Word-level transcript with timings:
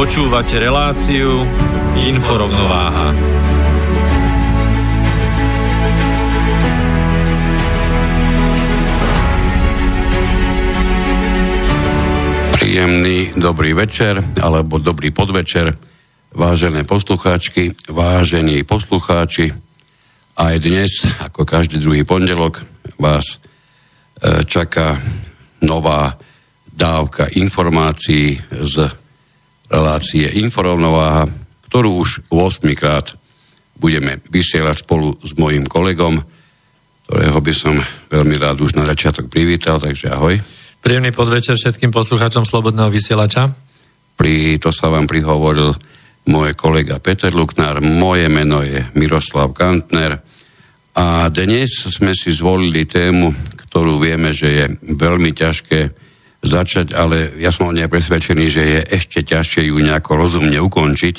Počúvate 0.00 0.56
reláciu 0.56 1.44
Inforovnováha. 1.92 3.12
Príjemný 12.56 13.36
dobrý 13.36 13.76
večer 13.76 14.24
alebo 14.40 14.80
dobrý 14.80 15.12
podvečer, 15.12 15.76
vážené 16.32 16.88
poslucháčky, 16.88 17.76
vážení 17.92 18.64
poslucháči. 18.64 19.52
Aj 20.40 20.56
dnes, 20.56 21.12
ako 21.20 21.44
každý 21.44 21.76
druhý 21.76 22.08
pondelok, 22.08 22.64
vás 22.96 23.36
e, 23.36 24.48
čaká 24.48 24.96
nová 25.60 26.16
dávka 26.72 27.28
informácií 27.36 28.40
z 28.48 28.96
relácie 29.70 30.26
Inforovnováha, 30.42 31.30
ktorú 31.70 32.02
už 32.02 32.26
8 32.28 32.66
krát 32.74 33.14
budeme 33.78 34.20
vysielať 34.28 34.84
spolu 34.84 35.16
s 35.22 35.32
mojim 35.38 35.64
kolegom, 35.64 36.20
ktorého 37.08 37.38
by 37.40 37.54
som 37.54 37.78
veľmi 38.12 38.36
rád 38.36 38.60
už 38.60 38.76
na 38.76 38.84
začiatok 38.84 39.30
privítal, 39.30 39.80
takže 39.80 40.12
ahoj. 40.12 40.36
Príjemný 40.82 41.14
podvečer 41.14 41.56
všetkým 41.56 41.94
poslucháčom 41.94 42.44
Slobodného 42.44 42.90
vysielača. 42.92 43.48
Pri 44.18 44.60
to 44.60 44.68
sa 44.74 44.92
vám 44.92 45.08
prihovoril 45.08 45.72
môj 46.28 46.52
kolega 46.52 47.00
Peter 47.00 47.32
Luknár, 47.32 47.80
moje 47.80 48.28
meno 48.28 48.60
je 48.60 48.84
Miroslav 48.92 49.56
Kantner 49.56 50.20
a 50.92 51.30
dnes 51.32 51.70
sme 51.88 52.12
si 52.12 52.34
zvolili 52.34 52.84
tému, 52.84 53.32
ktorú 53.56 54.02
vieme, 54.02 54.36
že 54.36 54.48
je 54.50 54.64
veľmi 54.84 55.32
ťažké 55.32 56.09
začať, 56.40 56.96
ale 56.96 57.36
ja 57.36 57.52
som 57.52 57.68
o 57.68 57.74
presvedčený, 57.76 58.44
že 58.48 58.62
je 58.64 58.80
ešte 58.96 59.20
ťažšie 59.20 59.68
ju 59.68 59.76
nejako 59.76 60.16
rozumne 60.16 60.56
ukončiť, 60.56 61.16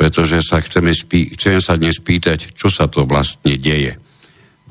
pretože 0.00 0.40
sa 0.40 0.64
chceme, 0.64 0.96
spí- 0.96 1.36
chceme 1.36 1.60
sa 1.60 1.76
dnes 1.76 2.00
spýtať, 2.00 2.56
čo 2.56 2.72
sa 2.72 2.88
to 2.88 3.04
vlastne 3.04 3.60
deje. 3.60 4.00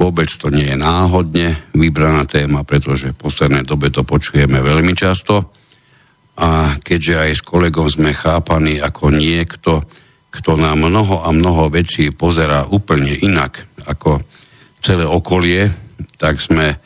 Vôbec 0.01 0.25
to 0.33 0.49
nie 0.49 0.65
je 0.65 0.77
náhodne 0.81 1.61
vybraná 1.77 2.25
téma, 2.25 2.65
pretože 2.65 3.13
v 3.13 3.21
poslednej 3.21 3.61
dobe 3.61 3.93
to 3.93 4.01
počujeme 4.01 4.57
veľmi 4.57 4.97
často 4.97 5.53
a 6.41 6.73
keďže 6.81 7.15
aj 7.21 7.31
s 7.37 7.41
kolegom 7.45 7.85
sme 7.85 8.17
chápaní 8.17 8.81
ako 8.81 9.13
niekto, 9.13 9.85
kto 10.33 10.57
na 10.57 10.73
mnoho 10.73 11.21
a 11.21 11.29
mnoho 11.29 11.69
vecí 11.69 12.09
pozerá 12.09 12.65
úplne 12.65 13.13
inak 13.13 13.61
ako 13.85 14.25
celé 14.81 15.05
okolie, 15.05 15.69
tak 16.17 16.41
sme 16.41 16.80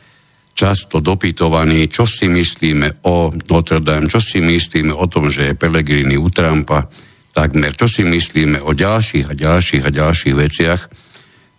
často 0.56 1.04
dopytovaní, 1.04 1.92
čo 1.92 2.08
si 2.08 2.32
myslíme 2.32 3.04
o 3.04 3.28
Notre 3.52 3.84
Dame, 3.84 4.08
čo 4.08 4.24
si 4.24 4.40
myslíme 4.40 4.96
o 4.96 5.04
tom, 5.04 5.28
že 5.28 5.52
je 5.52 5.58
Pelegrini 5.60 6.16
u 6.16 6.32
Trumpa, 6.32 6.88
takmer, 7.36 7.76
čo 7.76 7.84
si 7.84 8.08
myslíme 8.08 8.64
o 8.64 8.72
ďalších 8.72 9.28
a 9.28 9.36
ďalších 9.36 9.84
a 9.84 9.90
ďalších 9.92 10.34
veciach. 10.34 10.80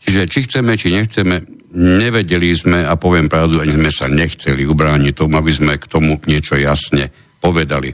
Čiže 0.02 0.22
či 0.26 0.40
chceme, 0.50 0.74
či 0.74 0.90
nechceme, 0.98 1.46
nevedeli 1.78 2.50
sme 2.58 2.82
a 2.82 2.98
poviem 2.98 3.30
pravdu, 3.30 3.62
ani 3.62 3.78
sme 3.78 3.92
sa 3.94 4.10
nechceli 4.10 4.66
ubrániť 4.66 5.14
tomu, 5.14 5.38
aby 5.38 5.54
sme 5.54 5.78
k 5.78 5.86
tomu 5.86 6.18
niečo 6.26 6.58
jasne 6.58 7.14
povedali. 7.38 7.94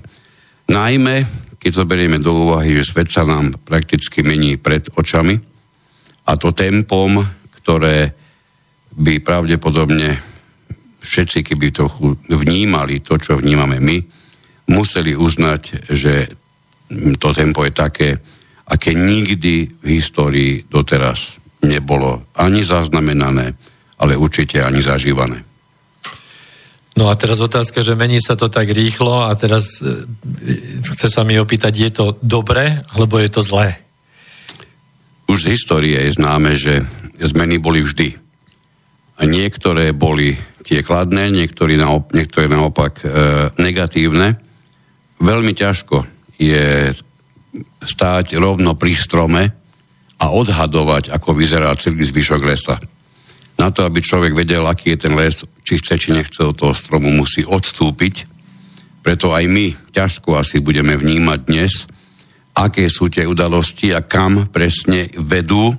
Najmä, 0.71 1.15
keď 1.59 1.71
zoberieme 1.83 2.23
do 2.23 2.47
úvahy, 2.47 2.79
že 2.79 2.87
svet 2.87 3.11
sa 3.11 3.27
nám 3.27 3.59
prakticky 3.67 4.23
mení 4.23 4.55
pred 4.55 4.87
očami 4.95 5.35
a 6.23 6.39
to 6.39 6.55
tempom, 6.55 7.19
ktoré 7.59 8.15
by 8.95 9.19
pravdepodobne 9.19 10.32
všetci, 11.03 11.43
keby 11.43 11.75
trochu 11.75 12.15
vnímali 12.31 13.03
to, 13.03 13.19
čo 13.19 13.37
vnímame 13.37 13.83
my, 13.83 13.97
museli 14.71 15.13
uznať, 15.13 15.91
že 15.91 16.31
to 17.19 17.29
tempo 17.35 17.67
je 17.67 17.73
také, 17.75 18.09
aké 18.71 18.95
nikdy 18.95 19.67
v 19.83 19.87
histórii 19.99 20.63
doteraz 20.63 21.35
nebolo 21.63 22.23
ani 22.39 22.63
zaznamenané, 22.63 23.55
ale 23.99 24.13
určite 24.15 24.63
ani 24.63 24.79
zažívané. 24.79 25.43
No 26.93 27.09
a 27.09 27.17
teraz 27.17 27.41
otázka, 27.41 27.81
že 27.81 27.97
mení 27.97 28.21
sa 28.21 28.37
to 28.37 28.53
tak 28.53 28.69
rýchlo 28.69 29.25
a 29.25 29.33
teraz 29.33 29.81
e, 29.81 30.05
chce 30.93 31.09
sa 31.09 31.25
mi 31.25 31.41
opýtať, 31.41 31.73
je 31.73 31.89
to 31.89 32.05
dobré 32.21 32.85
alebo 32.93 33.17
je 33.17 33.29
to 33.33 33.41
zlé? 33.41 33.81
Už 35.25 35.49
z 35.49 35.57
histórie 35.57 35.97
je 35.97 36.13
známe, 36.13 36.53
že 36.53 36.85
zmeny 37.17 37.57
boli 37.57 37.81
vždy. 37.81 38.13
A 39.17 39.25
niektoré 39.25 39.89
boli 39.89 40.37
tie 40.63 40.79
kladné, 40.81 41.27
niektorí 41.29 41.75
naop- 41.75 42.15
niektoré 42.15 42.47
naopak 42.47 43.03
e, 43.03 43.05
negatívne. 43.59 44.39
Veľmi 45.19 45.51
ťažko 45.51 46.07
je 46.39 46.89
stáť 47.83 48.39
rovno 48.39 48.73
pri 48.73 48.95
strome 48.95 49.43
a 50.17 50.25
odhadovať, 50.31 51.11
ako 51.11 51.35
vyzerá 51.35 51.75
celý 51.75 52.07
zvyšok 52.07 52.41
lesa. 52.41 52.79
Na 53.59 53.69
to, 53.69 53.85
aby 53.85 54.01
človek 54.01 54.33
vedel, 54.33 54.65
aký 54.65 54.95
je 54.95 55.03
ten 55.05 55.13
les, 55.13 55.35
či 55.61 55.77
chce, 55.77 55.93
či 55.99 56.09
nechce 56.15 56.41
od 56.41 56.57
toho 56.57 56.73
stromu, 56.73 57.13
musí 57.13 57.45
odstúpiť. 57.45 58.25
Preto 59.03 59.35
aj 59.35 59.45
my 59.45 59.75
ťažko 59.91 60.39
asi 60.39 60.63
budeme 60.63 60.95
vnímať 60.95 61.39
dnes, 61.43 61.85
aké 62.55 62.87
sú 62.87 63.11
tie 63.11 63.27
udalosti 63.27 63.91
a 63.91 64.01
kam 64.01 64.47
presne 64.47 65.11
vedú, 65.19 65.75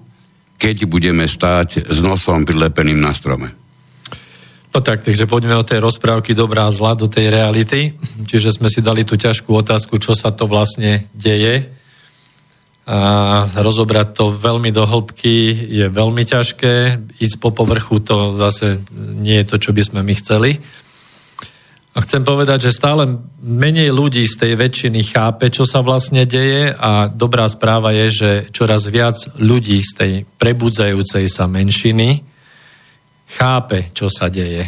keď 0.60 0.86
budeme 0.86 1.26
stáť 1.26 1.88
s 1.90 1.98
nosom 2.04 2.46
prilepeným 2.46 3.00
na 3.00 3.10
strome. 3.16 3.63
No 4.74 4.82
tak, 4.82 5.06
takže 5.06 5.30
poďme 5.30 5.54
od 5.54 5.70
tej 5.70 5.78
rozprávky 5.78 6.34
dobrá 6.34 6.66
a 6.66 6.74
zla 6.74 6.98
do 6.98 7.06
tej 7.06 7.30
reality. 7.30 7.94
Čiže 8.26 8.58
sme 8.58 8.66
si 8.66 8.82
dali 8.82 9.06
tú 9.06 9.14
ťažkú 9.14 9.54
otázku, 9.54 10.02
čo 10.02 10.18
sa 10.18 10.34
to 10.34 10.50
vlastne 10.50 11.06
deje. 11.14 11.70
A 12.90 13.46
rozobrať 13.54 14.18
to 14.18 14.34
veľmi 14.34 14.74
do 14.74 14.82
hĺbky 14.82 15.70
je 15.78 15.86
veľmi 15.86 16.26
ťažké. 16.26 17.06
Ísť 17.22 17.36
po 17.38 17.54
povrchu 17.54 18.02
to 18.02 18.34
zase 18.34 18.82
nie 18.98 19.38
je 19.40 19.46
to, 19.46 19.56
čo 19.62 19.70
by 19.70 19.82
sme 19.86 20.00
my 20.02 20.14
chceli. 20.18 20.58
A 21.94 22.02
chcem 22.02 22.26
povedať, 22.26 22.66
že 22.66 22.74
stále 22.74 23.06
menej 23.38 23.94
ľudí 23.94 24.26
z 24.26 24.42
tej 24.42 24.52
väčšiny 24.58 25.06
chápe, 25.06 25.54
čo 25.54 25.62
sa 25.62 25.86
vlastne 25.86 26.26
deje 26.26 26.74
a 26.74 27.06
dobrá 27.06 27.46
správa 27.46 27.94
je, 27.94 28.06
že 28.10 28.30
čoraz 28.50 28.90
viac 28.90 29.22
ľudí 29.38 29.78
z 29.78 29.92
tej 29.94 30.12
prebudzajúcej 30.34 31.30
sa 31.30 31.46
menšiny 31.46 32.33
chápe, 33.28 33.90
čo 33.96 34.12
sa 34.12 34.28
deje. 34.28 34.64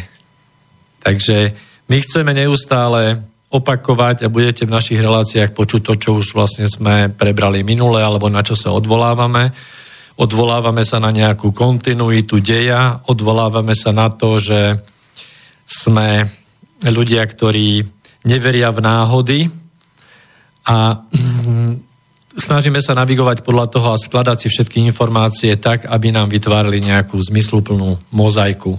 Takže 1.01 1.55
my 1.87 1.97
chceme 2.03 2.35
neustále 2.35 3.23
opakovať 3.47 4.27
a 4.27 4.33
budete 4.33 4.67
v 4.67 4.75
našich 4.75 4.99
reláciách 4.99 5.55
počuť 5.55 5.81
to, 5.87 5.93
čo 5.95 6.09
už 6.19 6.35
vlastne 6.35 6.67
sme 6.67 7.07
prebrali 7.07 7.63
minule 7.63 8.03
alebo 8.03 8.27
na 8.27 8.43
čo 8.43 8.59
sa 8.59 8.75
odvolávame. 8.75 9.55
Odvolávame 10.19 10.83
sa 10.83 10.99
na 10.99 11.13
nejakú 11.13 11.55
kontinuitu 11.55 12.43
deja, 12.43 12.99
odvolávame 13.07 13.71
sa 13.71 13.95
na 13.95 14.11
to, 14.11 14.41
že 14.41 14.81
sme 15.63 16.27
ľudia, 16.83 17.23
ktorí 17.23 17.85
neveria 18.27 18.73
v 18.73 18.79
náhody 18.83 19.39
a 20.67 21.07
snažíme 22.37 22.79
sa 22.79 22.93
navigovať 22.93 23.41
podľa 23.41 23.65
toho 23.67 23.87
a 23.91 23.99
skladať 23.99 24.37
si 24.45 24.47
všetky 24.53 24.85
informácie 24.85 25.57
tak, 25.57 25.89
aby 25.89 26.13
nám 26.13 26.29
vytvárali 26.29 26.79
nejakú 26.79 27.17
zmysluplnú 27.17 27.97
mozaiku. 28.13 28.77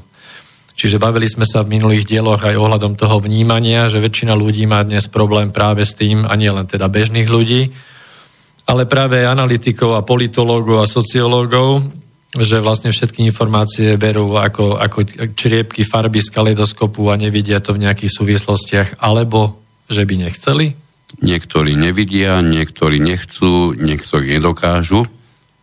Čiže 0.78 1.02
bavili 1.02 1.26
sme 1.26 1.42
sa 1.42 1.66
v 1.66 1.74
minulých 1.74 2.06
dieloch 2.06 2.38
aj 2.38 2.54
ohľadom 2.54 2.94
toho 2.94 3.18
vnímania, 3.18 3.90
že 3.90 3.98
väčšina 3.98 4.38
ľudí 4.38 4.62
má 4.70 4.86
dnes 4.86 5.10
problém 5.10 5.50
práve 5.50 5.82
s 5.82 5.98
tým, 5.98 6.22
a 6.22 6.38
nie 6.38 6.46
len 6.54 6.70
teda 6.70 6.86
bežných 6.86 7.26
ľudí, 7.26 7.74
ale 8.70 8.86
práve 8.86 9.26
analytikov 9.26 9.98
a 9.98 10.06
politológov 10.06 10.86
a 10.86 10.86
sociológov, 10.86 11.82
že 12.30 12.62
vlastne 12.62 12.94
všetky 12.94 13.26
informácie 13.26 13.98
berú 13.98 14.38
ako, 14.38 14.78
ako 14.78 14.98
čriepky 15.34 15.82
farby 15.82 16.22
z 16.22 16.30
kaleidoskopu 16.30 17.10
a 17.10 17.18
nevidia 17.18 17.58
to 17.58 17.74
v 17.74 17.82
nejakých 17.82 18.14
súvislostiach, 18.14 18.88
alebo 19.02 19.58
že 19.90 20.06
by 20.06 20.14
nechceli? 20.30 20.87
Niektorí 21.18 21.72
nevidia, 21.72 22.44
niektorí 22.44 23.00
nechcú, 23.00 23.72
niektorí 23.72 24.36
nedokážu 24.36 25.08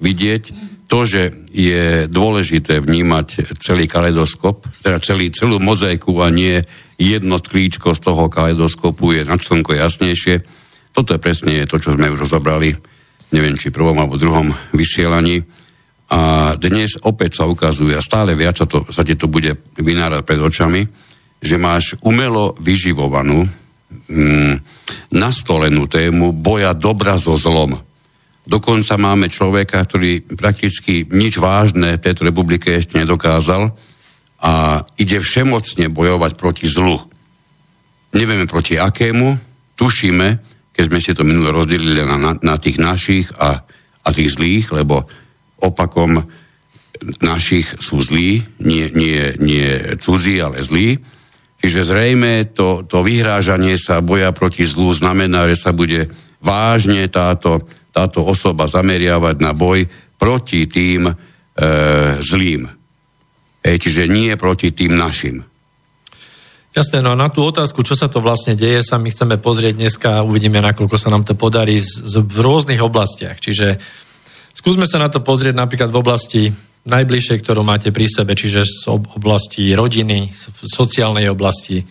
vidieť. 0.02 0.74
To, 0.86 1.02
že 1.06 1.46
je 1.50 2.06
dôležité 2.06 2.78
vnímať 2.78 3.58
celý 3.58 3.90
kaleidoskop, 3.90 4.66
teda 4.86 5.02
celý, 5.02 5.34
celú 5.34 5.58
mozaiku 5.58 6.14
a 6.22 6.30
nie 6.30 6.62
jedno 6.98 7.42
klíčko 7.42 7.98
z 7.98 8.02
toho 8.06 8.30
kaleidoskopu 8.30 9.18
je 9.18 9.22
na 9.26 9.38
slnko 9.38 9.74
jasnejšie. 9.74 10.46
Toto 10.94 11.18
je 11.18 11.24
presne 11.24 11.66
to, 11.66 11.82
čo 11.82 11.98
sme 11.98 12.14
už 12.14 12.30
rozobrali, 12.30 12.74
neviem, 13.34 13.58
či 13.58 13.74
prvom 13.74 13.98
alebo 13.98 14.22
druhom 14.22 14.54
vysielaní. 14.78 15.42
A 16.14 16.54
dnes 16.54 17.02
opäť 17.02 17.42
sa 17.42 17.50
ukazuje, 17.50 17.98
a 17.98 18.06
stále 18.06 18.38
viac 18.38 18.62
sa, 18.62 18.70
to, 18.70 18.86
sa 18.94 19.02
ti 19.02 19.18
to 19.18 19.26
bude 19.26 19.58
vynárať 19.82 20.22
pred 20.22 20.38
očami, 20.38 20.82
že 21.42 21.58
máš 21.58 21.98
umelo 22.06 22.54
vyživovanú, 22.62 23.50
mm, 23.96 24.56
nastolenú 25.16 25.88
tému 25.88 26.36
boja 26.36 26.76
dobra 26.76 27.18
so 27.18 27.34
zlom. 27.40 27.80
Dokonca 28.46 28.94
máme 29.02 29.26
človeka, 29.32 29.82
ktorý 29.82 30.22
prakticky 30.38 31.10
nič 31.10 31.42
vážne 31.42 31.98
v 31.98 32.04
tejto 32.06 32.30
republike 32.30 32.70
ešte 32.78 33.02
nedokázal 33.02 33.74
a 34.46 34.86
ide 35.02 35.18
všemocne 35.18 35.90
bojovať 35.90 36.32
proti 36.38 36.70
zlu. 36.70 37.02
Nevieme 38.14 38.46
proti 38.46 38.78
akému, 38.78 39.34
tušíme, 39.74 40.28
keď 40.78 40.84
sme 40.86 41.00
si 41.02 41.12
to 41.18 41.26
minule 41.26 41.50
rozdelili 41.50 42.06
na, 42.06 42.16
na, 42.22 42.32
na 42.38 42.56
tých 42.62 42.78
našich 42.78 43.34
a, 43.42 43.66
a 44.06 44.10
tých 44.14 44.38
zlých, 44.38 44.70
lebo 44.70 45.10
opakom 45.58 46.22
našich 47.26 47.82
sú 47.82 48.00
zlí, 48.00 48.46
nie, 48.62 48.94
nie, 48.94 49.36
nie 49.42 49.98
cudzí, 49.98 50.40
ale 50.40 50.62
zlí. 50.62 51.02
Čiže 51.66 51.82
zrejme 51.82 52.54
to, 52.54 52.86
to 52.86 53.02
vyhrážanie 53.02 53.74
sa 53.82 54.06
boja 54.06 54.30
proti 54.30 54.70
zlu 54.70 54.94
znamená, 54.94 55.50
že 55.50 55.58
sa 55.58 55.74
bude 55.74 56.14
vážne 56.46 57.10
táto 57.10 57.66
táto 57.96 58.28
osoba 58.28 58.68
zameriavať 58.68 59.40
na 59.40 59.56
boj 59.56 59.88
proti 60.20 60.68
tým 60.68 61.08
e, 61.08 61.14
zlým. 62.20 62.68
E, 63.64 63.80
čiže 63.80 64.12
nie 64.12 64.36
proti 64.36 64.76
tým 64.76 65.00
našim. 65.00 65.40
Jasné, 66.76 67.00
no 67.00 67.16
a 67.16 67.20
na 67.20 67.32
tú 67.32 67.40
otázku, 67.48 67.88
čo 67.88 67.96
sa 67.96 68.12
to 68.12 68.20
vlastne 68.20 68.52
deje, 68.52 68.84
sa 68.84 69.00
my 69.00 69.08
chceme 69.08 69.40
pozrieť 69.40 69.80
dneska 69.80 70.20
a 70.20 70.26
uvidíme, 70.28 70.60
nakoľko 70.60 71.00
sa 71.00 71.08
nám 71.08 71.24
to 71.24 71.40
podarí 71.40 71.80
z, 71.80 72.04
z, 72.04 72.20
v 72.20 72.40
rôznych 72.44 72.84
oblastiach. 72.84 73.40
Čiže 73.40 73.80
skúsme 74.52 74.84
sa 74.84 75.00
na 75.00 75.08
to 75.08 75.24
pozrieť 75.24 75.56
napríklad 75.56 75.88
v 75.88 76.00
oblasti 76.04 76.44
najbližšej, 76.86 77.42
ktorú 77.42 77.66
máte 77.66 77.90
pri 77.90 78.06
sebe, 78.06 78.38
čiže 78.38 78.62
z 78.62 78.90
oblasti 78.94 79.74
rodiny, 79.74 80.30
v 80.30 80.64
sociálnej 80.70 81.30
oblasti, 81.30 81.82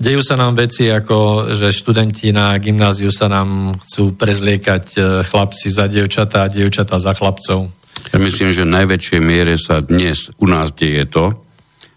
Dejú 0.00 0.24
sa 0.24 0.32
nám 0.32 0.56
veci 0.56 0.88
ako, 0.88 1.52
že 1.52 1.76
študenti 1.76 2.32
na 2.32 2.56
gymnáziu 2.56 3.12
sa 3.12 3.28
nám 3.28 3.76
chcú 3.84 4.16
prezliekať 4.16 4.84
e, 4.96 5.00
chlapci 5.28 5.68
za 5.68 5.92
dievčatá 5.92 6.48
a 6.48 6.52
dievčatá 6.52 6.96
za 6.96 7.12
chlapcov. 7.12 7.68
Ja 8.08 8.16
myslím, 8.16 8.48
že 8.48 8.64
v 8.64 8.80
najväčšej 8.80 9.20
miere 9.20 9.60
sa 9.60 9.84
dnes 9.84 10.32
u 10.40 10.48
nás 10.48 10.72
deje 10.72 11.04
to, 11.04 11.36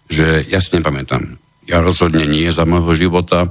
že 0.04 0.44
ja 0.52 0.60
si 0.60 0.76
nepamätám, 0.76 1.40
ja 1.64 1.80
rozhodne 1.80 2.28
nie 2.28 2.44
za 2.52 2.68
môjho 2.68 2.92
života 2.92 3.48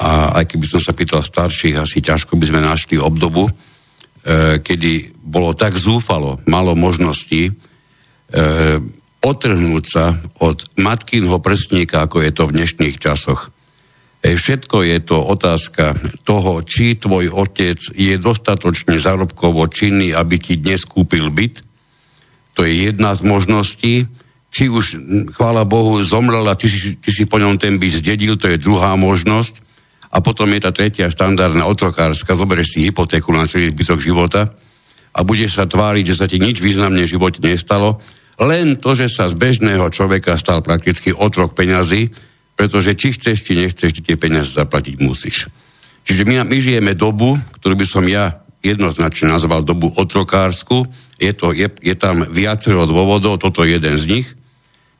a 0.00 0.40
aj 0.40 0.48
keby 0.48 0.64
som 0.64 0.80
sa 0.80 0.96
pýtal 0.96 1.20
starších, 1.20 1.76
asi 1.76 2.00
ťažko 2.00 2.40
by 2.40 2.44
sme 2.48 2.64
našli 2.64 2.96
obdobu, 2.96 3.52
e, 3.52 4.64
kedy 4.64 5.12
bolo 5.20 5.52
tak 5.52 5.76
zúfalo, 5.76 6.40
malo 6.48 6.72
možností 6.72 7.52
otrhnúť 9.20 9.84
sa 9.84 10.16
od 10.40 10.64
matkynho 10.80 11.36
prstníka, 11.44 12.08
ako 12.08 12.24
je 12.24 12.30
to 12.32 12.42
v 12.48 12.54
dnešných 12.56 12.96
časoch. 12.96 13.52
E, 14.24 14.36
všetko 14.36 14.84
je 14.84 14.98
to 15.04 15.16
otázka 15.20 15.92
toho, 16.24 16.64
či 16.64 16.96
tvoj 16.96 17.28
otec 17.32 17.80
je 17.92 18.16
dostatočne 18.16 18.96
zárobkovo 18.96 19.68
činný, 19.68 20.16
aby 20.16 20.36
ti 20.40 20.56
dnes 20.56 20.88
kúpil 20.88 21.28
byt. 21.28 21.60
To 22.56 22.64
je 22.64 22.92
jedna 22.92 23.12
z 23.12 23.20
možností. 23.24 23.94
Či 24.50 24.66
už, 24.66 24.84
chvála 25.36 25.62
Bohu, 25.62 26.02
zomrel 26.02 26.42
a 26.50 26.58
ty 26.58 26.66
si, 26.66 26.98
ty 26.98 27.14
si 27.14 27.22
po 27.22 27.38
ňom 27.38 27.54
ten 27.54 27.78
byt 27.78 28.02
zdedil, 28.02 28.34
to 28.34 28.50
je 28.50 28.58
druhá 28.58 28.98
možnosť. 28.98 29.62
A 30.10 30.18
potom 30.18 30.50
je 30.50 30.58
tá 30.58 30.74
tretia 30.74 31.06
štandardná 31.06 31.70
otrokárska, 31.70 32.34
zoberieš 32.34 32.74
si 32.74 32.90
hypotéku 32.90 33.30
na 33.30 33.46
celý 33.46 33.70
zbytok 33.70 34.02
života 34.02 34.50
a 35.14 35.22
budeš 35.22 35.54
sa 35.54 35.70
tváriť, 35.70 36.02
že 36.02 36.18
sa 36.18 36.26
ti 36.26 36.42
nič 36.42 36.58
významne 36.58 37.06
v 37.06 37.12
živote 37.14 37.38
nestalo, 37.38 38.02
len 38.40 38.80
to, 38.80 38.96
že 38.96 39.12
sa 39.12 39.28
z 39.28 39.36
bežného 39.36 39.84
človeka 39.92 40.40
stal 40.40 40.64
prakticky 40.64 41.12
otrok 41.12 41.52
peňazí, 41.52 42.08
pretože 42.56 42.96
či 42.96 43.12
chceš, 43.16 43.44
či 43.44 43.52
nechceš, 43.56 44.00
tie 44.00 44.16
peniaze 44.16 44.56
zaplatiť 44.56 44.96
musíš. 45.00 45.48
Čiže 46.04 46.24
my, 46.24 46.48
my 46.48 46.56
žijeme 46.56 46.92
dobu, 46.96 47.36
ktorú 47.60 47.76
by 47.76 47.86
som 47.88 48.04
ja 48.08 48.40
jednoznačne 48.64 49.32
nazval 49.32 49.64
dobu 49.64 49.92
otrokársku. 49.92 50.88
Je, 51.20 51.32
to, 51.36 51.52
je, 51.52 51.68
je 51.80 51.94
tam 51.96 52.24
viacero 52.28 52.88
dôvodov, 52.88 53.40
toto 53.40 53.64
je 53.64 53.76
jeden 53.76 53.96
z 54.00 54.04
nich, 54.08 54.28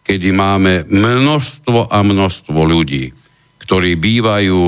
kedy 0.05 0.33
máme 0.33 0.85
množstvo 0.89 1.89
a 1.89 1.99
množstvo 2.05 2.61
ľudí, 2.65 3.13
ktorí 3.61 3.97
bývajú 3.97 4.61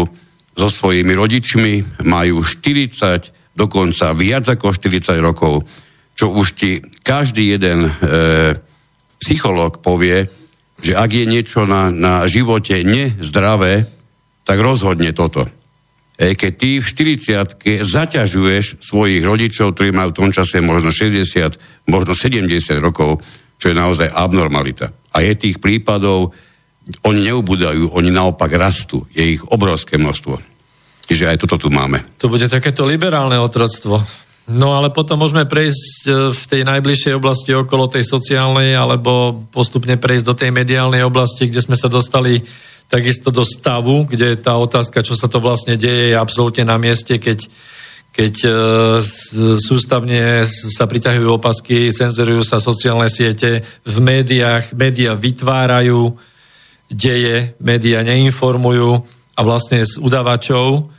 so 0.52 0.68
svojimi 0.68 1.12
rodičmi, 1.16 2.04
majú 2.04 2.44
40, 2.44 3.56
dokonca 3.56 4.12
viac 4.12 4.44
ako 4.48 4.72
40 4.72 5.20
rokov, 5.20 5.64
čo 6.22 6.30
už 6.30 6.54
ti 6.54 6.78
každý 7.02 7.58
jeden 7.58 7.82
e, 7.82 7.90
psychológ 9.18 9.82
povie, 9.82 10.30
že 10.78 10.94
ak 10.94 11.10
je 11.10 11.26
niečo 11.26 11.66
na, 11.66 11.90
na 11.90 12.30
živote 12.30 12.78
nezdravé, 12.86 13.90
tak 14.46 14.62
rozhodne 14.62 15.10
toto. 15.10 15.42
E, 16.14 16.38
keď 16.38 16.52
ty 16.54 16.78
v 16.78 16.86
40 17.58 17.82
zaťažuješ 17.82 18.78
svojich 18.78 19.18
rodičov, 19.18 19.74
ktorí 19.74 19.90
majú 19.90 20.14
v 20.14 20.18
tom 20.22 20.30
čase 20.30 20.62
možno 20.62 20.94
60, 20.94 21.90
možno 21.90 22.14
70 22.14 22.46
rokov, 22.78 23.18
čo 23.58 23.74
je 23.74 23.74
naozaj 23.74 24.14
abnormalita. 24.14 24.94
A 25.18 25.26
je 25.26 25.34
tých 25.34 25.58
prípadov, 25.58 26.30
oni 27.02 27.34
neubúdajú, 27.34 27.98
oni 27.98 28.14
naopak 28.14 28.54
rastú. 28.54 29.10
Je 29.10 29.26
ich 29.26 29.42
obrovské 29.50 29.98
množstvo. 29.98 30.38
Čiže 31.02 31.34
aj 31.34 31.42
toto 31.42 31.66
tu 31.66 31.68
máme. 31.74 31.98
To 32.22 32.30
bude 32.30 32.46
takéto 32.46 32.86
liberálne 32.86 33.42
otroctvo. 33.42 34.22
No 34.52 34.76
ale 34.76 34.92
potom 34.92 35.16
môžeme 35.16 35.48
prejsť 35.48 35.92
e, 36.04 36.10
v 36.28 36.42
tej 36.44 36.62
najbližšej 36.68 37.14
oblasti 37.16 37.56
okolo 37.56 37.88
tej 37.88 38.04
sociálnej 38.04 38.76
alebo 38.76 39.44
postupne 39.48 39.96
prejsť 39.96 40.24
do 40.28 40.34
tej 40.36 40.50
mediálnej 40.52 41.00
oblasti, 41.00 41.48
kde 41.48 41.64
sme 41.64 41.76
sa 41.78 41.88
dostali 41.88 42.44
takisto 42.92 43.32
do 43.32 43.40
stavu, 43.40 44.04
kde 44.04 44.36
tá 44.36 44.60
otázka, 44.60 45.00
čo 45.00 45.16
sa 45.16 45.24
to 45.24 45.40
vlastne 45.40 45.80
deje, 45.80 46.12
je 46.12 46.16
absolútne 46.20 46.68
na 46.68 46.76
mieste, 46.76 47.16
keď, 47.16 47.48
keď 48.12 48.34
e, 48.44 48.50
sústavne 49.56 50.44
sa 50.44 50.84
priťahujú 50.84 51.28
opasky, 51.32 51.88
cenzurujú 51.88 52.44
sa 52.44 52.60
sociálne 52.60 53.08
siete, 53.08 53.64
v 53.88 53.96
médiách, 54.04 54.76
médiá 54.76 55.16
vytvárajú 55.16 56.12
deje, 56.92 57.56
médiá 57.56 58.04
neinformujú 58.04 59.00
a 59.32 59.40
vlastne 59.40 59.80
z 59.80 59.96
udavačov 59.96 60.92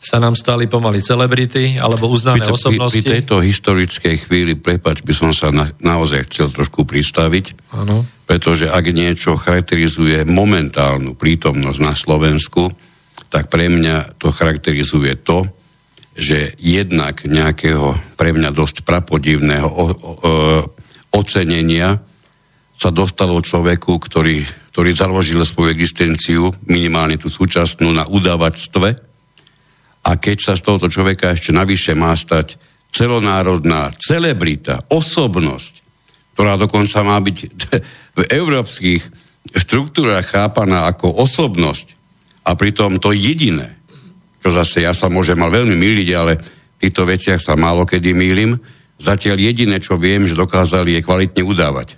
sa 0.00 0.16
nám 0.16 0.32
stali 0.32 0.64
pomaly 0.64 1.04
celebrity 1.04 1.76
alebo 1.76 2.08
uznané 2.08 2.40
pri, 2.40 2.56
osobnosti. 2.56 2.96
Pri, 2.96 3.04
pri 3.04 3.14
tejto 3.20 3.36
historickej 3.44 4.16
chvíli, 4.24 4.56
prepač, 4.56 5.04
by 5.04 5.12
som 5.12 5.30
sa 5.36 5.52
na, 5.52 5.68
naozaj 5.76 6.24
chcel 6.32 6.48
trošku 6.48 6.88
pristaviť, 6.88 7.76
ano. 7.76 8.08
pretože 8.24 8.64
ak 8.64 8.84
niečo 8.96 9.36
charakterizuje 9.36 10.24
momentálnu 10.24 11.12
prítomnosť 11.12 11.80
na 11.84 11.92
Slovensku, 11.92 12.72
tak 13.28 13.52
pre 13.52 13.68
mňa 13.68 14.16
to 14.16 14.32
charakterizuje 14.32 15.20
to, 15.20 15.44
že 16.16 16.56
jednak 16.56 17.22
nejakého 17.28 17.94
pre 18.16 18.32
mňa 18.32 18.50
dosť 18.56 18.82
prapodivného 18.88 19.68
o, 19.68 19.74
o, 19.76 19.84
o, 19.84 19.88
ocenenia 21.12 22.00
sa 22.72 22.88
dostalo 22.88 23.36
človeku, 23.44 24.00
ktorý, 24.00 24.48
ktorý 24.72 24.90
založil 24.96 25.44
svoju 25.44 25.68
existenciu, 25.68 26.48
minimálne 26.64 27.20
tú 27.20 27.28
súčasnú, 27.28 27.92
na 27.92 28.08
udávačstve, 28.08 29.09
a 30.10 30.18
keď 30.18 30.36
sa 30.42 30.52
z 30.58 30.66
tohoto 30.66 30.90
človeka 30.90 31.30
ešte 31.30 31.54
navyše 31.54 31.94
má 31.94 32.10
stať 32.18 32.58
celonárodná 32.90 33.94
celebrita, 33.94 34.82
osobnosť, 34.90 35.72
ktorá 36.34 36.58
dokonca 36.58 37.06
má 37.06 37.14
byť 37.22 37.38
v 38.18 38.22
európskych 38.26 39.02
štruktúrach 39.54 40.26
chápaná 40.26 40.90
ako 40.90 41.14
osobnosť 41.22 41.94
a 42.42 42.58
pritom 42.58 42.98
to 42.98 43.14
jediné, 43.14 43.78
čo 44.42 44.50
zase 44.50 44.82
ja 44.82 44.90
sa 44.90 45.06
môžem 45.06 45.38
mal 45.38 45.54
veľmi 45.54 45.78
miliť, 45.78 46.08
ale 46.18 46.42
v 46.42 46.78
týchto 46.82 47.06
veciach 47.06 47.38
sa 47.38 47.54
málo 47.54 47.86
kedy 47.86 48.10
mýlim, 48.10 48.58
zatiaľ 48.98 49.38
jediné, 49.38 49.78
čo 49.78 49.94
viem, 49.94 50.26
že 50.26 50.34
dokázali 50.34 50.98
je 50.98 51.06
kvalitne 51.06 51.46
udávať. 51.46 51.94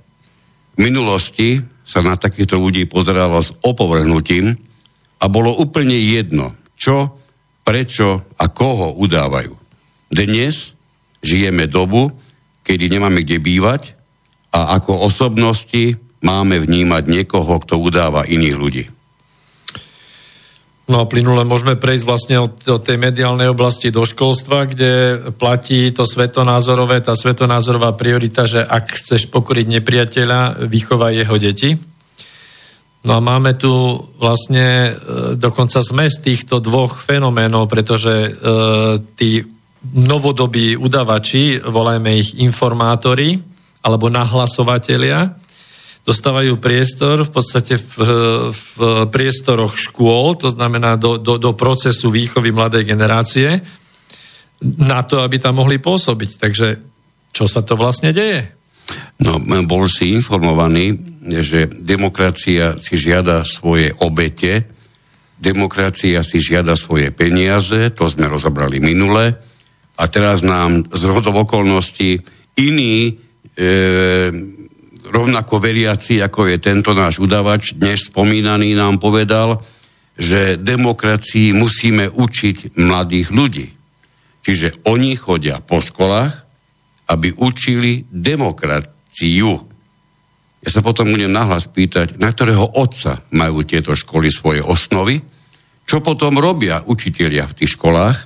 V 0.76 0.78
minulosti 0.85 1.64
sa 1.88 2.04
na 2.04 2.21
takýchto 2.21 2.61
ľudí 2.61 2.85
pozeralo 2.85 3.40
s 3.40 3.57
opovrhnutím 3.64 4.52
a 5.16 5.25
bolo 5.33 5.57
úplne 5.57 5.97
jedno, 5.97 6.52
čo 6.76 7.22
prečo 7.62 8.26
a 8.37 8.45
koho 8.50 8.95
udávajú. 8.99 9.54
Dnes 10.12 10.76
žijeme 11.23 11.71
dobu, 11.71 12.11
kedy 12.66 12.90
nemáme 12.92 13.23
kde 13.23 13.38
bývať 13.38 13.95
a 14.52 14.76
ako 14.76 15.09
osobnosti 15.09 15.97
máme 16.23 16.61
vnímať 16.62 17.04
niekoho, 17.09 17.59
kto 17.62 17.81
udáva 17.81 18.28
iných 18.28 18.57
ľudí. 18.59 18.85
No 20.90 21.00
a 21.00 21.09
plynule 21.09 21.47
môžeme 21.47 21.78
prejsť 21.78 22.04
vlastne 22.04 22.37
od, 22.42 22.52
od 22.69 22.83
tej 22.83 22.99
mediálnej 22.99 23.49
oblasti 23.49 23.95
do 23.95 24.02
školstva, 24.02 24.66
kde 24.66 24.92
platí 25.38 25.88
to 25.95 26.02
svetonázorové, 26.02 27.00
tá 27.00 27.14
svetonázorová 27.14 27.95
priorita, 27.95 28.45
že 28.45 28.61
ak 28.61 28.99
chceš 28.99 29.31
pokoriť 29.31 29.78
nepriateľa, 29.78 30.66
vychovaj 30.66 31.12
jeho 31.23 31.37
deti. 31.38 31.71
No 33.03 33.19
a 33.19 33.21
máme 33.21 33.59
tu 33.59 33.99
vlastne 34.23 34.95
e, 34.95 35.35
dokonca 35.35 35.83
zmes 35.83 36.23
týchto 36.23 36.63
dvoch 36.63 37.03
fenoménov, 37.03 37.67
pretože 37.67 38.15
e, 38.15 38.31
tí 39.19 39.43
novodobí 39.83 40.79
udavači, 40.79 41.59
volajme 41.59 42.15
ich 42.15 42.39
informátori, 42.39 43.35
alebo 43.83 44.07
nahlasovatelia, 44.07 45.35
dostávajú 46.07 46.63
priestor 46.63 47.27
v 47.27 47.31
podstate 47.31 47.75
v, 47.79 47.95
v 48.51 48.79
priestoroch 49.11 49.75
škôl, 49.75 50.39
to 50.39 50.51
znamená 50.51 50.95
do, 50.95 51.19
do, 51.19 51.39
do 51.39 51.51
procesu 51.59 52.11
výchovy 52.11 52.55
mladej 52.55 52.87
generácie, 52.87 53.63
na 54.63 55.03
to, 55.03 55.23
aby 55.27 55.43
tam 55.43 55.59
mohli 55.59 55.83
pôsobiť. 55.83 56.31
Takže 56.39 56.69
čo 57.35 57.51
sa 57.51 57.67
to 57.67 57.75
vlastne 57.75 58.15
deje? 58.15 58.62
No, 59.23 59.39
bol 59.67 59.87
si 59.87 60.13
informovaný, 60.13 60.99
že 61.43 61.71
demokracia 61.71 62.77
si 62.83 62.99
žiada 62.99 63.47
svoje 63.47 63.95
obete, 64.03 64.67
demokracia 65.39 66.23
si 66.27 66.43
žiada 66.43 66.75
svoje 66.75 67.11
peniaze, 67.15 67.91
to 67.95 68.07
sme 68.11 68.27
rozobrali 68.27 68.83
minule, 68.83 69.35
a 69.99 70.05
teraz 70.09 70.43
nám 70.43 70.89
z 70.91 71.03
rodov 71.07 71.47
okolností 71.47 72.19
iní 72.59 72.97
e, 73.07 73.13
rovnako 75.13 75.55
veriaci, 75.61 76.25
ako 76.25 76.49
je 76.49 76.57
tento 76.59 76.97
náš 76.97 77.21
udavač, 77.21 77.77
dnes 77.77 78.09
spomínaný 78.09 78.75
nám 78.75 78.99
povedal, 78.99 79.61
že 80.17 80.57
demokracii 80.59 81.53
musíme 81.55 82.09
učiť 82.09 82.75
mladých 82.81 83.29
ľudí. 83.31 83.67
Čiže 84.43 84.83
oni 84.91 85.15
chodia 85.15 85.63
po 85.63 85.79
školách, 85.79 86.42
aby 87.11 87.35
učili 87.39 88.07
demokraciu 88.11 88.93
ciu. 89.13 89.61
Ja 90.63 90.69
sa 90.73 90.81
potom 90.81 91.13
budem 91.13 91.31
nahlas 91.31 91.69
pýtať, 91.69 92.17
na 92.17 92.33
ktorého 92.33 92.65
otca 92.81 93.21
majú 93.31 93.63
tieto 93.63 93.93
školy 93.93 94.33
svoje 94.33 94.65
osnovy, 94.65 95.21
čo 95.85 96.01
potom 96.01 96.41
robia 96.41 96.81
učitelia 96.87 97.45
v 97.51 97.57
tých 97.63 97.77
školách, 97.77 98.19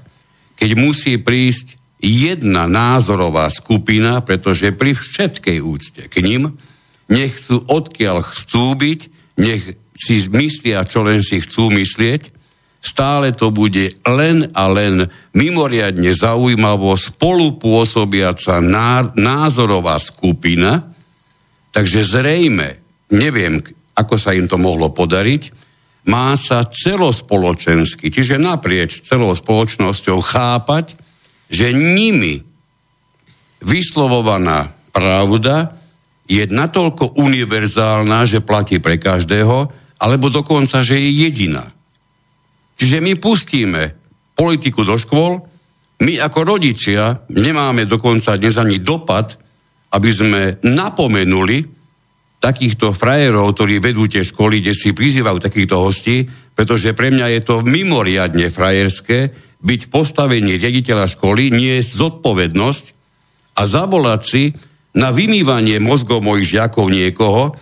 keď 0.57 0.71
musí 0.79 1.19
prísť 1.19 1.77
jedna 1.99 2.69
názorová 2.69 3.49
skupina, 3.51 4.21
pretože 4.21 4.71
pri 4.71 4.95
všetkej 4.95 5.59
úcte 5.65 6.03
k 6.07 6.17
ním 6.23 6.55
nechcú 7.09 7.65
odkiaľ 7.67 8.21
chcú 8.23 8.77
byť, 8.77 9.01
nech 9.41 9.63
si 9.97 10.17
myslia, 10.29 10.85
čo 10.85 11.03
len 11.03 11.25
si 11.25 11.41
chcú 11.41 11.73
myslieť, 11.73 12.36
stále 12.81 13.35
to 13.35 13.51
bude 13.51 13.99
len 14.07 14.47
a 14.55 14.71
len 14.71 15.11
mimoriadne 15.35 16.15
zaujímavo 16.15 16.95
spolupôsobiaca 16.95 18.63
názorová 19.13 20.01
skupina, 20.01 20.95
takže 21.75 22.07
zrejme, 22.07 22.81
neviem, 23.13 23.61
ako 23.97 24.15
sa 24.17 24.33
im 24.33 24.49
to 24.49 24.57
mohlo 24.57 24.93
podariť, 24.93 25.67
má 26.07 26.39
sa 26.39 26.63
celospoločensky, 26.63 28.15
čiže 28.15 28.39
naprieč 28.39 29.03
celou 29.03 29.35
spoločnosťou 29.35 30.23
chápať, 30.23 30.95
že 31.51 31.75
nimi 31.75 32.47
vyslovovaná 33.63 34.71
pravda 34.95 35.75
je 36.27 36.43
natoľko 36.47 37.19
univerzálna, 37.19 38.27
že 38.27 38.43
platí 38.43 38.79
pre 38.83 38.99
každého, 38.99 39.71
alebo 39.99 40.27
dokonca, 40.31 40.83
že 40.83 40.99
je 40.99 41.11
jediná. 41.27 41.76
Čiže 42.77 43.01
my 43.01 43.17
pustíme 43.17 43.83
politiku 44.37 44.85
do 44.85 45.01
škôl, 45.01 45.41
my 45.97 46.13
ako 46.21 46.41
rodičia 46.45 47.25
nemáme 47.33 47.89
dokonca 47.89 48.37
dnes 48.37 48.61
ani 48.61 48.85
dopad, 48.85 49.41
aby 49.97 50.11
sme 50.13 50.43
napomenuli 50.61 51.65
takýchto 52.37 52.93
frajerov, 52.93 53.57
ktorí 53.57 53.81
vedú 53.81 54.05
tie 54.05 54.21
školy, 54.21 54.61
kde 54.61 54.77
si 54.77 54.93
prizývajú 54.93 55.41
takýchto 55.41 55.77
hostí, 55.81 56.29
pretože 56.53 56.93
pre 56.93 57.09
mňa 57.09 57.27
je 57.33 57.41
to 57.43 57.65
mimoriadne 57.65 58.53
frajerské 58.53 59.33
byť 59.65 59.81
postavenie 59.89 60.61
riaditeľa 60.61 61.09
školy, 61.17 61.49
nie 61.49 61.81
je 61.81 61.97
zodpovednosť 61.97 62.85
a 63.57 63.63
zavolať 63.65 64.21
si 64.21 64.53
na 64.97 65.13
vymývanie 65.13 65.81
mozgov 65.81 66.21
mojich 66.21 66.57
žiakov 66.57 66.93
niekoho, 66.93 67.57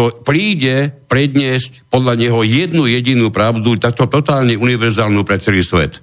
kto 0.00 0.24
príde 0.24 0.96
predniesť 1.12 1.92
podľa 1.92 2.16
neho 2.16 2.40
jednu 2.40 2.88
jedinú 2.88 3.28
pravdu, 3.28 3.76
takto 3.76 4.08
totálne 4.08 4.56
univerzálnu 4.56 5.28
pre 5.28 5.36
celý 5.36 5.60
svet. 5.60 6.00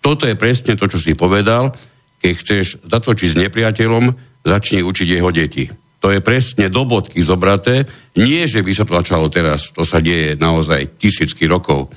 Toto 0.00 0.24
je 0.24 0.32
presne 0.32 0.72
to, 0.72 0.88
čo 0.88 0.96
si 0.96 1.12
povedal. 1.12 1.76
Keď 2.24 2.32
chceš 2.32 2.80
zatočiť 2.88 3.36
s 3.36 3.40
nepriateľom, 3.44 4.04
začni 4.48 4.80
učiť 4.80 5.08
jeho 5.12 5.28
deti. 5.28 5.68
To 6.00 6.08
je 6.08 6.24
presne 6.24 6.72
do 6.72 6.88
bodky 6.88 7.20
zobraté. 7.20 7.84
Nie, 8.16 8.48
že 8.48 8.64
by 8.64 8.72
sa 8.72 8.88
tlačalo 8.88 9.28
teraz, 9.28 9.68
to 9.76 9.84
sa 9.84 10.00
deje 10.00 10.40
naozaj 10.40 10.96
tisícky 10.96 11.44
rokov, 11.44 11.92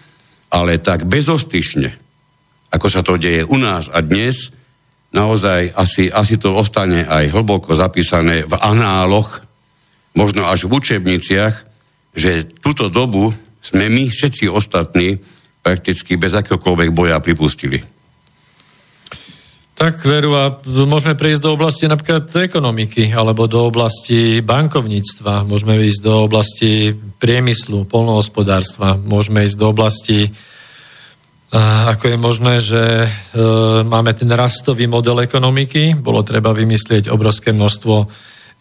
ale 0.52 0.84
tak 0.84 1.08
bezostyšne, 1.08 1.96
ako 2.76 2.88
sa 2.92 3.08
to 3.08 3.16
deje 3.16 3.48
u 3.48 3.56
nás 3.56 3.88
a 3.88 4.04
dnes, 4.04 4.52
naozaj 5.16 5.72
asi, 5.80 6.12
asi 6.12 6.36
to 6.36 6.52
ostane 6.52 7.08
aj 7.08 7.32
hlboko 7.32 7.72
zapísané 7.72 8.44
v 8.44 8.52
análoch 8.60 9.47
možno 10.18 10.50
až 10.50 10.66
v 10.66 10.82
učebniciach, 10.82 11.56
že 12.18 12.50
túto 12.66 12.90
dobu 12.90 13.30
sme 13.62 13.86
my 13.94 14.10
všetci 14.10 14.50
ostatní 14.50 15.22
prakticky 15.62 16.18
bez 16.18 16.34
akéhokoľvek 16.34 16.90
boja 16.90 17.22
pripustili. 17.22 17.86
Tak 19.78 20.02
veru 20.02 20.34
a 20.34 20.58
môžeme 20.90 21.14
prejsť 21.14 21.42
do 21.46 21.54
oblasti 21.54 21.86
napríklad 21.86 22.34
ekonomiky 22.34 23.14
alebo 23.14 23.46
do 23.46 23.70
oblasti 23.70 24.42
bankovníctva, 24.42 25.46
môžeme 25.46 25.78
ísť 25.78 26.02
do 26.02 26.26
oblasti 26.26 26.98
priemyslu, 26.98 27.86
polnohospodárstva, 27.86 28.98
môžeme 28.98 29.46
ísť 29.46 29.58
do 29.62 29.68
oblasti 29.70 30.34
ako 31.88 32.12
je 32.12 32.18
možné, 32.20 32.54
že 32.60 32.84
e, 32.84 33.10
máme 33.88 34.12
ten 34.12 34.28
rastový 34.28 34.84
model 34.92 35.24
ekonomiky, 35.24 35.96
bolo 35.96 36.20
treba 36.20 36.52
vymyslieť 36.52 37.08
obrovské 37.08 37.56
množstvo 37.56 37.96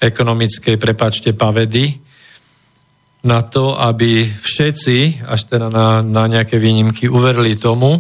ekonomickej, 0.01 0.77
prepačte, 0.77 1.33
pavedy, 1.33 2.01
na 3.27 3.43
to, 3.43 3.75
aby 3.75 4.23
všetci, 4.23 5.27
až 5.27 5.41
teda 5.51 5.67
na, 5.67 5.99
na 5.99 6.31
nejaké 6.31 6.63
výnimky, 6.63 7.11
uverili 7.11 7.59
tomu, 7.59 7.99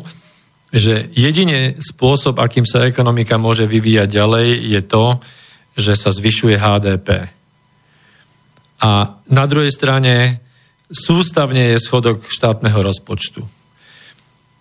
že 0.70 1.10
jedine 1.16 1.74
spôsob, 1.74 2.38
akým 2.38 2.62
sa 2.62 2.86
ekonomika 2.86 3.34
môže 3.40 3.66
vyvíjať 3.66 4.08
ďalej, 4.12 4.46
je 4.70 4.80
to, 4.86 5.04
že 5.74 5.92
sa 5.98 6.10
zvyšuje 6.14 6.54
HDP. 6.54 7.08
A 8.86 8.90
na 9.26 9.44
druhej 9.48 9.72
strane 9.72 10.44
sústavne 10.86 11.74
je 11.74 11.82
schodok 11.82 12.28
štátneho 12.28 12.78
rozpočtu. 12.78 13.55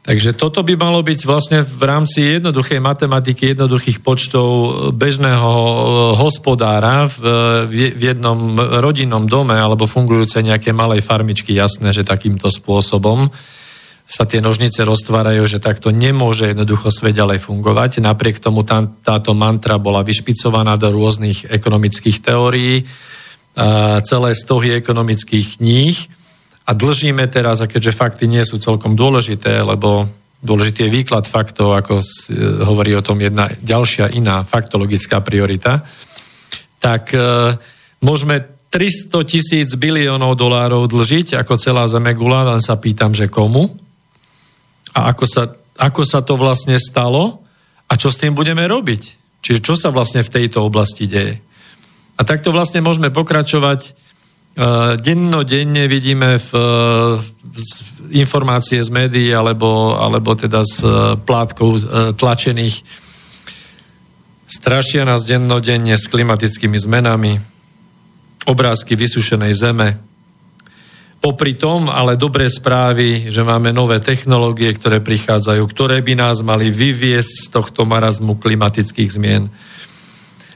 Takže 0.05 0.37
toto 0.37 0.61
by 0.61 0.77
malo 0.77 1.01
byť 1.01 1.25
vlastne 1.25 1.59
v 1.65 1.81
rámci 1.81 2.37
jednoduchej 2.37 2.77
matematiky, 2.77 3.57
jednoduchých 3.57 4.05
počtov 4.05 4.45
bežného 4.93 5.49
e, 5.49 5.73
hospodára 6.21 7.09
v, 7.09 7.17
v 7.65 8.01
jednom 8.13 8.53
rodinnom 8.85 9.25
dome 9.25 9.57
alebo 9.57 9.89
fungujúce 9.89 10.45
nejaké 10.45 10.77
malej 10.77 11.01
farmičky 11.01 11.57
jasné, 11.57 11.89
že 11.89 12.05
takýmto 12.05 12.53
spôsobom 12.53 13.33
sa 14.05 14.29
tie 14.29 14.37
nožnice 14.37 14.85
roztvárajú, 14.85 15.41
že 15.49 15.57
takto 15.57 15.89
nemôže 15.89 16.53
jednoducho 16.53 16.93
svet 16.93 17.17
ďalej 17.17 17.41
fungovať. 17.41 18.05
Napriek 18.05 18.37
tomu 18.37 18.61
tam, 18.61 19.01
táto 19.01 19.33
mantra 19.33 19.81
bola 19.81 20.05
vyšpicovaná 20.05 20.77
do 20.77 20.93
rôznych 20.93 21.49
ekonomických 21.49 22.21
teórií, 22.21 22.85
celé 24.05 24.29
stohy 24.37 24.77
ekonomických 24.77 25.57
kníh 25.57 25.97
a 26.65 26.71
dlžíme 26.73 27.29
teraz, 27.29 27.61
a 27.61 27.69
keďže 27.69 27.93
fakty 27.93 28.25
nie 28.25 28.41
sú 28.41 28.57
celkom 28.57 28.97
dôležité, 28.97 29.61
lebo 29.61 30.09
dôležitý 30.41 30.89
je 30.89 30.95
výklad 31.01 31.29
faktov, 31.29 31.77
ako 31.77 32.01
hovorí 32.65 32.97
o 32.97 33.05
tom 33.05 33.21
jedna 33.21 33.49
ďalšia 33.61 34.13
iná 34.17 34.41
faktologická 34.41 35.21
priorita, 35.21 35.85
tak 36.81 37.13
e, 37.13 37.57
môžeme 38.01 38.45
300 38.69 39.29
tisíc 39.29 39.69
biliónov 39.77 40.37
dolárov 40.37 40.85
dlžiť 40.89 41.39
ako 41.41 41.53
celá 41.57 41.85
Zemegula, 41.89 42.45
len 42.49 42.61
sa 42.61 42.77
pýtam, 42.77 43.13
že 43.13 43.31
komu 43.31 43.71
a 44.93 45.13
ako 45.13 45.25
sa, 45.25 45.43
ako 45.79 46.01
sa 46.05 46.21
to 46.21 46.37
vlastne 46.37 46.77
stalo 46.77 47.45
a 47.89 47.93
čo 47.95 48.09
s 48.09 48.19
tým 48.19 48.33
budeme 48.33 48.65
robiť. 48.65 49.01
Čiže 49.45 49.61
čo 49.61 49.73
sa 49.77 49.93
vlastne 49.93 50.25
v 50.25 50.33
tejto 50.33 50.65
oblasti 50.65 51.05
deje. 51.05 51.37
A 52.17 52.21
takto 52.25 52.49
vlastne 52.49 52.81
môžeme 52.81 53.13
pokračovať 53.13 54.04
dennodenne 55.03 55.83
vidíme 55.91 56.39
v, 56.39 56.49
informácie 58.15 58.79
z 58.79 58.87
médií 58.87 59.35
alebo, 59.35 59.99
alebo 59.99 60.31
teda 60.31 60.63
z 60.63 60.75
eh, 60.83 60.91
plátkov 61.19 61.71
eh, 61.75 61.83
tlačených 62.15 63.03
Strašia 64.45 65.01
nás 65.09 65.25
dennodenne 65.25 65.97
s 65.97 66.05
klimatickými 66.05 66.77
zmenami, 66.77 67.33
obrázky 68.45 68.93
vysušenej 68.93 69.53
zeme. 69.57 69.97
Popri 71.17 71.57
tom 71.57 71.89
ale 71.89 72.13
dobré 72.13 72.45
správy, 72.45 73.33
že 73.33 73.41
máme 73.41 73.73
nové 73.73 73.97
technológie, 73.97 74.69
ktoré 74.77 75.01
prichádzajú, 75.01 75.65
ktoré 75.65 76.05
by 76.05 76.13
nás 76.13 76.45
mali 76.45 76.69
vyviesť 76.69 77.33
z 77.41 77.47
tohto 77.49 77.89
marazmu 77.89 78.37
klimatických 78.37 79.09
zmien. 79.09 79.49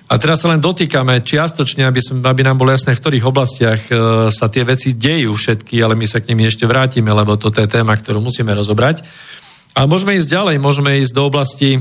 A 0.10 0.18
teraz 0.18 0.42
sa 0.42 0.50
len 0.50 0.58
dotýkame 0.58 1.22
čiastočne, 1.22 1.86
aby, 1.86 2.02
som, 2.02 2.18
aby 2.26 2.42
nám 2.42 2.58
bolo 2.58 2.74
jasné, 2.74 2.98
v 2.98 3.02
ktorých 3.06 3.30
oblastiach 3.30 3.82
e, 3.86 3.92
sa 4.34 4.50
tie 4.50 4.66
veci 4.66 4.98
dejú 4.98 5.38
všetky, 5.38 5.78
ale 5.86 5.94
my 5.94 6.10
sa 6.10 6.18
k 6.18 6.34
nimi 6.34 6.50
ešte 6.50 6.66
vrátime, 6.66 7.14
lebo 7.14 7.38
toto 7.38 7.62
je 7.62 7.70
téma, 7.70 7.94
ktorú 7.94 8.18
musíme 8.18 8.50
rozobrať. 8.58 9.06
A 9.78 9.86
môžeme 9.86 10.18
ísť 10.18 10.34
ďalej, 10.34 10.58
môžeme 10.58 10.98
ísť 10.98 11.14
do 11.14 11.30
oblasti 11.30 11.78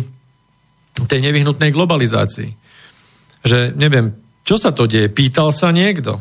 tej 1.09 1.21
nevyhnutnej 1.25 1.73
globalizácii. 1.73 2.53
Že 3.49 3.73
neviem, 3.81 4.13
čo 4.45 4.61
sa 4.61 4.77
to 4.77 4.85
deje? 4.85 5.09
Pýtal 5.09 5.49
sa 5.49 5.73
niekto? 5.73 6.21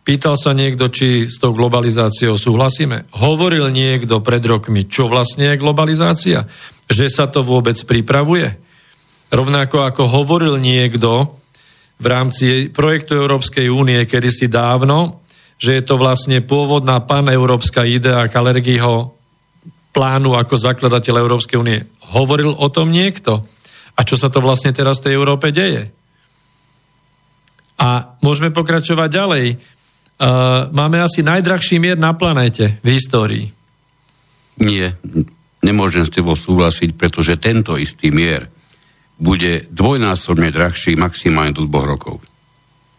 Pýtal 0.00 0.40
sa 0.40 0.56
niekto, 0.56 0.88
či 0.88 1.28
s 1.28 1.36
tou 1.36 1.52
globalizáciou 1.52 2.40
súhlasíme? 2.40 3.08
Hovoril 3.20 3.68
niekto 3.68 4.24
pred 4.24 4.40
rokmi, 4.44 4.88
čo 4.88 5.12
vlastne 5.12 5.52
je 5.52 5.60
globalizácia? 5.60 6.48
Že 6.88 7.06
sa 7.12 7.28
to 7.28 7.44
vôbec 7.44 7.76
pripravuje? 7.84 8.63
Rovnako 9.34 9.82
ako 9.82 10.02
hovoril 10.06 10.62
niekto 10.62 11.42
v 11.98 12.06
rámci 12.06 12.70
projektu 12.70 13.18
Európskej 13.18 13.66
únie 13.66 14.06
kedysi 14.06 14.46
dávno, 14.46 15.26
že 15.58 15.74
je 15.74 15.82
to 15.82 15.98
vlastne 15.98 16.38
pôvodná 16.38 17.02
paneurópska 17.02 17.82
idea 17.82 18.30
Kalergyho 18.30 19.10
plánu 19.90 20.38
ako 20.38 20.54
zakladateľ 20.54 21.14
Európskej 21.18 21.58
únie. 21.58 21.82
Hovoril 22.14 22.54
o 22.54 22.68
tom 22.70 22.94
niekto? 22.94 23.42
A 23.98 24.06
čo 24.06 24.14
sa 24.14 24.30
to 24.30 24.38
vlastne 24.38 24.70
teraz 24.70 25.02
v 25.02 25.10
tej 25.10 25.14
Európe 25.18 25.50
deje? 25.50 25.90
A 27.78 28.14
môžeme 28.22 28.54
pokračovať 28.54 29.08
ďalej. 29.10 29.46
Uh, 30.14 30.70
máme 30.70 31.02
asi 31.02 31.26
najdrahší 31.26 31.82
mier 31.82 31.98
na 31.98 32.14
planéte 32.14 32.78
v 32.86 32.88
histórii. 32.94 33.46
Nie, 34.62 34.94
nemôžem 35.58 36.06
s 36.06 36.14
tebou 36.14 36.38
súhlasiť, 36.38 36.94
pretože 36.94 37.34
tento 37.34 37.74
istý 37.74 38.14
mier 38.14 38.53
bude 39.18 39.70
dvojnásobne 39.70 40.50
drahší 40.50 40.98
maximálne 40.98 41.54
do 41.54 41.66
dvoch 41.66 41.86
rokov. 41.86 42.16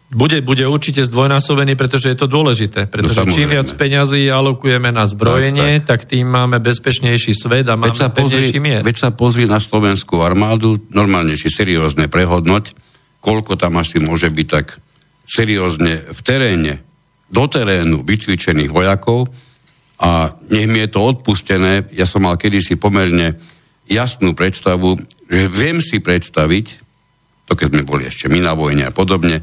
Bude, 0.06 0.38
bude 0.38 0.62
určite 0.62 1.02
zdvojnásobený, 1.02 1.74
pretože 1.74 2.14
je 2.14 2.18
to 2.18 2.30
dôležité. 2.30 2.86
Pretože 2.86 3.26
no, 3.26 3.34
čím 3.34 3.50
viac 3.50 3.66
peňazí 3.74 4.30
alokujeme 4.30 4.94
na 4.94 5.02
zbrojenie, 5.02 5.82
tak, 5.82 6.06
tak. 6.06 6.06
tak 6.06 6.10
tým 6.14 6.30
máme 6.30 6.62
bezpečnejší 6.62 7.34
svet 7.34 7.66
a 7.66 7.74
máme 7.74 7.90
veď 7.90 7.98
sa 7.98 8.08
pozri, 8.14 8.46
mier. 8.62 8.86
Veď 8.86 8.96
sa 9.02 9.10
pozri 9.10 9.50
na 9.50 9.58
slovenskú 9.58 10.22
armádu, 10.22 10.78
normálne 10.94 11.34
si 11.34 11.50
seriózne 11.50 12.06
prehodnoť, 12.06 12.70
koľko 13.18 13.58
tam 13.58 13.82
asi 13.82 13.98
môže 13.98 14.30
byť 14.30 14.46
tak 14.46 14.78
seriózne 15.26 16.06
v 16.14 16.20
teréne, 16.22 16.86
do 17.26 17.44
terénu 17.50 18.06
vycvičených 18.06 18.70
vojakov 18.70 19.26
a 19.98 20.30
nech 20.54 20.70
mi 20.70 20.86
je 20.86 20.90
to 20.94 21.02
odpustené, 21.02 21.90
ja 21.90 22.06
som 22.06 22.22
mal 22.22 22.38
kedysi 22.38 22.78
pomerne 22.78 23.34
jasnú 23.90 24.38
predstavu, 24.38 25.02
že 25.26 25.50
viem 25.50 25.82
si 25.82 25.98
predstaviť, 25.98 26.66
to 27.46 27.52
keď 27.54 27.66
sme 27.70 27.82
boli 27.86 28.06
ešte 28.06 28.26
my 28.30 28.40
na 28.42 28.54
vojne 28.54 28.86
a 28.86 28.94
podobne, 28.94 29.42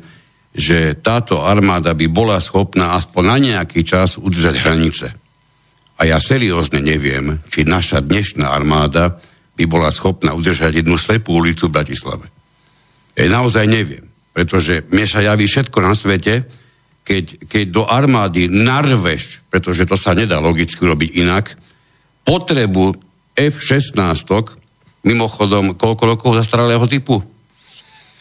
že 0.54 1.00
táto 1.02 1.42
armáda 1.42 1.98
by 1.98 2.08
bola 2.12 2.38
schopná 2.38 2.94
aspoň 2.94 3.24
na 3.26 3.38
nejaký 3.42 3.82
čas 3.82 4.22
udržať 4.22 4.56
hranice. 4.62 5.08
A 5.98 6.06
ja 6.06 6.22
seriózne 6.22 6.84
neviem, 6.84 7.42
či 7.50 7.66
naša 7.66 8.04
dnešná 8.06 8.50
armáda 8.50 9.18
by 9.58 9.66
bola 9.66 9.90
schopná 9.94 10.34
udržať 10.34 10.82
jednu 10.82 10.98
slepú 10.98 11.42
ulicu 11.42 11.70
v 11.70 11.76
Bratislave. 11.80 12.26
Ja 13.14 13.30
naozaj 13.30 13.66
neviem, 13.70 14.10
pretože 14.34 14.86
mne 14.90 15.06
sa 15.06 15.22
javí 15.22 15.46
všetko 15.46 15.78
na 15.82 15.94
svete, 15.94 16.46
keď, 17.04 17.46
keď 17.46 17.64
do 17.70 17.84
armády 17.86 18.50
narveš, 18.50 19.44
pretože 19.52 19.86
to 19.86 19.94
sa 20.00 20.18
nedá 20.18 20.40
logicky 20.40 20.82
robiť 20.82 21.10
inak, 21.20 21.46
potrebu 22.26 22.96
F-16, 23.38 24.00
mimochodom, 25.04 25.76
koľko 25.76 26.04
rokov 26.16 26.32
zastaralého 26.40 26.84
typu? 26.88 27.20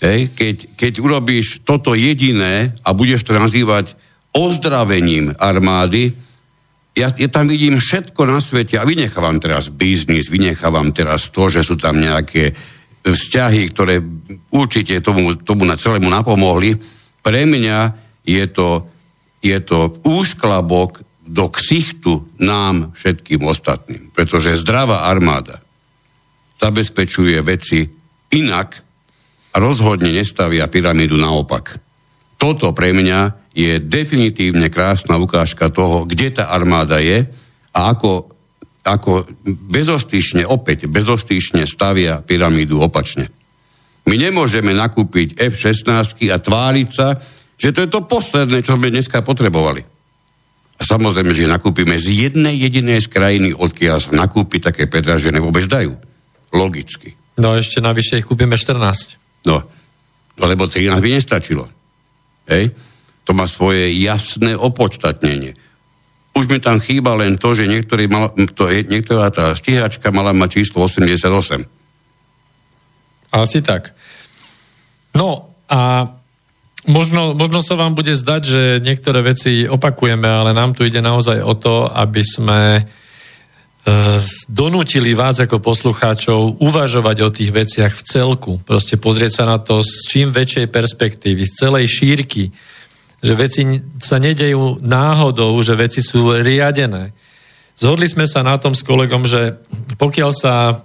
Hej, 0.02 0.34
keď, 0.34 0.56
keď 0.74 0.92
urobíš 0.98 1.62
toto 1.62 1.94
jediné 1.94 2.74
a 2.82 2.90
budeš 2.90 3.22
to 3.22 3.38
nazývať 3.38 3.94
ozdravením 4.34 5.30
armády, 5.38 6.10
ja, 6.92 7.08
ja 7.08 7.28
tam 7.30 7.48
vidím 7.48 7.78
všetko 7.78 8.26
na 8.28 8.42
svete 8.42 8.76
a 8.76 8.84
vynechávam 8.84 9.38
teraz 9.40 9.72
biznis, 9.72 10.28
vynechávam 10.28 10.92
teraz 10.92 11.30
to, 11.32 11.48
že 11.48 11.64
sú 11.64 11.78
tam 11.78 12.02
nejaké 12.02 12.52
vzťahy, 13.06 13.62
ktoré 13.72 14.02
určite 14.52 14.98
tomu, 15.00 15.38
tomu 15.38 15.64
na 15.64 15.78
celému 15.78 16.10
napomohli. 16.10 16.76
Pre 17.22 17.42
mňa 17.46 17.78
je 18.26 18.44
to, 18.50 18.90
je 19.40 19.56
to 19.62 20.02
úšklabok 20.04 21.00
do 21.24 21.48
ksichtu 21.48 22.28
nám 22.42 22.92
všetkým 22.92 23.40
ostatným. 23.46 24.10
Pretože 24.12 24.60
zdravá 24.60 25.08
armáda 25.08 25.62
zabezpečuje 26.62 27.42
veci 27.42 27.82
inak, 28.30 28.78
rozhodne 29.58 30.14
nestavia 30.14 30.70
pyramídu 30.70 31.18
naopak. 31.18 31.74
Toto 32.38 32.70
pre 32.70 32.94
mňa 32.94 33.50
je 33.52 33.82
definitívne 33.82 34.70
krásna 34.70 35.18
ukážka 35.18 35.68
toho, 35.68 36.06
kde 36.06 36.38
tá 36.40 36.54
armáda 36.54 37.02
je 37.02 37.26
a 37.74 37.92
ako, 37.92 38.30
ako 38.86 39.26
bezostyšne, 39.44 40.46
opäť 40.46 40.88
bezostyšne 40.88 41.66
stavia 41.66 42.22
pyramídu 42.22 42.80
opačne. 42.80 43.28
My 44.08 44.18
nemôžeme 44.18 44.74
nakúpiť 44.74 45.38
F-16 45.38 46.26
a 46.32 46.38
tváriť 46.40 46.88
sa, 46.90 47.14
že 47.54 47.70
to 47.70 47.86
je 47.86 47.90
to 47.90 48.02
posledné, 48.02 48.66
čo 48.66 48.74
sme 48.74 48.90
dneska 48.90 49.22
potrebovali. 49.22 49.86
A 50.78 50.82
samozrejme, 50.82 51.30
že 51.30 51.46
nakúpime 51.46 51.94
z 51.94 52.26
jednej 52.26 52.58
jedinej 52.58 53.06
z 53.06 53.08
krajiny, 53.12 53.48
odkiaľ 53.54 54.02
sa 54.02 54.10
nakúpi 54.10 54.58
také 54.58 54.90
pedražené 54.90 55.38
vôbec 55.38 55.62
dajú. 55.70 55.94
Logicky. 56.52 57.16
No 57.40 57.56
ešte 57.56 57.80
navyše 57.80 58.20
ich 58.20 58.28
kúpime 58.28 58.54
14. 58.54 59.48
No, 59.48 59.64
no 60.36 60.44
lebo 60.44 60.68
13 60.68 61.00
by 61.00 61.08
nestačilo. 61.16 61.64
Hej? 62.46 62.76
To 63.24 63.32
má 63.32 63.48
svoje 63.48 63.88
jasné 63.96 64.52
opodstatnenie. 64.52 65.56
Už 66.32 66.48
mi 66.48 66.58
tam 66.60 66.80
chýba 66.80 67.12
len 67.16 67.36
to, 67.36 67.52
že 67.52 67.68
niektorý 67.68 68.08
mal, 68.08 68.32
to 68.56 68.68
je, 68.68 68.88
niektorá 68.88 69.28
tá 69.28 69.52
stíhačka 69.52 70.08
mala 70.12 70.32
mať 70.32 70.60
číslo 70.60 70.84
88. 70.88 71.28
Asi 73.32 73.58
tak. 73.64 73.96
No 75.16 75.52
a 75.68 76.12
možno, 76.88 77.36
možno 77.36 77.60
sa 77.60 77.76
vám 77.76 77.96
bude 77.96 78.16
zdať, 78.16 78.42
že 78.44 78.62
niektoré 78.80 79.20
veci 79.24 79.68
opakujeme, 79.68 80.28
ale 80.28 80.56
nám 80.56 80.72
tu 80.76 80.84
ide 80.84 81.00
naozaj 81.04 81.40
o 81.40 81.52
to, 81.56 81.88
aby 81.88 82.22
sme 82.24 82.60
donútili 84.46 85.10
vás 85.18 85.42
ako 85.42 85.58
poslucháčov 85.58 86.62
uvažovať 86.62 87.16
o 87.26 87.28
tých 87.34 87.50
veciach 87.50 87.92
v 87.98 88.06
celku. 88.06 88.52
Proste 88.62 88.94
pozrieť 88.94 89.42
sa 89.42 89.44
na 89.50 89.58
to 89.58 89.82
z 89.82 90.06
čím 90.06 90.28
väčšej 90.30 90.70
perspektívy, 90.70 91.42
z 91.42 91.52
celej 91.58 91.90
šírky. 91.90 92.54
Že 93.22 93.32
veci 93.34 93.62
sa 93.98 94.22
nedejú 94.22 94.78
náhodou, 94.82 95.54
že 95.62 95.74
veci 95.74 95.98
sú 95.98 96.30
riadené. 96.30 97.10
Zhodli 97.74 98.06
sme 98.06 98.26
sa 98.26 98.46
na 98.46 98.54
tom 98.58 98.74
s 98.74 98.86
kolegom, 98.86 99.26
že 99.26 99.58
pokiaľ 99.98 100.30
sa 100.30 100.78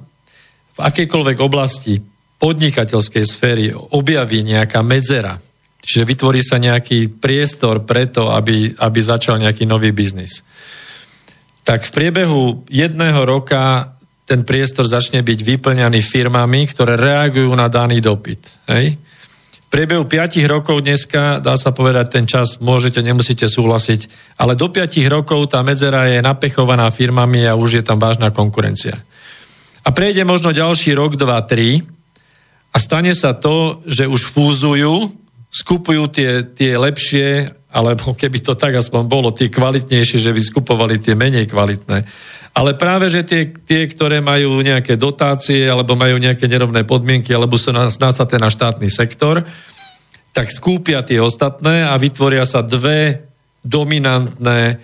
v 0.77 0.79
akejkoľvek 0.81 1.37
oblasti 1.41 2.01
podnikateľskej 2.37 3.23
sféry 3.25 3.65
objaví 3.73 4.41
nejaká 4.45 4.81
medzera, 4.85 5.37
čiže 5.81 6.05
vytvorí 6.05 6.41
sa 6.41 6.61
nejaký 6.61 7.13
priestor 7.17 7.85
preto, 7.85 8.33
aby, 8.33 8.73
aby 8.77 8.99
začal 9.01 9.41
nejaký 9.41 9.65
nový 9.65 9.89
biznis, 9.93 10.41
tak 11.67 11.83
v 11.83 11.91
priebehu 11.91 12.63
jedného 12.71 13.27
roka 13.27 13.91
ten 14.23 14.47
priestor 14.47 14.87
začne 14.87 15.19
byť 15.19 15.39
vyplňaný 15.43 15.99
firmami, 15.99 16.63
ktoré 16.71 16.95
reagujú 16.95 17.51
na 17.51 17.67
daný 17.67 17.99
dopyt. 17.99 18.39
Hej? 18.71 18.95
V 19.67 19.67
priebehu 19.67 20.07
5 20.07 20.47
rokov 20.47 20.79
dneska, 20.79 21.43
dá 21.43 21.59
sa 21.59 21.75
povedať, 21.75 22.07
ten 22.07 22.23
čas 22.23 22.63
môžete, 22.63 23.03
nemusíte 23.03 23.51
súhlasiť, 23.51 24.07
ale 24.39 24.55
do 24.55 24.71
5 24.71 24.95
rokov 25.11 25.51
tá 25.51 25.59
medzera 25.59 26.07
je 26.07 26.23
napechovaná 26.23 26.87
firmami 26.87 27.43
a 27.43 27.59
už 27.59 27.79
je 27.79 27.83
tam 27.83 27.99
vážna 27.99 28.31
konkurencia. 28.31 29.03
A 29.83 29.91
prejde 29.91 30.23
možno 30.23 30.55
ďalší 30.55 30.95
rok, 30.95 31.19
2, 31.19 31.27
3 31.51 31.83
a 32.71 32.77
stane 32.79 33.11
sa 33.11 33.35
to, 33.35 33.83
že 33.83 34.07
už 34.07 34.31
fúzujú, 34.31 35.11
skupujú 35.51 36.03
tie, 36.15 36.47
tie 36.47 36.79
lepšie 36.79 37.51
alebo 37.77 38.17
keby 38.17 38.41
to 38.41 38.57
tak 38.57 38.73
aspoň 38.73 39.05
bolo, 39.05 39.29
tie 39.29 39.53
kvalitnejšie, 39.53 40.17
že 40.17 40.33
by 40.33 40.41
skupovali 40.41 40.97
tie 40.97 41.13
menej 41.13 41.45
kvalitné. 41.45 42.01
Ale 42.57 42.73
práve, 42.73 43.05
že 43.13 43.21
tie, 43.21 43.53
tie, 43.53 43.85
ktoré 43.85 44.17
majú 44.17 44.57
nejaké 44.65 44.97
dotácie, 44.97 45.69
alebo 45.69 45.93
majú 45.93 46.17
nejaké 46.17 46.49
nerovné 46.49 46.89
podmienky, 46.89 47.29
alebo 47.29 47.53
sú 47.53 47.69
nasaté 47.77 48.41
na 48.41 48.49
štátny 48.49 48.89
sektor, 48.89 49.45
tak 50.33 50.49
skúpia 50.49 51.05
tie 51.05 51.21
ostatné 51.21 51.85
a 51.85 51.93
vytvoria 52.01 52.49
sa 52.49 52.65
dve 52.65 53.29
dominantné, 53.61 54.81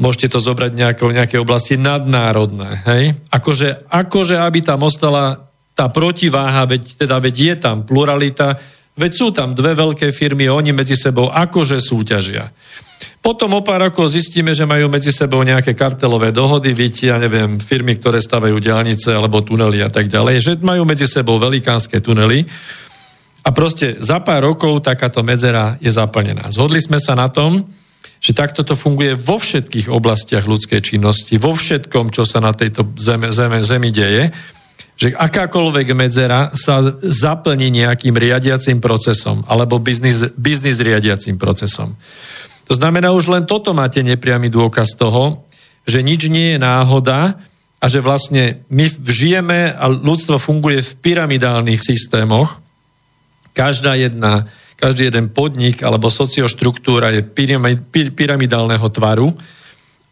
môžete 0.00 0.32
to 0.32 0.38
zobrať 0.40 0.72
v 0.72 1.16
nejakej 1.20 1.40
oblasti 1.40 1.76
nadnárodné. 1.76 2.80
Hej? 2.88 3.04
Akože, 3.28 3.92
akože, 3.92 4.40
aby 4.40 4.64
tam 4.64 4.80
ostala 4.88 5.52
tá 5.76 5.92
protiváha, 5.92 6.64
veď, 6.64 7.04
teda, 7.04 7.20
veď 7.20 7.36
je 7.36 7.54
tam 7.60 7.84
pluralita, 7.84 8.56
veď 8.96 9.12
sú 9.12 9.28
tam 9.30 9.52
dve 9.52 9.76
veľké 9.76 10.10
firmy, 10.10 10.48
oni 10.48 10.72
medzi 10.72 10.96
sebou 10.96 11.28
akože 11.28 11.78
súťažia. 11.78 12.48
Potom 13.20 13.58
o 13.58 13.60
pár 13.60 13.90
rokov 13.90 14.14
zistíme, 14.14 14.54
že 14.54 14.64
majú 14.64 14.86
medzi 14.86 15.10
sebou 15.10 15.42
nejaké 15.42 15.74
kartelové 15.74 16.30
dohody, 16.30 16.72
víte, 16.72 17.10
ja 17.10 17.18
neviem, 17.18 17.58
firmy, 17.58 17.98
ktoré 17.98 18.22
stavajú 18.22 18.56
diálnice 18.62 19.12
alebo 19.12 19.42
tunely 19.42 19.82
a 19.82 19.90
tak 19.90 20.06
ďalej, 20.06 20.36
že 20.38 20.52
majú 20.62 20.86
medzi 20.86 21.10
sebou 21.10 21.36
velikánske 21.36 21.98
tunely 21.98 22.46
a 23.46 23.50
proste 23.54 23.98
za 24.02 24.18
pár 24.22 24.46
rokov 24.46 24.82
takáto 24.82 25.22
medzera 25.22 25.78
je 25.78 25.90
zaplnená. 25.90 26.50
Zhodli 26.50 26.82
sme 26.82 26.98
sa 26.98 27.14
na 27.14 27.30
tom, 27.30 27.66
že 28.18 28.34
takto 28.34 28.66
to 28.66 28.74
funguje 28.74 29.14
vo 29.14 29.38
všetkých 29.38 29.86
oblastiach 29.86 30.50
ľudskej 30.50 30.82
činnosti, 30.82 31.38
vo 31.38 31.54
všetkom, 31.54 32.10
čo 32.10 32.26
sa 32.26 32.42
na 32.42 32.50
tejto 32.50 32.82
zeme, 32.98 33.30
zeme, 33.30 33.62
zemi 33.62 33.94
deje 33.94 34.34
že 34.96 35.12
akákoľvek 35.12 35.92
medzera 35.92 36.56
sa 36.56 36.80
zaplní 37.04 37.68
nejakým 37.68 38.16
riadiacím 38.16 38.80
procesom 38.80 39.44
alebo 39.44 39.76
biznis, 39.76 40.24
biznis 40.40 40.80
riadiacím 40.80 41.36
procesom. 41.36 41.92
To 42.66 42.72
znamená, 42.74 43.12
už 43.12 43.30
len 43.30 43.44
toto 43.44 43.76
máte 43.76 44.00
nepriamy 44.00 44.48
dôkaz 44.48 44.96
toho, 44.96 45.46
že 45.86 46.02
nič 46.02 46.26
nie 46.32 46.56
je 46.56 46.58
náhoda 46.58 47.38
a 47.78 47.84
že 47.86 48.02
vlastne 48.02 48.66
my 48.72 48.88
žijeme 49.06 49.70
a 49.70 49.84
ľudstvo 49.86 50.40
funguje 50.40 50.82
v 50.82 50.92
pyramidálnych 50.98 51.78
systémoch. 51.78 52.58
Každá 53.54 53.94
jedna, 53.94 54.48
každý 54.80 55.12
jeden 55.12 55.30
podnik 55.30 55.84
alebo 55.84 56.10
socioštruktúra 56.10 57.12
je 57.14 57.22
pyramidálneho 58.10 58.88
tvaru 58.90 59.30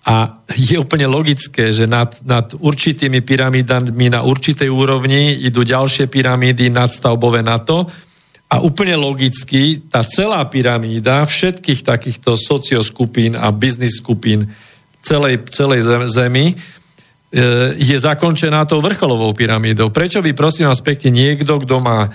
a 0.04 0.36
je 0.52 0.76
úplne 0.76 1.08
logické, 1.08 1.72
že 1.72 1.88
nad, 1.88 2.12
nad 2.28 2.52
určitými 2.52 3.24
pyramidami 3.24 4.12
na 4.12 4.20
určitej 4.20 4.68
úrovni 4.68 5.32
idú 5.40 5.64
ďalšie 5.64 6.12
pyramídy 6.12 6.68
nadstavbové 6.68 7.40
na 7.40 7.56
to. 7.56 7.88
A 8.52 8.60
úplne 8.60 9.00
logicky 9.00 9.80
tá 9.88 10.04
celá 10.04 10.44
pyramída 10.44 11.24
všetkých 11.24 11.80
takýchto 11.88 12.36
socioskupín 12.36 13.32
a 13.32 13.48
biznis 13.48 14.04
skupín 14.04 14.52
celej, 15.00 15.48
celej 15.48 15.88
zemi 16.12 16.52
e, 16.52 16.54
je 17.80 17.96
zakončená 17.96 18.68
tou 18.68 18.84
vrcholovou 18.84 19.32
pyramídou. 19.32 19.88
Prečo 19.88 20.20
by, 20.20 20.36
prosím 20.36 20.68
vás 20.68 20.84
pekne, 20.84 21.16
niekto, 21.16 21.64
kto 21.64 21.80
má 21.80 22.12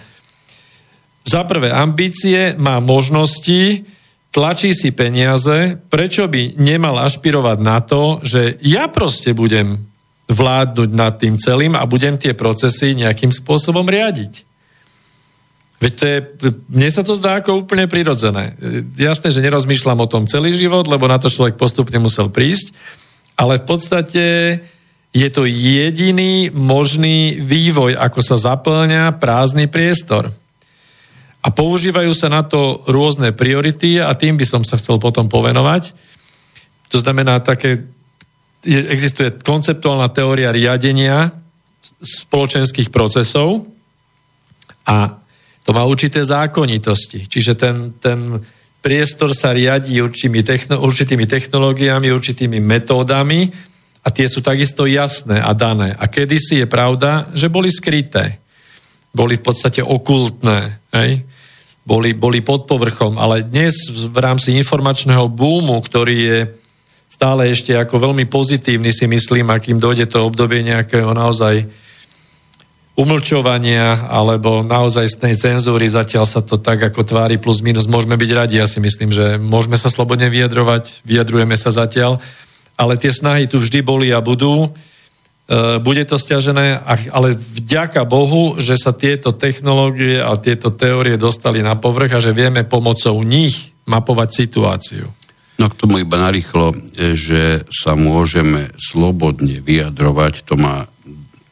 za 1.25 1.41
prvé 1.43 1.73
ambície, 1.73 2.53
má 2.61 2.77
možnosti, 2.77 3.81
tlačí 4.29 4.73
si 4.73 4.93
peniaze, 4.93 5.77
prečo 5.89 6.29
by 6.29 6.57
nemal 6.57 6.97
ašpirovať 7.01 7.57
na 7.61 7.81
to, 7.81 8.21
že 8.21 8.57
ja 8.61 8.89
proste 8.89 9.33
budem 9.33 9.89
vládnuť 10.29 10.89
nad 10.93 11.17
tým 11.17 11.41
celým 11.41 11.73
a 11.73 11.89
budem 11.89 12.15
tie 12.21 12.37
procesy 12.37 12.93
nejakým 12.93 13.33
spôsobom 13.33 13.85
riadiť. 13.89 14.45
Veď 15.79 15.93
to 15.95 16.03
je, 16.05 16.19
mne 16.69 16.89
sa 16.91 17.01
to 17.07 17.15
zdá 17.15 17.39
ako 17.39 17.63
úplne 17.63 17.87
prirodzené. 17.87 18.53
Jasné, 18.99 19.31
že 19.31 19.41
nerozmýšľam 19.41 20.03
o 20.03 20.11
tom 20.11 20.27
celý 20.27 20.51
život, 20.51 20.85
lebo 20.91 21.07
na 21.07 21.17
to 21.17 21.31
človek 21.31 21.55
postupne 21.55 21.97
musel 22.03 22.27
prísť, 22.27 22.75
ale 23.39 23.63
v 23.63 23.65
podstate 23.65 24.25
je 25.15 25.29
to 25.31 25.47
jediný 25.47 26.51
možný 26.53 27.39
vývoj, 27.41 27.97
ako 27.97 28.19
sa 28.21 28.35
zaplňa 28.37 29.17
prázdny 29.17 29.71
priestor. 29.71 30.35
A 31.39 31.47
používajú 31.55 32.11
sa 32.11 32.27
na 32.27 32.43
to 32.43 32.83
rôzne 32.91 33.31
priority 33.31 34.03
a 34.03 34.11
tým 34.11 34.35
by 34.35 34.43
som 34.43 34.61
sa 34.67 34.75
chcel 34.75 34.99
potom 34.99 35.31
povenovať. 35.31 35.95
To 36.91 36.97
znamená, 36.99 37.39
také, 37.39 37.87
existuje 38.67 39.39
konceptuálna 39.39 40.11
teória 40.11 40.51
riadenia 40.51 41.31
spoločenských 42.03 42.91
procesov 42.91 43.63
a 44.83 45.15
to 45.63 45.71
má 45.71 45.85
určité 45.85 46.19
zákonitosti. 46.25 47.29
Čiže 47.29 47.53
ten, 47.55 47.75
ten 48.01 48.41
priestor 48.81 49.31
sa 49.31 49.53
riadí 49.53 50.01
určitými, 50.01 50.41
techno, 50.43 50.81
určitými 50.81 51.29
technológiami, 51.29 52.09
určitými 52.09 52.59
metódami 52.59 53.47
a 54.03 54.07
tie 54.09 54.25
sú 54.25 54.41
takisto 54.41 54.89
jasné 54.89 55.37
a 55.39 55.53
dané. 55.53 55.93
A 55.93 56.09
kedysi 56.09 56.63
je 56.63 56.67
pravda, 56.67 57.29
že 57.37 57.51
boli 57.53 57.69
skryté. 57.69 58.39
Boli 59.13 59.37
v 59.37 59.45
podstate 59.45 59.85
okultné. 59.85 60.89
Hej? 60.95 61.28
Boli, 61.89 62.13
boli 62.13 62.45
pod 62.45 62.69
povrchom, 62.69 63.17
ale 63.17 63.41
dnes 63.41 63.89
v 63.89 64.17
rámci 64.21 64.53
informačného 64.53 65.25
búmu, 65.25 65.81
ktorý 65.81 66.17
je 66.21 66.39
stále 67.09 67.49
ešte 67.49 67.73
ako 67.73 68.13
veľmi 68.13 68.29
pozitívny, 68.29 68.93
si 68.93 69.09
myslím, 69.09 69.49
akým 69.49 69.81
dojde 69.81 70.05
to 70.05 70.21
obdobie 70.21 70.61
nejakého 70.61 71.09
naozaj 71.17 71.65
umlčovania 72.93 74.05
alebo 74.05 74.61
naozaj 74.61 75.17
tej 75.17 75.33
cenzúry, 75.33 75.89
zatiaľ 75.89 76.29
sa 76.29 76.45
to 76.45 76.61
tak 76.61 76.77
ako 76.77 77.01
tvári 77.01 77.41
plus 77.41 77.65
minus, 77.65 77.89
môžeme 77.89 78.13
byť 78.13 78.31
radi, 78.37 78.61
ja 78.61 78.69
si 78.69 78.77
myslím, 78.77 79.09
že 79.09 79.41
môžeme 79.41 79.79
sa 79.79 79.89
slobodne 79.89 80.29
vyjadrovať, 80.29 81.01
vyjadrujeme 81.09 81.57
sa 81.57 81.73
zatiaľ, 81.73 82.21
ale 82.77 83.01
tie 83.01 83.09
snahy 83.09 83.49
tu 83.49 83.57
vždy 83.57 83.81
boli 83.81 84.13
a 84.13 84.21
budú 84.21 84.69
bude 85.81 86.05
to 86.05 86.21
stiažené, 86.21 86.77
ale 87.09 87.33
vďaka 87.33 88.05
Bohu, 88.05 88.61
že 88.61 88.77
sa 88.77 88.93
tieto 88.93 89.33
technológie 89.33 90.21
a 90.21 90.37
tieto 90.37 90.69
teórie 90.69 91.17
dostali 91.17 91.65
na 91.65 91.73
povrch 91.73 92.13
a 92.13 92.21
že 92.21 92.37
vieme 92.37 92.61
pomocou 92.69 93.17
nich 93.25 93.73
mapovať 93.89 94.29
situáciu. 94.29 95.09
No 95.59 95.67
k 95.67 95.75
tomu 95.75 95.99
iba 95.99 96.15
narýchlo, 96.15 96.71
e, 96.71 97.17
že 97.17 97.67
sa 97.67 97.97
môžeme 97.97 98.71
slobodne 98.79 99.59
vyjadrovať, 99.59 100.47
to 100.47 100.55
má, 100.55 100.87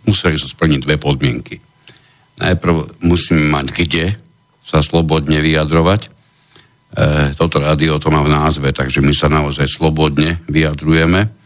museli 0.07 0.39
sa 0.39 0.47
splniť 0.47 0.79
dve 0.85 0.95
podmienky. 0.95 1.59
Najprv 2.39 3.03
musíme 3.03 3.43
mať 3.49 3.67
kde 3.73 4.05
sa 4.63 4.79
slobodne 4.79 5.43
vyjadrovať. 5.43 6.01
E, 6.07 6.09
toto 7.35 7.59
rádio 7.59 7.99
to 7.99 8.07
má 8.07 8.23
v 8.23 8.31
názve, 8.31 8.71
takže 8.71 9.03
my 9.03 9.11
sa 9.11 9.27
naozaj 9.27 9.67
slobodne 9.67 10.39
vyjadrujeme. 10.47 11.36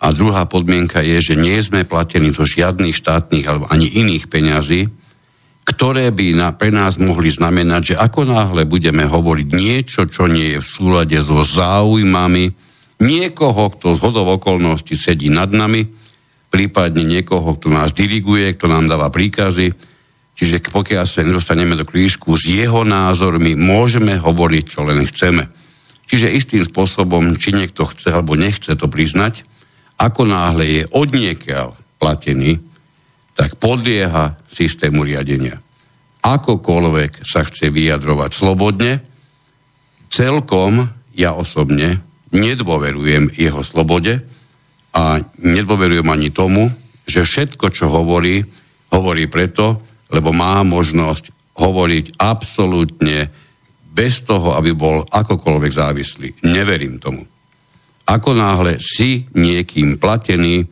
A 0.00 0.16
druhá 0.16 0.48
podmienka 0.48 1.04
je, 1.04 1.20
že 1.20 1.34
nie 1.36 1.60
sme 1.60 1.84
platení 1.84 2.32
zo 2.32 2.48
žiadnych 2.48 2.96
štátnych 2.96 3.44
alebo 3.44 3.68
ani 3.68 3.84
iných 3.84 4.32
peňazí, 4.32 4.88
ktoré 5.68 6.08
by 6.10 6.26
na, 6.34 6.48
pre 6.56 6.72
nás 6.72 6.96
mohli 6.96 7.28
znamenať, 7.28 7.94
že 7.94 8.00
ako 8.00 8.26
náhle 8.26 8.64
budeme 8.64 9.04
hovoriť 9.04 9.48
niečo, 9.52 10.08
čo 10.08 10.24
nie 10.26 10.56
je 10.56 10.58
v 10.58 10.68
súlade 10.68 11.20
so 11.20 11.44
záujmami 11.44 12.50
niekoho, 13.04 13.76
kto 13.76 13.94
z 13.94 13.98
hodov 14.00 14.40
okolností 14.40 14.96
sedí 14.96 15.28
nad 15.28 15.52
nami, 15.52 15.84
prípadne 16.48 17.04
niekoho, 17.04 17.54
kto 17.60 17.68
nás 17.70 17.94
diriguje, 17.94 18.56
kto 18.56 18.66
nám 18.66 18.88
dáva 18.88 19.12
príkazy, 19.12 19.70
čiže 20.34 20.64
pokiaľ 20.72 21.04
sa 21.04 21.22
nedostaneme 21.22 21.76
do 21.76 21.84
krížku 21.84 22.34
s 22.34 22.48
jeho 22.48 22.82
názormi, 22.82 23.52
môžeme 23.54 24.16
hovoriť, 24.16 24.64
čo 24.64 24.80
len 24.88 25.04
chceme. 25.06 25.46
Čiže 26.10 26.34
istým 26.34 26.62
spôsobom, 26.66 27.38
či 27.38 27.54
niekto 27.54 27.86
chce 27.86 28.10
alebo 28.10 28.34
nechce 28.34 28.74
to 28.74 28.90
priznať, 28.90 29.46
ako 30.00 30.24
náhle 30.24 30.64
je 30.64 30.82
odniekiaľ 30.96 31.76
platený, 32.00 32.56
tak 33.36 33.60
podlieha 33.60 34.40
systému 34.48 35.04
riadenia. 35.04 35.60
Akokoľvek 36.24 37.24
sa 37.24 37.44
chce 37.44 37.68
vyjadrovať 37.68 38.30
slobodne, 38.32 39.04
celkom 40.08 40.88
ja 41.12 41.36
osobne 41.36 42.00
nedôverujem 42.32 43.32
jeho 43.36 43.60
slobode 43.60 44.24
a 44.96 45.20
nedôverujem 45.40 46.08
ani 46.08 46.32
tomu, 46.32 46.72
že 47.04 47.24
všetko, 47.24 47.68
čo 47.72 47.92
hovorí, 47.92 48.44
hovorí 48.92 49.28
preto, 49.28 49.80
lebo 50.08 50.32
má 50.32 50.60
možnosť 50.64 51.56
hovoriť 51.60 52.16
absolútne 52.16 53.28
bez 53.90 54.22
toho, 54.24 54.54
aby 54.56 54.72
bol 54.72 55.02
akokoľvek 55.04 55.72
závislý. 55.74 56.28
Neverím 56.46 57.02
tomu. 57.02 57.26
Ako 58.10 58.34
náhle 58.34 58.82
si 58.82 59.30
niekým 59.38 60.02
platený, 60.02 60.66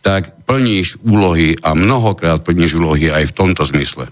tak 0.00 0.48
plníš 0.48 1.04
úlohy 1.04 1.60
a 1.60 1.76
mnohokrát 1.76 2.40
plníš 2.40 2.80
úlohy 2.80 3.12
aj 3.12 3.30
v 3.30 3.36
tomto 3.36 3.68
zmysle. 3.68 4.08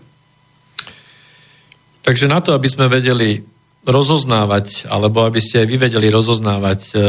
Takže 2.05 2.29
na 2.29 2.45
to, 2.45 2.53
aby 2.53 2.69
sme 2.69 2.93
vedeli 2.93 3.41
rozoznávať, 3.89 4.85
alebo 4.93 5.25
aby 5.25 5.41
ste 5.41 5.65
aj 5.65 5.69
vy 5.69 5.77
vedeli 5.81 6.09
rozoznávať 6.13 6.81
e, 6.93 7.01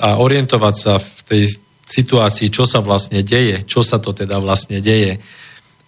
a 0.00 0.08
orientovať 0.16 0.74
sa 0.76 0.96
v 0.96 1.20
tej 1.28 1.42
situácii, 1.84 2.48
čo 2.48 2.64
sa 2.64 2.80
vlastne 2.80 3.20
deje, 3.20 3.68
čo 3.68 3.84
sa 3.84 4.00
to 4.00 4.16
teda 4.16 4.40
vlastne 4.40 4.80
deje 4.80 5.20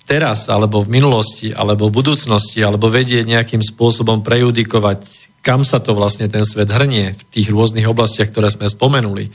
teraz, 0.04 0.46
alebo 0.52 0.84
v 0.84 1.00
minulosti, 1.00 1.50
alebo 1.50 1.88
v 1.88 1.96
budúcnosti, 1.96 2.60
alebo 2.60 2.92
vedieť 2.92 3.26
nejakým 3.26 3.64
spôsobom 3.64 4.22
prejudikovať 4.22 5.25
kam 5.46 5.62
sa 5.62 5.78
to 5.78 5.94
vlastne 5.94 6.26
ten 6.26 6.42
svet 6.42 6.66
hrnie 6.74 7.14
v 7.14 7.22
tých 7.30 7.54
rôznych 7.54 7.86
oblastiach, 7.86 8.34
ktoré 8.34 8.50
sme 8.50 8.66
spomenuli. 8.66 9.30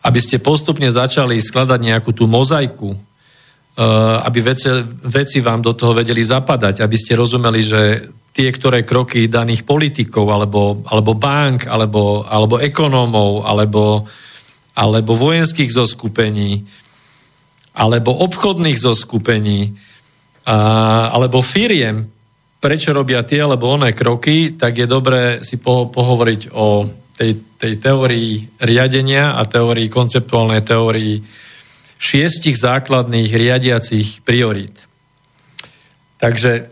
Aby 0.00 0.18
ste 0.24 0.40
postupne 0.40 0.88
začali 0.88 1.36
skladať 1.36 1.76
nejakú 1.76 2.16
tú 2.16 2.24
mozaiku, 2.24 2.96
eh, 2.96 4.16
aby 4.24 4.40
veci, 4.40 4.72
veci 5.04 5.44
vám 5.44 5.60
do 5.60 5.76
toho 5.76 5.92
vedeli 5.92 6.24
zapadať, 6.24 6.80
aby 6.80 6.96
ste 6.96 7.20
rozumeli, 7.20 7.60
že 7.60 7.82
tie, 8.32 8.48
ktoré 8.48 8.80
kroky 8.88 9.28
daných 9.28 9.68
politikov, 9.68 10.24
alebo, 10.32 10.80
alebo 10.88 11.12
bank, 11.12 11.68
alebo, 11.68 12.24
alebo 12.24 12.56
ekonómov, 12.56 13.44
alebo, 13.44 14.08
alebo 14.72 15.12
vojenských 15.12 15.68
zoskupení, 15.68 16.64
alebo 17.76 18.24
obchodných 18.24 18.80
zoskupení, 18.80 19.76
alebo 21.12 21.44
firiem, 21.44 22.11
prečo 22.62 22.94
robia 22.94 23.26
tie 23.26 23.42
alebo 23.42 23.74
oné 23.74 23.90
kroky, 23.90 24.54
tak 24.54 24.78
je 24.78 24.86
dobré 24.86 25.42
si 25.42 25.58
po, 25.58 25.90
pohovoriť 25.90 26.54
o 26.54 26.86
tej, 27.18 27.58
tej 27.58 27.82
teórii 27.82 28.46
riadenia 28.62 29.34
a 29.34 29.42
teórii, 29.42 29.90
konceptuálnej 29.90 30.62
teórii 30.62 31.18
šiestich 31.98 32.54
základných 32.54 33.30
riadiacich 33.34 34.22
priorít. 34.22 34.78
Takže 36.22 36.70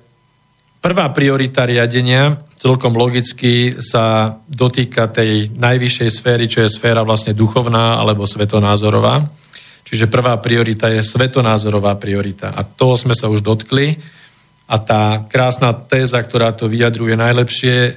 prvá 0.78 1.10
priorita 1.10 1.66
riadenia 1.66 2.38
celkom 2.54 2.94
logicky 2.94 3.74
sa 3.82 4.36
dotýka 4.46 5.10
tej 5.10 5.50
najvyššej 5.58 6.10
sféry, 6.10 6.44
čo 6.46 6.62
je 6.62 6.70
sféra 6.70 7.02
vlastne 7.02 7.34
duchovná 7.34 7.98
alebo 7.98 8.28
svetonázorová. 8.30 9.26
Čiže 9.90 10.06
prvá 10.06 10.38
priorita 10.38 10.86
je 10.92 11.02
svetonázorová 11.02 11.98
priorita. 11.98 12.54
A 12.54 12.62
toho 12.62 12.94
sme 12.94 13.16
sa 13.16 13.26
už 13.26 13.42
dotkli. 13.42 13.98
A 14.70 14.78
tá 14.78 15.26
krásna 15.26 15.74
téza, 15.74 16.22
ktorá 16.22 16.54
to 16.54 16.70
vyjadruje 16.70 17.18
najlepšie, 17.18 17.74
e, 17.74 17.92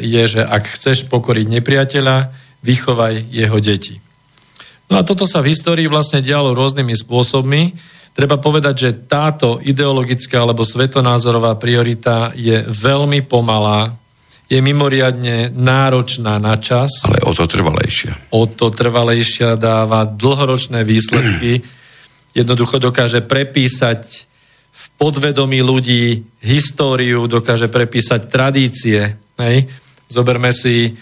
je, 0.00 0.22
že 0.24 0.40
ak 0.40 0.64
chceš 0.80 1.04
pokoriť 1.12 1.60
nepriateľa, 1.60 2.32
vychovaj 2.64 3.28
jeho 3.28 3.58
deti. 3.60 4.00
No 4.88 4.96
a 4.96 5.04
toto 5.04 5.28
sa 5.28 5.44
v 5.44 5.52
histórii 5.52 5.84
vlastne 5.84 6.24
dialo 6.24 6.56
rôznymi 6.56 6.96
spôsobmi. 6.96 7.76
Treba 8.16 8.40
povedať, 8.40 8.74
že 8.88 8.90
táto 9.04 9.60
ideologická 9.60 10.40
alebo 10.40 10.64
svetonázorová 10.64 11.60
priorita 11.60 12.32
je 12.32 12.64
veľmi 12.64 13.20
pomalá, 13.28 13.92
je 14.48 14.64
mimoriadne 14.64 15.52
náročná 15.52 16.40
na 16.40 16.56
čas. 16.56 17.04
Ale 17.04 17.20
o 17.28 17.36
to 17.36 17.44
trvalejšia. 17.44 18.32
O 18.32 18.48
to 18.48 18.72
trvalejšia 18.72 19.60
dáva 19.60 20.08
dlhoročné 20.08 20.88
výsledky. 20.88 21.60
Jednoducho 22.38 22.80
dokáže 22.80 23.20
prepísať 23.20 24.27
podvedomí 24.98 25.62
ľudí 25.62 26.26
históriu, 26.42 27.30
dokáže 27.30 27.70
prepísať 27.70 28.26
tradície. 28.26 29.14
Hej? 29.38 29.70
Zoberme 30.10 30.50
si 30.50 30.98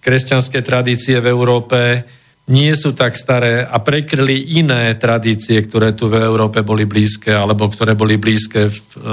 kresťanské 0.00 0.64
tradície 0.64 1.20
v 1.20 1.28
Európe, 1.28 2.08
nie 2.44 2.72
sú 2.76 2.92
tak 2.92 3.16
staré 3.16 3.64
a 3.64 3.80
prekryli 3.80 4.60
iné 4.60 4.92
tradície, 5.00 5.60
ktoré 5.64 5.96
tu 5.96 6.12
v 6.12 6.20
Európe 6.20 6.60
boli 6.60 6.84
blízke, 6.84 7.32
alebo 7.32 7.72
ktoré 7.72 7.96
boli 7.96 8.20
blízke 8.20 8.68
v, 8.68 8.78
e, 9.00 9.08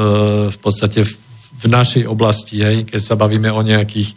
v 0.52 0.58
podstate 0.60 1.08
v, 1.08 1.12
v 1.64 1.66
našej 1.72 2.04
oblasti, 2.12 2.60
hej, 2.60 2.84
keď 2.84 3.02
sa 3.04 3.16
bavíme 3.16 3.48
o 3.48 3.64
nejakých 3.64 4.12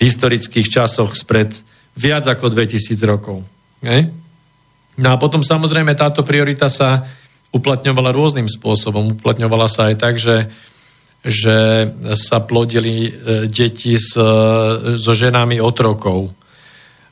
historických 0.00 0.72
časoch 0.72 1.12
spred 1.12 1.52
viac 1.92 2.24
ako 2.24 2.48
2000 2.48 2.96
rokov. 3.04 3.44
Hej. 3.84 4.08
No 4.96 5.12
a 5.12 5.20
potom 5.20 5.44
samozrejme 5.44 5.92
táto 5.92 6.24
priorita 6.24 6.72
sa 6.72 7.04
uplatňovala 7.50 8.14
rôznym 8.14 8.46
spôsobom. 8.46 9.18
Uplatňovala 9.18 9.66
sa 9.66 9.90
aj 9.90 9.94
tak, 9.98 10.14
že, 10.22 10.50
že 11.22 11.86
sa 12.14 12.38
plodili 12.42 13.10
e, 13.10 13.10
deti 13.50 13.98
s, 13.98 14.14
so 14.96 15.12
ženami 15.12 15.58
otrokov 15.58 16.30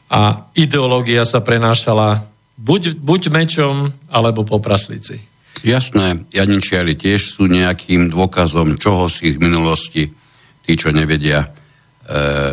a 0.09 0.49
ideológia 0.57 1.29
sa 1.29 1.45
prenášala 1.45 2.25
buď, 2.57 2.97
buď 2.97 3.23
mečom, 3.29 3.93
alebo 4.09 4.43
po 4.43 4.59
praslici. 4.59 5.21
Jasné, 5.61 6.25
Janičiari 6.33 6.95
tiež 6.95 7.37
sú 7.37 7.51
nejakým 7.51 8.15
dôkazom 8.15 8.79
čoho 8.79 9.11
si 9.11 9.35
v 9.35 9.43
minulosti. 9.43 10.07
Tí, 10.63 10.73
čo 10.77 10.95
nevedia, 10.95 11.45
e, 11.45 11.49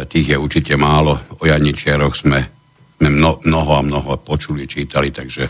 tých 0.10 0.36
je 0.36 0.38
určite 0.40 0.74
málo. 0.76 1.16
O 1.40 1.44
Janičiaroch 1.46 2.16
sme, 2.18 2.40
sme 2.98 3.10
mno, 3.14 3.40
mnoho 3.46 3.72
a 3.78 3.82
mnoho 3.86 4.10
počuli, 4.20 4.66
čítali, 4.66 5.14
takže 5.14 5.48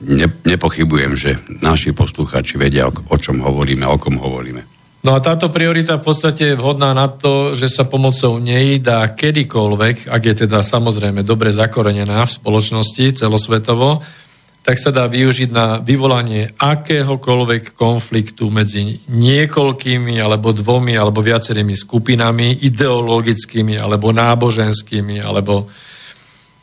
ne, 0.00 0.26
nepochybujem, 0.46 1.12
že 1.16 1.36
naši 1.60 1.92
posluchači 1.92 2.58
vedia, 2.58 2.86
o, 2.88 2.92
o 2.94 3.16
čom 3.18 3.42
hovoríme, 3.42 3.86
o 3.86 3.98
kom 3.98 4.16
hovoríme. 4.16 4.62
No 5.00 5.16
a 5.16 5.18
táto 5.24 5.48
priorita 5.48 5.96
v 5.96 6.04
podstate 6.12 6.52
je 6.52 6.60
vhodná 6.60 6.92
na 6.92 7.08
to, 7.08 7.56
že 7.56 7.72
sa 7.72 7.88
pomocou 7.88 8.36
nej 8.36 8.76
dá 8.84 9.08
kedykoľvek, 9.08 10.12
ak 10.12 10.22
je 10.22 10.34
teda 10.44 10.60
samozrejme 10.60 11.24
dobre 11.24 11.48
zakorenená 11.56 12.20
v 12.28 12.34
spoločnosti 12.36 13.24
celosvetovo, 13.24 14.04
tak 14.60 14.76
sa 14.76 14.92
dá 14.92 15.08
využiť 15.08 15.48
na 15.48 15.80
vyvolanie 15.80 16.52
akéhokoľvek 16.52 17.72
konfliktu 17.72 18.52
medzi 18.52 19.00
niekoľkými 19.08 20.20
alebo 20.20 20.52
dvomi 20.52 21.00
alebo 21.00 21.24
viacerými 21.24 21.72
skupinami, 21.72 22.60
ideologickými 22.68 23.80
alebo 23.80 24.12
náboženskými 24.12 25.24
alebo 25.24 25.72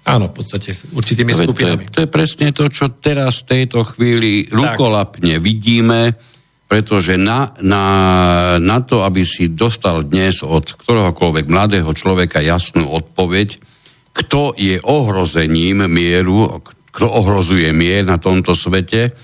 áno, 0.07 0.31
v 0.31 0.39
podstate 0.39 0.71
určitými 0.95 1.35
skupinami. 1.35 1.83
To 1.85 1.87
je, 1.87 1.93
to 1.93 1.99
je 2.07 2.09
presne 2.09 2.47
to, 2.55 2.71
čo 2.71 2.95
teraz 2.95 3.43
v 3.43 3.47
tejto 3.59 3.83
chvíli 3.83 4.47
rukolapne 4.47 5.37
vidíme 5.43 6.15
pretože 6.67 7.15
na, 7.15 7.55
na, 7.63 7.85
na 8.59 8.83
to, 8.83 9.07
aby 9.07 9.23
si 9.23 9.55
dostal 9.55 10.03
dnes 10.03 10.43
od 10.43 10.75
ktoréhokoľvek 10.75 11.47
mladého 11.47 11.87
človeka 11.95 12.43
jasnú 12.43 12.91
odpoveď, 12.91 13.55
kto 14.11 14.51
je 14.59 14.75
ohrozením 14.83 15.87
mieru, 15.87 16.59
kto 16.91 17.07
ohrozuje 17.07 17.71
mier 17.71 18.03
na 18.03 18.19
tomto 18.19 18.51
svete, 18.51 19.15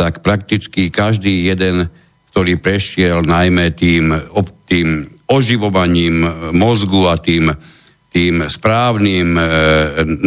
tak 0.00 0.24
prakticky 0.24 0.88
každý 0.88 1.52
jeden, 1.52 1.92
ktorý 2.32 2.56
prešiel 2.56 3.20
najmä 3.20 3.76
tým, 3.76 4.14
tým 4.64 5.12
oživovaním 5.28 6.24
mozgu 6.56 7.04
a 7.04 7.20
tým, 7.20 7.52
tým 8.18 8.50
správnym 8.50 9.38
e, 9.38 9.42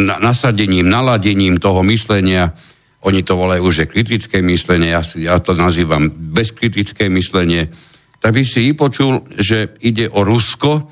nasadením, 0.00 0.88
naladením 0.88 1.60
toho 1.60 1.84
myslenia, 1.84 2.56
oni 3.04 3.20
to 3.20 3.36
volajú 3.36 3.68
už, 3.68 3.84
že 3.84 3.92
kritické 3.92 4.40
myslenie, 4.40 4.96
ja, 4.96 5.04
ja 5.20 5.36
to 5.44 5.52
nazývam 5.52 6.08
bezkritické 6.08 7.12
myslenie, 7.12 7.68
tak 8.16 8.32
by 8.32 8.48
si 8.48 8.72
vypočul, 8.72 9.28
že 9.36 9.76
ide 9.84 10.08
o 10.08 10.24
Rusko, 10.24 10.88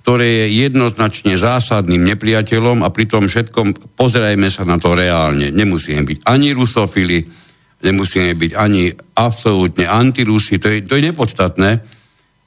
ktoré 0.00 0.48
je 0.48 0.64
jednoznačne 0.64 1.36
zásadným 1.36 2.08
nepriateľom 2.16 2.88
a 2.88 2.88
pri 2.88 3.04
tom 3.04 3.28
všetkom 3.28 4.00
pozerajme 4.00 4.48
sa 4.48 4.64
na 4.64 4.80
to 4.80 4.96
reálne. 4.96 5.52
Nemusíme 5.52 6.08
byť 6.08 6.24
ani 6.24 6.56
rusofili, 6.56 7.20
nemusíme 7.84 8.32
byť 8.32 8.52
ani 8.56 8.88
absolútne 9.20 9.84
antirusi, 9.84 10.56
to 10.56 10.72
je, 10.72 10.88
to 10.88 10.96
je 10.96 11.04
nepodstatné. 11.04 11.84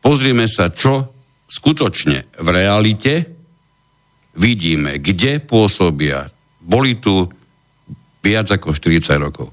Pozrieme 0.02 0.50
sa, 0.50 0.74
čo 0.74 1.14
skutočne 1.46 2.42
v 2.42 2.48
realite 2.50 3.33
vidíme, 4.38 4.98
kde 4.98 5.42
pôsobia. 5.42 6.30
Boli 6.64 6.98
tu 6.98 7.30
viac 8.24 8.48
ako 8.50 8.72
40 8.72 9.20
rokov. 9.20 9.52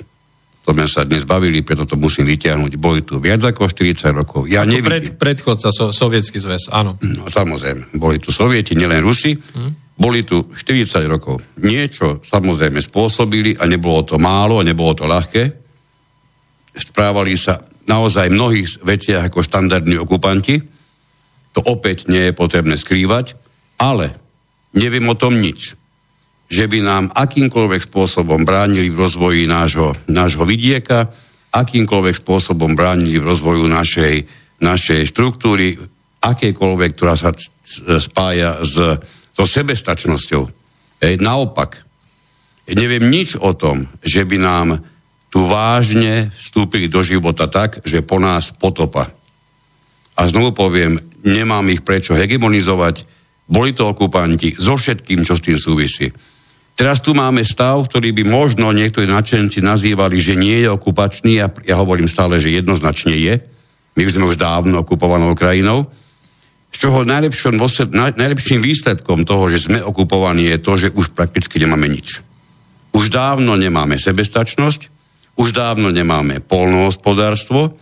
To 0.69 0.77
sme 0.77 0.87
sa 0.87 1.03
dnes 1.09 1.25
bavili, 1.25 1.65
preto 1.65 1.89
to 1.89 1.97
musím 1.97 2.29
vyťahnuť. 2.29 2.73
Boli 2.77 3.01
tu 3.03 3.19
viac 3.19 3.43
ako 3.43 3.67
40 3.67 4.13
rokov. 4.13 4.41
Ja 4.47 4.63
ako 4.63 4.79
pred, 4.85 5.05
predchodca 5.17 5.73
so, 5.73 5.91
sovietský 5.91 6.39
zväz, 6.39 6.71
áno. 6.71 7.01
No 7.01 7.27
samozrejme, 7.27 7.97
boli 7.97 8.21
tu 8.21 8.31
sovieti, 8.31 8.77
nielen 8.77 9.03
Rusi. 9.03 9.35
Hmm. 9.35 9.75
Boli 10.01 10.25
tu 10.25 10.41
40 10.41 11.05
rokov. 11.11 11.43
Niečo 11.61 12.25
samozrejme 12.25 12.81
spôsobili 12.81 13.57
a 13.59 13.69
nebolo 13.69 14.01
to 14.05 14.17
málo 14.17 14.61
a 14.61 14.65
nebolo 14.65 14.97
to 14.97 15.05
ľahké. 15.05 15.43
Správali 16.73 17.37
sa 17.37 17.61
naozaj 17.91 18.31
v 18.31 18.37
mnohých 18.39 18.69
veciach 18.81 19.29
ako 19.29 19.43
štandardní 19.43 19.99
okupanti. 19.99 20.57
To 21.59 21.61
opäť 21.67 22.07
nie 22.07 22.31
je 22.31 22.37
potrebné 22.37 22.79
skrývať, 22.79 23.35
ale 23.83 24.15
neviem 24.77 25.07
o 25.09 25.19
tom 25.19 25.39
nič 25.39 25.81
že 26.51 26.67
by 26.67 26.83
nám 26.83 27.05
akýmkoľvek 27.15 27.87
spôsobom 27.87 28.43
bránili 28.43 28.91
v 28.91 28.99
rozvoji 29.07 29.47
nášho, 29.47 29.95
nášho 30.11 30.43
vidieka, 30.43 31.07
akýmkoľvek 31.55 32.27
spôsobom 32.27 32.75
bránili 32.75 33.23
v 33.23 33.29
rozvoju 33.31 33.71
našej, 33.71 34.27
našej 34.59 35.07
štruktúry, 35.15 35.79
akékoľvek, 36.19 36.91
ktorá 36.99 37.15
sa 37.15 37.31
spája 38.03 38.67
s, 38.67 38.75
so 39.31 39.45
sebestačnosťou. 39.47 40.43
E, 40.99 41.15
naopak, 41.23 41.87
neviem 42.67 43.07
nič 43.07 43.39
o 43.39 43.55
tom, 43.55 43.87
že 44.03 44.27
by 44.27 44.37
nám 44.43 44.69
tu 45.31 45.47
vážne 45.47 46.35
vstúpili 46.35 46.91
do 46.91 47.07
života 47.07 47.47
tak, 47.47 47.79
že 47.87 48.03
po 48.03 48.19
nás 48.19 48.51
potopa. 48.51 49.07
A 50.19 50.27
znovu 50.27 50.51
poviem, 50.51 50.99
nemám 51.23 51.63
ich 51.71 51.87
prečo 51.87 52.19
hegemonizovať, 52.19 53.07
boli 53.51 53.75
to 53.75 53.91
okupanti 53.91 54.55
so 54.55 54.79
všetkým, 54.79 55.27
čo 55.27 55.35
s 55.35 55.43
tým 55.43 55.59
súvisí. 55.59 56.07
Teraz 56.79 57.05
tu 57.05 57.13
máme 57.13 57.45
stav, 57.45 57.77
ktorý 57.85 58.17
by 58.17 58.25
možno 58.25 58.73
niektorí 58.73 59.05
nadšenci 59.05 59.61
nazývali, 59.61 60.17
že 60.17 60.39
nie 60.39 60.65
je 60.65 60.73
okupačný. 60.73 61.37
Ja, 61.37 61.53
ja 61.67 61.77
hovorím 61.77 62.09
stále, 62.09 62.41
že 62.41 62.55
jednoznačne 62.57 63.13
je. 63.13 63.37
My 63.99 64.09
sme 64.09 64.31
už 64.31 64.41
dávno 64.41 64.81
okupovanou 64.81 65.37
krajinou. 65.37 65.93
Z 66.73 66.89
čoho 66.89 67.05
najlepším, 67.05 67.61
najlepším 68.17 68.65
výsledkom 68.65 69.29
toho, 69.29 69.53
že 69.53 69.67
sme 69.69 69.85
okupovaní, 69.85 70.49
je 70.49 70.59
to, 70.63 70.73
že 70.81 70.89
už 70.97 71.13
prakticky 71.13 71.61
nemáme 71.61 71.85
nič. 71.85 72.25
Už 72.97 73.13
dávno 73.13 73.61
nemáme 73.61 74.01
sebestačnosť, 74.01 74.89
už 75.37 75.53
dávno 75.53 75.93
nemáme 75.93 76.41
polnohospodárstvo, 76.41 77.77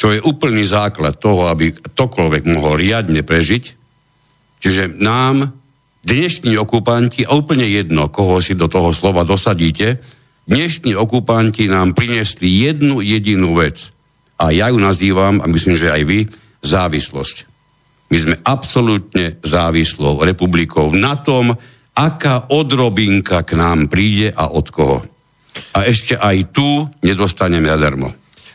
čo 0.00 0.08
je 0.08 0.24
úplný 0.24 0.64
základ 0.64 1.20
toho, 1.20 1.52
aby 1.52 1.76
ktokoľvek 1.76 2.42
mohol 2.48 2.80
riadne 2.80 3.20
prežiť. 3.20 3.81
Čiže 4.62 4.94
nám 5.02 5.50
dnešní 6.06 6.54
okupanti, 6.54 7.26
a 7.26 7.34
úplne 7.34 7.66
jedno, 7.66 8.06
koho 8.08 8.38
si 8.38 8.54
do 8.54 8.70
toho 8.70 8.94
slova 8.94 9.26
dosadíte, 9.26 9.98
dnešní 10.46 10.94
okupanti 10.94 11.66
nám 11.66 11.98
priniesli 11.98 12.70
jednu 12.70 13.02
jedinú 13.02 13.58
vec. 13.58 13.90
a 14.42 14.50
ja 14.50 14.74
ju 14.74 14.78
nazývam, 14.82 15.38
a 15.38 15.46
myslím, 15.46 15.78
že 15.78 15.94
aj 15.94 16.02
vy, 16.02 16.26
závislosť. 16.66 17.36
My 18.10 18.16
sme 18.18 18.36
absolútne 18.42 19.38
závislou 19.42 20.18
republikou 20.26 20.90
na 20.90 21.14
tom, 21.14 21.54
aká 21.94 22.50
odrobinka 22.50 23.46
k 23.46 23.54
nám 23.54 23.86
príde 23.86 24.34
a 24.34 24.50
od 24.50 24.66
koho. 24.74 24.98
A 25.78 25.86
ešte 25.86 26.18
aj 26.18 26.50
tu 26.50 26.88
nedostaneme 27.06 27.70
zadarmo. 27.70 28.10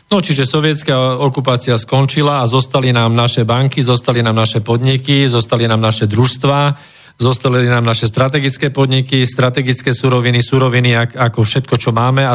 No, 0.08 0.24
čiže 0.24 0.48
sovietská 0.48 1.20
okupácia 1.20 1.76
skončila 1.76 2.40
a 2.40 2.48
zostali 2.48 2.96
nám 2.96 3.12
naše 3.12 3.44
banky, 3.44 3.84
zostali 3.84 4.24
nám 4.24 4.40
naše 4.40 4.64
podniky, 4.64 5.28
zostali 5.28 5.68
nám 5.68 5.84
naše 5.84 6.08
družstva, 6.08 6.60
zostali 7.20 7.68
nám 7.68 7.84
naše 7.84 8.08
strategické 8.08 8.72
podniky, 8.72 9.28
strategické 9.28 9.92
suroviny, 9.92 10.40
suroviny 10.40 11.12
ako 11.12 11.44
všetko, 11.44 11.74
čo 11.76 11.92
máme 11.92 12.24
a 12.24 12.32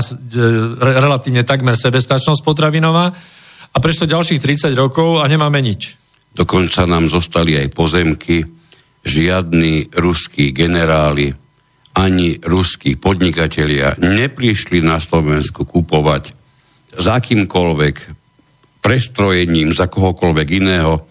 relatívne 0.78 1.42
takmer 1.42 1.74
sebestačnosť 1.74 2.46
potravinová. 2.46 3.10
A 3.74 3.78
prešlo 3.82 4.06
ďalších 4.06 4.70
30 4.70 4.78
rokov 4.78 5.18
a 5.18 5.26
nemáme 5.26 5.58
nič. 5.58 5.98
Dokonca 6.30 6.86
nám 6.86 7.10
zostali 7.10 7.58
aj 7.58 7.74
pozemky, 7.74 8.46
žiadni 9.02 9.90
ruskí 9.98 10.54
generáli, 10.54 11.34
ani 11.98 12.38
ruskí 12.38 13.02
podnikatelia 13.02 13.98
neprišli 13.98 14.86
na 14.86 15.02
Slovensku 15.02 15.66
kupovať 15.66 16.43
s 16.98 17.06
akýmkoľvek 17.06 17.96
prestrojením, 18.84 19.72
za 19.72 19.88
kohokoľvek 19.88 20.48
iného, 20.60 21.08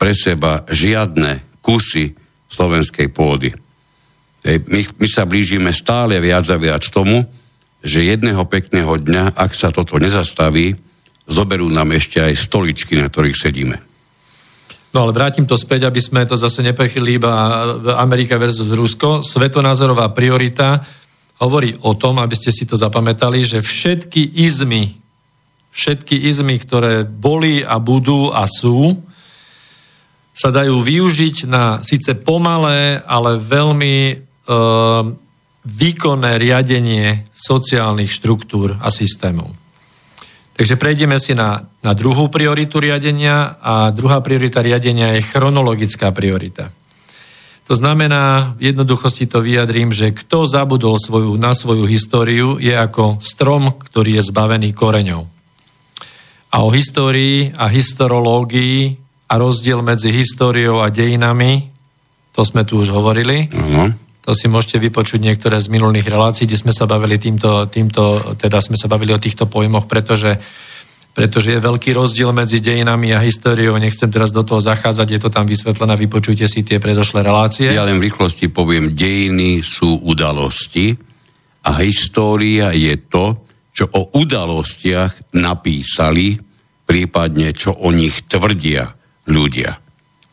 pre 0.00 0.16
seba 0.16 0.64
žiadne 0.70 1.60
kusy 1.60 2.16
slovenskej 2.48 3.12
pôdy. 3.12 3.52
My, 4.46 4.80
my 4.96 5.08
sa 5.10 5.28
blížime 5.28 5.68
stále 5.76 6.16
viac 6.22 6.48
a 6.48 6.56
viac 6.56 6.80
tomu, 6.88 7.20
že 7.84 8.08
jedného 8.08 8.44
pekného 8.48 8.96
dňa, 8.96 9.36
ak 9.36 9.52
sa 9.52 9.68
toto 9.68 10.00
nezastaví, 10.00 10.76
zoberú 11.28 11.68
nám 11.68 11.92
ešte 11.92 12.20
aj 12.20 12.34
stoličky, 12.36 12.96
na 12.96 13.08
ktorých 13.08 13.36
sedíme. 13.36 13.76
No 14.90 15.06
ale 15.06 15.14
vrátim 15.14 15.46
to 15.46 15.54
späť, 15.54 15.86
aby 15.86 16.02
sme 16.02 16.26
to 16.26 16.34
zase 16.34 16.66
neprechyli 16.66 17.20
iba 17.20 17.30
Amerika 18.00 18.34
versus 18.40 18.74
Rusko. 18.74 19.22
Svetonázorová 19.22 20.10
priorita 20.10 20.82
hovorí 21.38 21.72
o 21.86 21.94
tom, 21.94 22.18
aby 22.18 22.34
ste 22.34 22.50
si 22.50 22.66
to 22.66 22.74
zapamätali, 22.74 23.46
že 23.46 23.62
všetky 23.62 24.42
izmy 24.44 24.99
všetky 25.70 26.26
izmy, 26.26 26.58
ktoré 26.58 27.06
boli 27.06 27.62
a 27.62 27.78
budú 27.78 28.34
a 28.34 28.44
sú, 28.50 28.98
sa 30.34 30.48
dajú 30.48 30.80
využiť 30.80 31.44
na 31.46 31.84
síce 31.84 32.16
pomalé, 32.16 33.04
ale 33.04 33.36
veľmi 33.36 33.96
e, 34.08 34.14
výkonné 35.68 36.32
riadenie 36.40 37.28
sociálnych 37.28 38.08
štruktúr 38.08 38.80
a 38.80 38.88
systémov. 38.88 39.52
Takže 40.56 40.80
prejdeme 40.80 41.16
si 41.20 41.36
na, 41.36 41.60
na 41.84 41.92
druhú 41.92 42.32
prioritu 42.32 42.80
riadenia 42.80 43.60
a 43.60 43.92
druhá 43.92 44.24
priorita 44.24 44.64
riadenia 44.64 45.16
je 45.16 45.28
chronologická 45.28 46.08
priorita. 46.12 46.72
To 47.68 47.76
znamená, 47.76 48.56
v 48.58 48.74
jednoduchosti 48.74 49.30
to 49.30 49.44
vyjadrím, 49.44 49.94
že 49.94 50.10
kto 50.10 50.42
zabudol 50.48 50.98
svoju, 50.98 51.36
na 51.38 51.54
svoju 51.54 51.86
históriu, 51.86 52.56
je 52.58 52.74
ako 52.74 53.22
strom, 53.22 53.76
ktorý 53.76 54.18
je 54.18 54.26
zbavený 54.26 54.72
koreňov 54.72 55.39
a 56.50 56.56
o 56.66 56.68
histórii 56.74 57.54
a 57.54 57.70
historológii 57.70 58.98
a 59.30 59.34
rozdiel 59.38 59.86
medzi 59.86 60.10
históriou 60.10 60.82
a 60.82 60.90
dejinami, 60.90 61.70
to 62.34 62.42
sme 62.42 62.66
tu 62.66 62.82
už 62.82 62.90
hovorili. 62.90 63.46
Uh-huh. 63.46 63.94
To 64.26 64.34
si 64.34 64.50
môžete 64.50 64.82
vypočuť 64.82 65.22
niektoré 65.22 65.62
z 65.62 65.70
minulých 65.70 66.10
relácií, 66.10 66.44
kde 66.44 66.58
sme 66.58 66.72
sa 66.74 66.90
bavili 66.90 67.16
týmto, 67.16 67.70
týmto 67.70 68.34
teda 68.36 68.58
sme 68.58 68.74
sa 68.74 68.90
bavili 68.90 69.14
o 69.14 69.22
týchto 69.22 69.46
pojmoch, 69.46 69.86
pretože 69.86 70.38
pretože 71.10 71.50
je 71.50 71.60
veľký 71.60 71.90
rozdiel 71.90 72.30
medzi 72.30 72.62
dejinami 72.62 73.10
a 73.10 73.20
históriou. 73.20 73.74
Nechcem 73.82 74.08
teraz 74.14 74.30
do 74.30 74.46
toho 74.46 74.62
zachádzať, 74.62 75.08
je 75.10 75.20
to 75.20 75.28
tam 75.28 75.42
vysvetlené, 75.42 75.98
vypočujte 75.98 76.46
si 76.46 76.62
tie 76.62 76.78
predošlé 76.78 77.26
relácie. 77.26 77.74
Ja 77.74 77.82
len 77.82 77.98
v 77.98 78.06
rýchlosti 78.06 78.46
poviem, 78.46 78.94
dejiny 78.94 79.60
sú 79.66 79.98
udalosti 80.06 80.94
a 81.66 81.82
história 81.82 82.70
je 82.70 82.94
to, 83.10 83.42
čo 83.70 83.88
o 83.90 84.12
udalostiach 84.18 85.34
napísali, 85.38 86.36
prípadne 86.84 87.54
čo 87.54 87.74
o 87.74 87.94
nich 87.94 88.26
tvrdia 88.26 88.90
ľudia. 89.30 89.78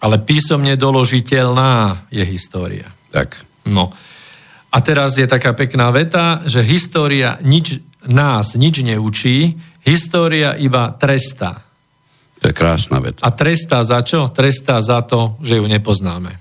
Ale 0.02 0.22
písomne 0.22 0.78
doložiteľná 0.78 2.06
je 2.14 2.24
história. 2.26 2.90
Tak. 3.10 3.34
No. 3.70 3.90
A 4.70 4.78
teraz 4.84 5.18
je 5.18 5.26
taká 5.26 5.58
pekná 5.58 5.90
veta, 5.90 6.46
že 6.46 6.62
história 6.62 7.42
nič, 7.42 7.82
nás 8.06 8.54
nič 8.54 8.86
neučí, 8.86 9.58
história 9.82 10.54
iba 10.58 10.94
trestá. 10.98 11.66
To 12.42 12.50
je 12.50 12.54
krásna 12.54 13.02
veta. 13.02 13.26
A 13.26 13.34
trestá 13.34 13.82
za 13.82 14.06
čo? 14.06 14.30
Trestá 14.30 14.78
za 14.86 15.02
to, 15.02 15.42
že 15.42 15.58
ju 15.58 15.66
nepoznáme. 15.66 16.38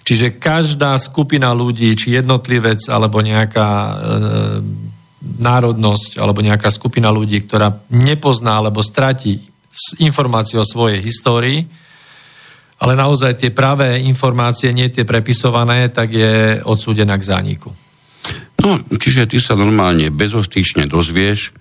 Čiže 0.00 0.40
každá 0.40 0.96
skupina 0.96 1.52
ľudí, 1.52 1.92
či 1.92 2.16
jednotlivec, 2.16 2.80
alebo 2.88 3.20
nejaká 3.20 3.68
e, 3.68 3.94
národnosť 5.20 6.16
alebo 6.16 6.40
nejaká 6.40 6.72
skupina 6.72 7.12
ľudí, 7.12 7.44
ktorá 7.44 7.72
nepozná 7.92 8.56
alebo 8.56 8.80
stratí 8.80 9.36
informáciu 10.00 10.64
o 10.64 10.66
svojej 10.66 11.04
histórii, 11.04 11.68
ale 12.80 12.96
naozaj 12.96 13.36
tie 13.36 13.52
pravé 13.52 14.00
informácie, 14.00 14.72
nie 14.72 14.88
tie 14.88 15.04
prepisované, 15.04 15.92
tak 15.92 16.16
je 16.16 16.64
odsúdená 16.64 17.20
k 17.20 17.28
zániku. 17.28 17.68
No, 18.60 18.80
čiže 18.96 19.28
ty 19.28 19.40
sa 19.40 19.56
normálne 19.56 20.08
bezostyčne 20.08 20.88
dozvieš, 20.88 21.52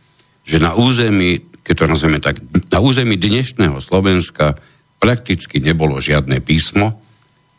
že 0.47 0.57
na 0.63 0.75
území, 0.75 1.43
keď 1.63 1.75
to 1.75 1.85
nazveme 1.91 2.19
tak, 2.23 2.39
na 2.71 2.79
území 2.79 3.19
dnešného 3.19 3.79
Slovenska 3.83 4.55
prakticky 4.99 5.59
nebolo 5.59 5.99
žiadne 5.99 6.39
písmo, 6.39 6.99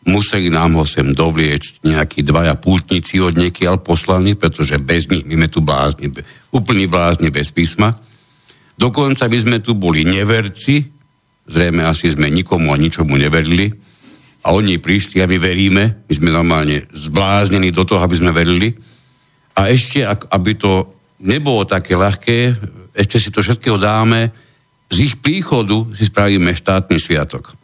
museli 0.07 0.49
nám 0.49 0.81
ho 0.81 0.85
sem 0.85 1.13
dovlieť 1.13 1.85
nejakí 1.85 2.25
dvaja 2.25 2.57
pútnici 2.57 3.21
od 3.21 3.37
niekiaľ 3.37 3.85
poslaní, 3.85 4.33
pretože 4.33 4.81
bez 4.81 5.05
nich 5.07 5.25
my 5.25 5.37
sme 5.37 5.47
tu 5.51 5.61
blázni, 5.61 6.09
úplní 6.49 6.89
blázni 6.89 7.29
bez 7.29 7.53
písma. 7.53 7.93
Dokonca 8.77 9.29
my 9.29 9.37
sme 9.37 9.57
tu 9.61 9.77
boli 9.77 10.01
neverci, 10.01 10.89
zrejme 11.45 11.85
asi 11.85 12.09
sme 12.09 12.33
nikomu 12.33 12.73
a 12.73 12.81
ničomu 12.81 13.13
neverili, 13.13 13.69
a 14.41 14.57
oni 14.57 14.81
prišli 14.81 15.21
a 15.21 15.29
my 15.29 15.37
veríme, 15.37 16.09
my 16.09 16.13
sme 16.17 16.33
normálne 16.33 16.89
zbláznení 16.89 17.69
do 17.69 17.85
toho, 17.85 18.01
aby 18.01 18.17
sme 18.17 18.33
verili. 18.33 18.73
A 19.53 19.69
ešte, 19.69 20.01
aby 20.01 20.57
to 20.57 20.97
nebolo 21.21 21.61
také 21.61 21.93
ľahké, 21.93 22.57
ešte 22.97 23.21
si 23.21 23.29
to 23.29 23.45
všetkého 23.45 23.77
dáme, 23.77 24.33
z 24.89 24.97
ich 25.05 25.15
príchodu 25.21 25.93
si 25.93 26.09
spravíme 26.09 26.49
štátny 26.57 26.97
sviatok 26.97 27.60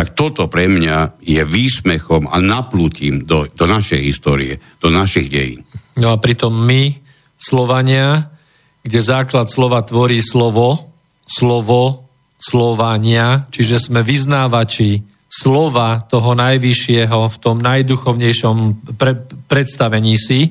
tak 0.00 0.16
toto 0.16 0.48
pre 0.48 0.64
mňa 0.64 1.20
je 1.20 1.44
výsmechom 1.44 2.24
a 2.24 2.40
naplutím 2.40 3.28
do, 3.28 3.44
do 3.52 3.68
našej 3.68 4.00
histórie, 4.00 4.56
do 4.80 4.88
našich 4.88 5.28
dejín. 5.28 5.60
No 6.00 6.08
a 6.08 6.16
pritom 6.16 6.56
my, 6.56 6.96
Slovania, 7.36 8.32
kde 8.80 8.96
základ 8.96 9.52
slova 9.52 9.84
tvorí 9.84 10.24
slovo, 10.24 10.96
slovo, 11.28 12.08
Slovania, 12.40 13.44
čiže 13.52 13.76
sme 13.76 14.00
vyznávači 14.00 15.04
slova 15.28 16.00
toho 16.08 16.32
najvyššieho 16.32 17.20
v 17.28 17.36
tom 17.36 17.60
najduchovnejšom 17.60 18.56
pre, 18.96 19.20
predstavení 19.52 20.16
si, 20.16 20.48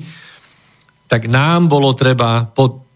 tak 1.10 1.26
nám 1.26 1.66
bolo 1.66 1.90
treba 1.98 2.46
pod, 2.46 2.86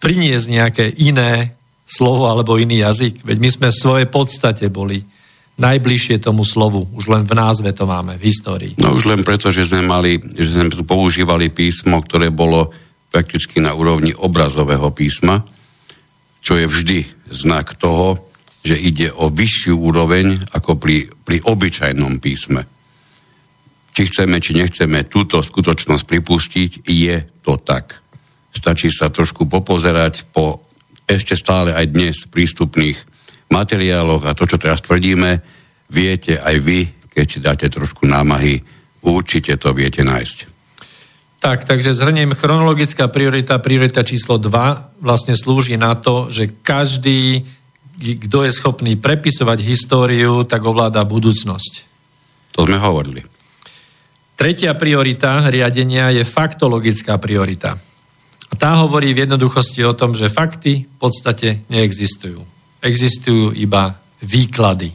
priniesť 0.00 0.46
nejaké 0.48 0.86
iné 0.96 1.60
slovo 1.84 2.32
alebo 2.32 2.56
iný 2.56 2.88
jazyk. 2.88 3.20
Veď 3.20 3.36
my 3.36 3.48
sme 3.52 3.68
v 3.68 3.80
svojej 3.84 4.08
podstate 4.08 4.72
boli 4.72 5.19
najbližšie 5.60 6.24
tomu 6.24 6.42
slovu. 6.42 6.88
Už 6.96 7.12
len 7.12 7.28
v 7.28 7.36
názve 7.36 7.70
to 7.76 7.84
máme, 7.84 8.16
v 8.16 8.32
histórii. 8.32 8.72
No 8.80 8.96
už 8.96 9.06
len 9.06 9.20
preto, 9.20 9.52
že 9.52 9.68
sme 9.68 9.84
mali, 9.84 10.16
že 10.16 10.56
sme 10.56 10.72
tu 10.72 10.82
používali 10.82 11.52
písmo, 11.52 12.00
ktoré 12.00 12.32
bolo 12.32 12.72
prakticky 13.12 13.60
na 13.60 13.76
úrovni 13.76 14.16
obrazového 14.16 14.88
písma, 14.96 15.44
čo 16.40 16.56
je 16.56 16.64
vždy 16.64 16.98
znak 17.28 17.76
toho, 17.76 18.32
že 18.64 18.76
ide 18.76 19.12
o 19.12 19.28
vyššiu 19.28 19.76
úroveň 19.76 20.48
ako 20.56 20.80
pri, 20.80 21.08
pri 21.12 21.44
obyčajnom 21.44 22.20
písme. 22.20 22.64
Či 23.92 24.02
chceme, 24.08 24.40
či 24.40 24.56
nechceme 24.56 25.04
túto 25.04 25.44
skutočnosť 25.44 26.04
pripustiť, 26.08 26.70
je 26.88 27.16
to 27.44 27.60
tak. 27.60 28.00
Stačí 28.52 28.88
sa 28.88 29.12
trošku 29.12 29.44
popozerať 29.44 30.28
po 30.32 30.64
ešte 31.10 31.34
stále 31.34 31.74
aj 31.74 31.86
dnes 31.90 32.16
prístupných 32.30 33.09
materiáloch 33.50 34.24
a 34.24 34.36
to, 34.38 34.46
čo 34.46 34.56
teraz 34.56 34.80
tvrdíme, 34.80 35.42
viete 35.90 36.38
aj 36.38 36.56
vy, 36.62 36.80
keď 37.10 37.26
si 37.26 37.38
dáte 37.42 37.66
trošku 37.66 38.06
námahy, 38.06 38.62
určite 39.02 39.58
to 39.58 39.74
viete 39.74 40.06
nájsť. 40.06 40.38
Tak, 41.40 41.64
takže 41.64 41.96
zhrniem, 41.96 42.36
chronologická 42.36 43.08
priorita, 43.08 43.56
priorita 43.64 44.04
číslo 44.04 44.36
2 44.36 45.00
vlastne 45.00 45.32
slúži 45.32 45.80
na 45.80 45.96
to, 45.96 46.28
že 46.28 46.52
každý, 46.60 47.48
kto 47.96 48.44
je 48.44 48.52
schopný 48.52 49.00
prepisovať 49.00 49.58
históriu, 49.64 50.44
tak 50.44 50.60
ovláda 50.68 51.00
budúcnosť. 51.08 51.72
To 52.52 52.68
sme 52.68 52.76
hovorili. 52.76 53.24
Tretia 54.36 54.76
priorita 54.76 55.48
riadenia 55.48 56.12
je 56.12 56.28
faktologická 56.28 57.16
priorita. 57.16 57.76
A 58.50 58.54
tá 58.56 58.76
hovorí 58.84 59.16
v 59.16 59.24
jednoduchosti 59.24 59.80
o 59.84 59.96
tom, 59.96 60.12
že 60.12 60.32
fakty 60.32 60.84
v 60.84 60.96
podstate 61.00 61.64
neexistujú. 61.72 62.59
Existujú 62.80 63.52
iba 63.56 63.92
výklady. 64.24 64.92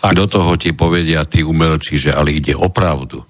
Fakt. 0.00 0.16
Do 0.16 0.30
toho 0.30 0.56
ti 0.56 0.72
povedia 0.72 1.26
tí 1.28 1.44
umelci, 1.44 2.00
že 2.00 2.14
ale 2.14 2.38
ide 2.38 2.56
o 2.56 2.72
pravdu. 2.72 3.20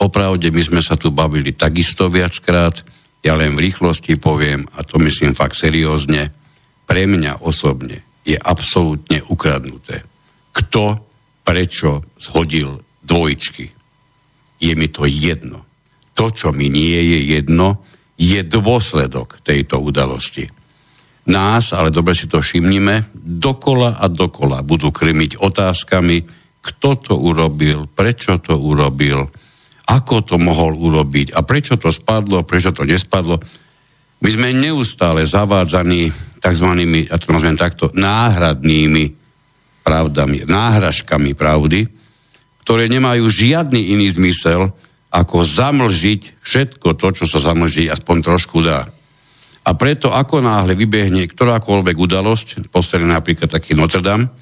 O 0.00 0.06
pravde 0.08 0.48
my 0.48 0.62
sme 0.64 0.80
sa 0.80 0.96
tu 0.96 1.12
bavili 1.12 1.52
takisto 1.52 2.08
viackrát. 2.08 2.80
Ja 3.20 3.36
len 3.36 3.52
v 3.52 3.68
rýchlosti 3.68 4.16
poviem, 4.16 4.64
a 4.72 4.80
to 4.80 4.96
myslím 4.96 5.36
fakt 5.36 5.60
seriózne, 5.60 6.32
pre 6.88 7.04
mňa 7.04 7.44
osobne 7.44 8.00
je 8.24 8.38
absolútne 8.40 9.20
ukradnuté. 9.28 10.00
Kto, 10.56 10.96
prečo 11.44 12.00
zhodil 12.16 12.80
dvojčky. 13.04 13.68
Je 14.60 14.72
mi 14.72 14.88
to 14.88 15.04
jedno. 15.04 15.68
To, 16.16 16.32
čo 16.32 16.52
mi 16.52 16.72
nie 16.72 16.96
je 16.96 17.18
jedno, 17.36 17.84
je 18.16 18.40
dôsledok 18.44 19.40
tejto 19.44 19.80
udalosti. 19.80 20.48
Nás, 21.28 21.76
ale 21.76 21.92
dobre 21.92 22.16
si 22.16 22.24
to 22.24 22.40
všimnime, 22.40 23.12
dokola 23.14 24.00
a 24.00 24.08
dokola 24.08 24.64
budú 24.64 24.88
krmiť 24.88 25.36
otázkami, 25.36 26.24
kto 26.60 26.90
to 26.96 27.14
urobil, 27.16 27.88
prečo 27.88 28.40
to 28.40 28.56
urobil, 28.56 29.28
ako 29.90 30.16
to 30.24 30.36
mohol 30.40 30.76
urobiť 30.76 31.36
a 31.36 31.44
prečo 31.44 31.76
to 31.76 31.90
spadlo, 31.92 32.44
prečo 32.46 32.70
to 32.72 32.86
nespadlo. 32.86 33.40
My 34.20 34.30
sme 34.32 34.52
neustále 34.52 35.24
zavádzaní 35.24 36.12
tzv. 36.40 36.68
ja 37.08 37.16
to 37.20 37.28
nazvem 37.32 37.56
takto, 37.56 37.92
náhradnými 37.92 39.12
pravdami, 39.84 40.44
náhražkami 40.48 41.36
pravdy, 41.36 41.88
ktoré 42.64 42.86
nemajú 42.88 43.28
žiadny 43.28 43.96
iný 43.96 44.08
zmysel, 44.12 44.72
ako 45.10 45.42
zamlžiť 45.42 46.38
všetko 46.38 46.94
to, 46.94 47.08
čo 47.10 47.24
sa 47.26 47.42
zamlžiť 47.50 47.90
aspoň 47.90 48.16
trošku 48.22 48.62
dá. 48.62 48.86
A 49.64 49.70
preto 49.76 50.08
ako 50.10 50.40
náhle 50.40 50.72
vybehne 50.72 51.28
ktorákoľvek 51.28 51.96
udalosť, 51.96 52.46
posledný 52.72 53.12
napríklad 53.12 53.52
taký 53.52 53.76
Notre 53.76 54.00
Dame, 54.00 54.32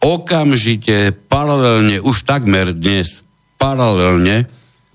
okamžite, 0.00 1.12
paralelne, 1.28 2.00
už 2.00 2.28
takmer 2.28 2.76
dnes, 2.76 3.24
paralelne, 3.56 4.48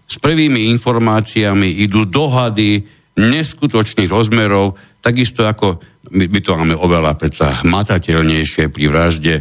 s 0.10 0.18
prvými 0.18 0.74
informáciami 0.74 1.86
idú 1.86 2.10
dohady 2.10 2.82
neskutočných 3.18 4.10
rozmerov, 4.10 4.78
takisto 5.06 5.46
ako 5.46 5.78
my, 6.10 6.26
my 6.26 6.40
to 6.42 6.58
máme 6.58 6.76
oveľa 6.78 7.14
predsa 7.14 7.62
hmatateľnejšie 7.62 8.74
pri 8.74 8.86
vražde 8.90 9.36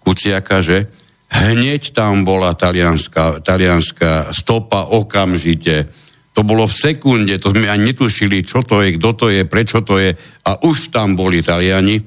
Kuciaka, 0.00 0.60
že 0.64 0.88
hneď 1.32 1.96
tam 1.96 2.24
bola 2.24 2.52
talianská, 2.52 3.40
talianská 3.40 4.32
stopa 4.32 4.88
okamžite. 4.92 5.88
To 6.34 6.42
bolo 6.42 6.66
v 6.66 6.74
sekunde, 6.74 7.38
to 7.38 7.54
sme 7.54 7.70
ani 7.70 7.94
netušili, 7.94 8.42
čo 8.42 8.66
to 8.66 8.82
je, 8.82 8.98
kto 8.98 9.10
to 9.14 9.26
je, 9.30 9.46
prečo 9.46 9.86
to 9.86 10.02
je 10.02 10.18
a 10.18 10.50
už 10.66 10.90
tam 10.90 11.14
boli 11.14 11.40
Taliani. 11.40 12.02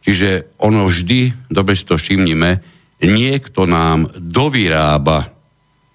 Čiže 0.00 0.56
ono 0.64 0.88
vždy, 0.88 1.52
dobre 1.52 1.76
si 1.76 1.84
to 1.84 2.00
všimnime, 2.00 2.64
niekto 3.04 3.68
nám 3.68 4.08
dovyrába 4.16 5.28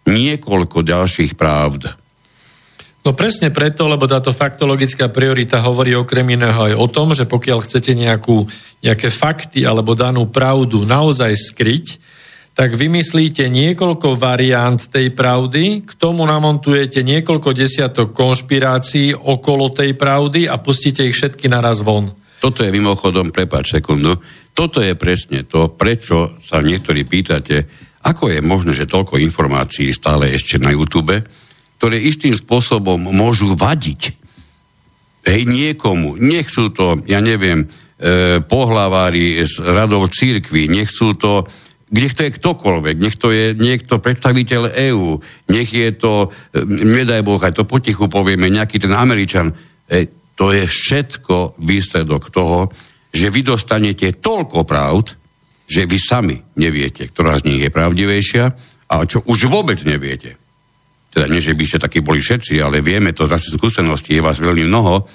niekoľko 0.05 0.85
ďalších 0.85 1.33
pravd 1.33 2.03
No 3.03 3.11
presne 3.11 3.51
preto, 3.51 3.91
lebo 3.91 4.07
táto 4.07 4.31
faktologická 4.31 5.11
priorita 5.11 5.59
hovorí 5.59 5.91
okrem 5.91 6.39
iného 6.39 6.55
aj 6.55 6.73
o 6.79 6.87
tom, 6.87 7.11
že 7.11 7.27
pokiaľ 7.27 7.59
chcete 7.59 7.91
nejakú, 7.99 8.47
nejaké 8.79 9.11
fakty 9.11 9.67
alebo 9.67 9.91
danú 9.91 10.23
pravdu 10.31 10.87
naozaj 10.87 11.35
skryť, 11.35 11.99
tak 12.53 12.77
vymyslíte 12.77 13.49
niekoľko 13.49 14.13
variant 14.13 14.77
tej 14.77 15.09
pravdy, 15.09 15.89
k 15.89 15.91
tomu 15.97 16.21
namontujete 16.29 17.01
niekoľko 17.01 17.49
desiatok 17.49 18.13
konšpirácií 18.13 19.17
okolo 19.17 19.73
tej 19.73 19.97
pravdy 19.97 20.45
a 20.45 20.61
pustíte 20.61 21.01
ich 21.01 21.17
všetky 21.17 21.49
naraz 21.49 21.81
von. 21.81 22.13
Toto 22.37 22.61
je 22.61 22.69
mimochodom, 22.69 23.33
prepáč 23.33 23.81
sekundu, 23.81 24.21
toto 24.53 24.85
je 24.85 24.93
presne 24.93 25.49
to, 25.49 25.73
prečo 25.73 26.37
sa 26.37 26.61
niektorí 26.61 27.09
pýtate, 27.09 27.65
ako 28.05 28.29
je 28.29 28.39
možné, 28.45 28.77
že 28.77 28.85
toľko 28.85 29.17
informácií 29.17 29.89
stále 29.89 30.29
ešte 30.29 30.61
na 30.61 30.69
YouTube, 30.69 31.25
ktoré 31.81 31.97
istým 31.97 32.37
spôsobom 32.37 33.01
môžu 33.09 33.57
vadiť 33.57 34.01
hej, 35.25 35.41
niekomu. 35.49 36.21
Nech 36.21 36.53
sú 36.53 36.69
to, 36.69 37.01
ja 37.09 37.17
neviem, 37.23 37.65
e, 37.65 37.67
pohlavári 38.43 39.41
z 39.41 39.63
radov 39.63 40.11
církvy, 40.11 40.69
nech 40.69 40.91
sú 40.91 41.17
to 41.17 41.47
nech 41.93 42.13
to 42.17 42.25
je 42.25 42.35
ktokoľvek, 42.35 42.95
nech 42.97 43.17
to 43.21 43.29
je 43.29 43.53
niekto 43.53 44.01
predstaviteľ 44.01 44.73
EÚ, 44.73 45.21
nech 45.53 45.69
je 45.69 45.93
to, 45.93 46.33
e, 46.53 46.65
nedaj 46.65 47.21
Boh, 47.21 47.37
aj 47.37 47.53
to 47.53 47.69
potichu 47.69 48.09
povieme, 48.09 48.49
nejaký 48.49 48.81
ten 48.81 48.93
Američan. 48.93 49.53
E, 49.53 50.09
to 50.33 50.49
je 50.49 50.65
všetko 50.65 51.61
výsledok 51.61 52.33
toho, 52.33 52.73
že 53.13 53.29
vy 53.29 53.45
dostanete 53.45 54.09
toľko 54.17 54.65
pravd, 54.65 55.13
že 55.69 55.85
vy 55.85 55.97
sami 56.01 56.37
neviete, 56.57 57.13
ktorá 57.13 57.37
z 57.37 57.45
nich 57.47 57.61
je 57.61 57.69
pravdivejšia 57.69 58.45
a 58.89 58.93
čo 59.05 59.21
už 59.29 59.47
vôbec 59.47 59.77
neviete 59.85 60.41
teda 61.13 61.29
nie, 61.29 61.37
že 61.37 61.53
by 61.53 61.63
ste 61.69 61.77
takí 61.77 62.01
boli 62.01 62.17
všetci, 62.17 62.57
ale 62.57 62.81
vieme 62.81 63.13
to 63.13 63.29
z 63.29 63.37
našej 63.37 63.53
skúsenosti, 63.61 64.17
je 64.17 64.25
vás 64.25 64.41
veľmi 64.41 64.65
mnoho, 64.65 65.05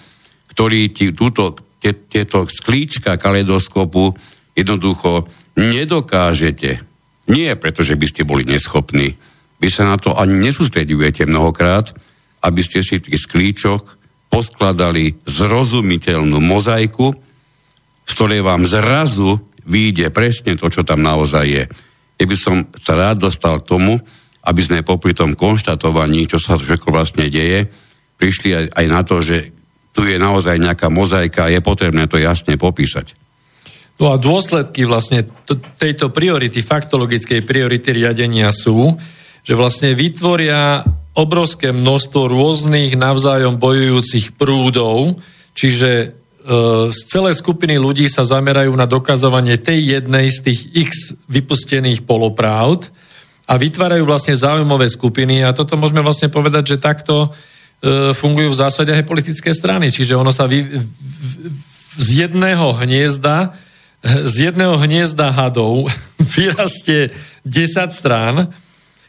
ktorí 0.55 0.95
ti, 0.95 1.11
túto, 1.11 1.59
tie, 1.83 1.91
tieto 2.07 2.47
sklíčka 2.47 3.19
kaleidoskopu 3.19 4.15
jednoducho 4.55 5.27
nedokážete. 5.59 6.87
Nie 7.29 7.59
preto, 7.59 7.83
že 7.83 7.99
by 7.99 8.07
ste 8.09 8.23
boli 8.25 8.47
neschopní. 8.47 9.19
Vy 9.59 9.69
sa 9.69 9.85
na 9.85 9.99
to 9.99 10.15
ani 10.15 10.39
nesústredujete 10.39 11.27
mnohokrát, 11.27 11.91
aby 12.47 12.63
ste 12.63 12.81
si 12.81 13.03
tých 13.03 13.27
sklíčok 13.27 13.99
poskladali 14.31 15.19
zrozumiteľnú 15.27 16.39
mozaiku, 16.39 17.11
z 18.07 18.13
ktorej 18.15 18.47
vám 18.47 18.65
zrazu 18.65 19.43
vyjde 19.69 20.15
presne 20.15 20.55
to, 20.55 20.71
čo 20.71 20.87
tam 20.87 21.03
naozaj 21.03 21.45
je. 21.45 21.65
Ja 22.19 22.25
by 22.25 22.37
som 22.39 22.57
sa 22.79 22.97
rád 22.97 23.27
dostal 23.27 23.61
k 23.61 23.69
tomu, 23.69 24.01
aby 24.47 24.61
sme 24.65 24.87
popri 24.87 25.13
tom 25.13 25.37
konštatovaní, 25.37 26.25
čo 26.31 26.41
sa 26.41 26.57
všetko 26.57 26.89
vlastne 26.89 27.29
deje, 27.29 27.69
prišli 28.17 28.49
aj, 28.55 28.65
aj 28.73 28.87
na 28.89 29.01
to, 29.05 29.21
že 29.21 29.53
tu 29.93 30.07
je 30.07 30.17
naozaj 30.17 30.57
nejaká 30.57 30.89
mozaika 30.89 31.47
a 31.47 31.53
je 31.53 31.61
potrebné 31.61 32.07
to 32.07 32.17
jasne 32.17 32.55
popísať. 32.55 33.28
No 33.99 34.15
a 34.15 34.17
dôsledky 34.17 34.87
vlastne 34.87 35.27
tejto 35.79 36.15
priority, 36.15 36.63
faktologickej 36.63 37.43
priority 37.43 37.91
riadenia 37.91 38.55
sú, 38.55 38.95
že 39.43 39.59
vlastne 39.59 39.91
vytvoria 39.95 40.87
obrovské 41.19 41.75
množstvo 41.75 42.31
rôznych 42.31 42.95
navzájom 42.95 43.59
bojujúcich 43.59 44.39
prúdov, 44.39 45.19
čiže 45.51 45.91
e, 45.91 46.09
z 46.95 46.99
celej 47.11 47.43
skupiny 47.43 47.75
ľudí 47.75 48.07
sa 48.07 48.23
zamerajú 48.23 48.71
na 48.79 48.87
dokazovanie 48.87 49.59
tej 49.59 49.99
jednej 49.99 50.31
z 50.31 50.47
tých 50.47 50.61
x 50.79 50.91
vypustených 51.27 52.07
polopravd, 52.07 52.95
a 53.49 53.57
vytvárajú 53.57 54.05
vlastne 54.05 54.37
záujmové 54.37 54.93
skupiny 54.93 55.41
a 55.41 55.57
toto 55.57 55.81
môžeme 55.81 56.05
vlastne 56.05 56.29
povedať, 56.29 56.77
že 56.77 56.85
takto 56.85 57.33
e, 57.81 58.13
fungujú 58.13 58.53
v 58.53 58.61
zásade 58.61 58.93
aj 58.93 59.09
politické 59.09 59.57
strany. 59.57 59.89
Čiže 59.89 60.21
ono 60.21 60.29
sa 60.29 60.45
vy, 60.45 60.69
z 61.97 62.09
jedného 62.29 62.77
hniezda 62.77 63.57
z 64.05 64.51
jedného 64.51 64.79
hniezda 64.79 65.35
hadov 65.35 65.91
vyrastie 66.35 67.11
10 67.43 67.91
strán, 67.91 68.53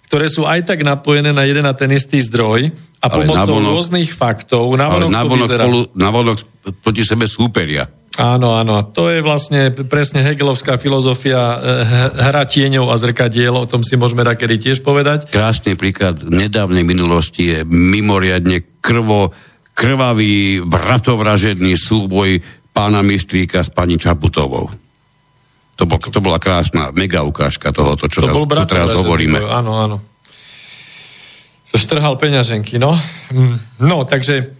ktoré 0.09 0.25
sú 0.25 0.49
aj 0.49 0.65
tak 0.65 0.81
napojené 0.81 1.29
na 1.29 1.45
jeden 1.45 1.65
a 1.69 1.73
ten 1.77 1.93
istý 1.93 2.17
zdroj 2.25 2.73
a 2.99 3.07
pomocou 3.07 3.61
navonok, 3.61 3.71
rôznych 3.77 4.09
faktov 4.09 4.65
navonok, 4.73 5.07
ale 5.07 5.13
navonok, 5.13 5.49
spolu, 5.49 5.79
navonok 5.93 6.37
proti 6.81 7.03
sebe 7.05 7.29
súperia. 7.29 7.85
Áno, 8.19 8.57
áno. 8.57 8.75
A 8.75 8.83
to 8.83 9.07
je 9.07 9.23
vlastne 9.23 9.71
presne 9.87 10.25
Hegelovská 10.25 10.75
filozofia 10.75 11.39
eh, 11.39 11.59
hra 12.19 12.43
tieňov 12.43 12.91
a 12.91 12.99
zrkadiel, 12.99 13.55
o 13.55 13.69
tom 13.69 13.85
si 13.85 13.95
môžeme 13.95 14.27
takedy 14.27 14.59
tiež 14.59 14.83
povedať. 14.83 15.31
Krásny 15.31 15.79
príklad 15.79 16.25
nedávnej 16.27 16.83
minulosti 16.83 17.53
je 17.53 17.59
mimoriadne 17.63 18.81
krvo, 18.83 19.31
krvavý, 19.71 20.59
vratovražedný 20.59 21.79
súboj 21.79 22.43
pána 22.75 23.01
Mistríka 23.01 23.63
s 23.63 23.71
pani 23.71 23.95
Čaputovou. 23.97 24.69
To, 25.79 25.83
bol, 25.87 25.99
to 25.99 26.19
bola 26.19 26.37
krásna 26.43 26.91
mega 26.91 27.23
ukážka 27.23 27.71
toho, 27.71 27.95
čo, 27.95 28.19
to 28.19 28.27
teraz, 28.51 28.67
teraz 28.67 28.89
hovoríme. 28.99 29.39
Áno, 29.39 29.79
áno. 29.79 29.97
Štrhal 31.71 32.19
peňaženky, 32.19 32.75
no. 32.81 32.99
Hm. 33.31 33.85
No, 33.87 34.03
takže 34.03 34.58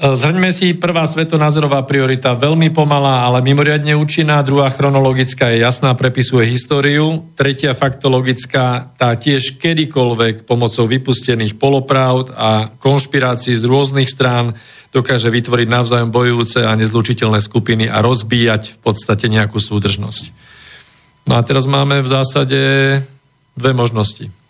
zhrňme 0.00 0.50
si, 0.50 0.72
prvá 0.72 1.04
svetonázorová 1.04 1.84
priorita 1.84 2.32
veľmi 2.32 2.72
pomalá, 2.72 3.28
ale 3.28 3.44
mimoriadne 3.44 3.92
účinná, 3.94 4.40
druhá 4.40 4.72
chronologická 4.72 5.52
je 5.52 5.62
jasná, 5.62 5.92
prepisuje 5.92 6.48
históriu, 6.48 7.28
tretia 7.36 7.76
faktologická, 7.76 8.92
tá 8.96 9.14
tiež 9.14 9.60
kedykoľvek 9.60 10.48
pomocou 10.48 10.88
vypustených 10.88 11.54
polopravd 11.60 12.34
a 12.34 12.72
konšpirácií 12.82 13.54
z 13.54 13.68
rôznych 13.68 14.10
strán 14.10 14.56
dokáže 14.92 15.32
vytvoriť 15.32 15.68
navzájom 15.70 16.10
bojujúce 16.10 16.66
a 16.66 16.76
nezlučiteľné 16.76 17.40
skupiny 17.40 17.88
a 17.88 18.04
rozbíjať 18.04 18.76
v 18.76 18.78
podstate 18.82 19.30
nejakú 19.30 19.56
súdržnosť. 19.56 20.24
No 21.30 21.38
a 21.38 21.40
teraz 21.46 21.70
máme 21.70 22.02
v 22.02 22.08
zásade 22.10 22.60
dve 23.54 23.72
možnosti. 23.72 24.41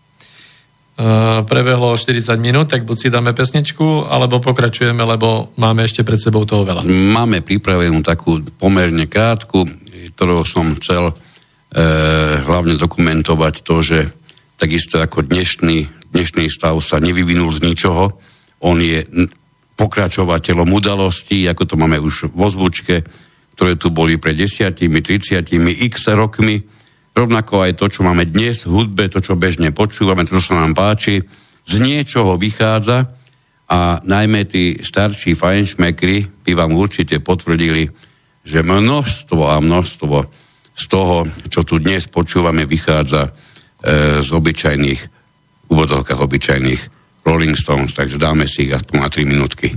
Eh, 0.93 1.40
prebehlo 1.49 1.97
40 1.97 2.36
minút, 2.36 2.68
tak 2.68 2.84
buď 2.84 2.97
si 3.01 3.09
dáme 3.09 3.32
pesničku, 3.32 4.12
alebo 4.12 4.45
pokračujeme, 4.45 5.01
lebo 5.01 5.57
máme 5.57 5.88
ešte 5.88 6.05
pred 6.05 6.20
sebou 6.20 6.45
toho 6.45 6.68
veľa. 6.68 6.84
Máme 6.84 7.40
pripravenú 7.40 8.05
takú 8.05 8.45
pomerne 8.61 9.09
krátku. 9.09 9.64
ktorou 10.12 10.45
som 10.45 10.76
chcel 10.76 11.09
e, 11.09 11.14
hlavne 12.45 12.76
dokumentovať 12.76 13.55
to, 13.64 13.80
že 13.80 13.99
takisto 14.61 15.01
ako 15.01 15.24
dnešný, 15.24 15.88
dnešný 16.12 16.53
stav 16.53 16.76
sa 16.84 17.01
nevyvinul 17.01 17.49
z 17.57 17.64
ničoho, 17.64 18.12
on 18.61 18.76
je 18.76 19.01
pokračovateľom 19.80 20.68
udalostí, 20.68 21.49
ako 21.49 21.64
to 21.64 21.74
máme 21.80 21.97
už 21.97 22.28
vo 22.36 22.53
zvučke, 22.53 23.09
ktoré 23.57 23.80
tu 23.80 23.88
boli 23.88 24.20
pred 24.20 24.36
desiatimi, 24.36 25.01
30 25.01 25.49
x 25.88 26.12
rokmi. 26.12 26.61
Rovnako 27.13 27.69
aj 27.69 27.73
to, 27.77 27.87
čo 27.93 28.01
máme 28.05 28.25
dnes 28.25 28.65
v 28.65 28.73
hudbe, 28.73 29.09
to, 29.13 29.21
čo 29.21 29.37
bežne 29.37 29.69
počúvame, 29.69 30.25
to, 30.25 30.41
čo 30.41 30.53
sa 30.53 30.65
nám 30.65 30.73
páči, 30.73 31.21
z 31.69 31.75
niečoho 31.79 32.41
vychádza 32.41 33.13
a 33.69 34.01
najmä 34.03 34.49
tí 34.49 34.81
starší 34.81 35.37
fajnšmekry 35.37 36.45
by 36.45 36.53
vám 36.57 36.73
určite 36.73 37.21
potvrdili, 37.21 37.89
že 38.43 38.65
množstvo 38.65 39.41
a 39.45 39.61
množstvo 39.63 40.17
z 40.73 40.85
toho, 40.89 41.29
čo 41.53 41.63
tu 41.63 41.79
dnes 41.79 42.09
počúvame, 42.09 42.65
vychádza 42.65 43.29
e, 43.29 43.31
z 44.25 44.29
obyčajných, 44.33 45.01
v 45.01 45.69
úvodzovkách 45.69 46.21
obyčajných 46.21 46.81
Rolling 47.23 47.55
Stones, 47.55 47.95
takže 47.95 48.19
dáme 48.19 48.51
si 48.51 48.67
ich 48.67 48.75
aspoň 48.75 48.97
na 48.99 49.09
3 49.09 49.25
minútky. 49.29 49.71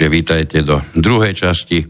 Takže 0.00 0.16
vítajte 0.16 0.64
do 0.64 0.80
druhej 0.96 1.36
časti 1.36 1.84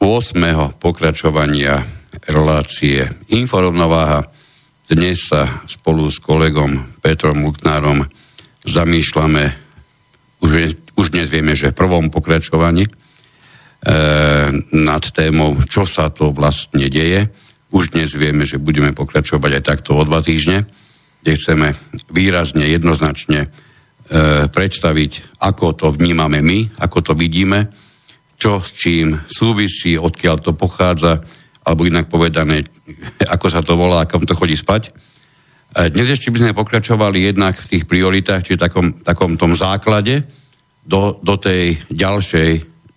8. 0.00 0.80
pokračovania 0.80 1.84
relácie 2.24 3.04
Inforovnováha. 3.28 4.32
Dnes 4.88 5.28
sa 5.28 5.60
spolu 5.68 6.08
s 6.08 6.24
kolegom 6.24 6.88
Petrom 7.04 7.44
Luknárom 7.44 8.08
zamýšľame, 8.64 9.44
už, 10.40 10.72
už 10.96 11.06
dnes 11.12 11.28
vieme, 11.28 11.52
že 11.52 11.68
v 11.68 11.76
prvom 11.76 12.08
pokračovaní 12.08 12.88
e, 12.88 12.92
nad 14.72 15.04
témou, 15.12 15.52
čo 15.68 15.84
sa 15.84 16.08
to 16.08 16.32
vlastne 16.32 16.88
deje. 16.88 17.28
Už 17.68 17.92
dnes 17.92 18.08
vieme, 18.16 18.48
že 18.48 18.56
budeme 18.56 18.96
pokračovať 18.96 19.60
aj 19.60 19.68
takto 19.68 20.00
o 20.00 20.02
dva 20.08 20.24
týždne, 20.24 20.64
kde 21.20 21.36
chceme 21.36 21.76
výrazne, 22.08 22.72
jednoznačne 22.72 23.52
predstaviť, 24.48 25.40
ako 25.44 25.66
to 25.76 25.86
vnímame 25.92 26.40
my, 26.40 26.80
ako 26.80 26.98
to 27.00 27.12
vidíme, 27.12 27.68
čo 28.38 28.62
s 28.62 28.72
čím 28.72 29.18
súvisí, 29.28 29.98
odkiaľ 29.98 30.36
to 30.40 30.52
pochádza, 30.54 31.20
alebo 31.66 31.84
inak 31.84 32.08
povedané, 32.08 32.64
ako 33.34 33.46
sa 33.52 33.60
to 33.60 33.76
volá, 33.76 34.06
ako 34.06 34.24
to 34.24 34.38
chodí 34.38 34.56
spať. 34.56 34.88
E, 34.88 35.92
dnes 35.92 36.08
ešte 36.08 36.32
by 36.32 36.40
sme 36.40 36.56
pokračovali 36.56 37.28
jednak 37.28 37.60
v 37.60 37.76
tých 37.76 37.84
prioritách, 37.84 38.42
či 38.46 38.56
takom, 38.56 38.96
takom 39.04 39.36
tom 39.36 39.52
základe, 39.52 40.24
do, 40.88 41.20
do 41.20 41.36
tej 41.36 41.76
ďalšej, 41.92 42.50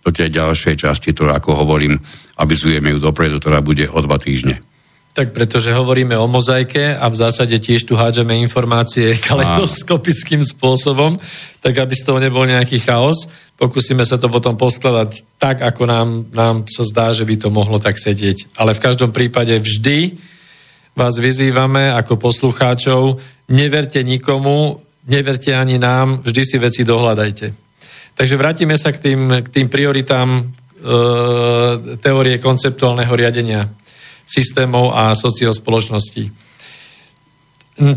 do 0.08 0.10
tej 0.16 0.32
ďalšej 0.32 0.76
časti, 0.80 1.12
ktorú, 1.12 1.36
ako 1.36 1.60
hovorím, 1.60 2.00
avizujeme 2.40 2.96
ju 2.96 3.04
dopredu, 3.04 3.44
ktorá 3.44 3.60
bude 3.60 3.92
o 3.92 4.00
dva 4.00 4.16
týždne. 4.16 4.64
Tak 5.12 5.36
pretože 5.36 5.76
hovoríme 5.76 6.16
o 6.16 6.24
mozaike 6.24 6.96
a 6.96 7.06
v 7.12 7.20
zásade 7.20 7.60
tiež 7.60 7.84
tu 7.84 8.00
hádžeme 8.00 8.32
informácie 8.40 9.20
kaleidoskopickým 9.28 10.40
spôsobom, 10.48 11.20
tak 11.60 11.74
aby 11.76 11.92
z 11.92 12.04
toho 12.08 12.20
nebol 12.24 12.48
nejaký 12.48 12.80
chaos. 12.80 13.28
Pokúsime 13.60 14.08
sa 14.08 14.16
to 14.18 14.32
potom 14.32 14.56
poskladať 14.56 15.22
tak, 15.38 15.62
ako 15.62 15.84
nám, 15.86 16.08
nám 16.32 16.56
sa 16.66 16.88
zdá, 16.88 17.12
že 17.12 17.28
by 17.28 17.36
to 17.38 17.50
mohlo 17.52 17.78
tak 17.78 18.00
sedieť. 18.00 18.56
Ale 18.58 18.74
v 18.74 18.84
každom 18.84 19.12
prípade 19.12 19.54
vždy 19.60 20.18
vás 20.96 21.16
vyzývame 21.20 21.92
ako 21.92 22.18
poslucháčov, 22.18 23.20
neverte 23.52 24.02
nikomu, 24.04 24.80
neverte 25.08 25.52
ani 25.56 25.76
nám, 25.76 26.24
vždy 26.24 26.42
si 26.42 26.58
veci 26.58 26.82
dohľadajte. 26.88 27.48
Takže 28.16 28.36
vrátime 28.40 28.76
sa 28.80 28.92
k 28.92 29.12
tým, 29.12 29.44
k 29.44 29.48
tým 29.50 29.68
prioritám 29.72 30.30
e, 30.40 30.44
teórie 32.00 32.38
konceptuálneho 32.44 33.14
riadenia 33.16 33.72
systémov 34.32 34.96
a 34.96 35.12
sociospoločností. 35.12 36.32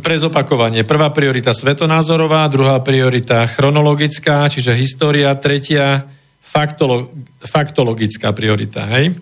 pre 0.01 0.17
zopakovanie. 0.17 0.87
Prvá 0.87 1.13
priorita 1.13 1.53
svetonázorová, 1.53 2.49
druhá 2.49 2.81
priorita 2.81 3.45
chronologická, 3.45 4.49
čiže 4.49 4.73
história, 4.75 5.35
tretia 5.37 6.09
faktolo- 6.41 7.11
faktologická 7.45 8.33
priorita. 8.33 8.87
Hej? 8.97 9.13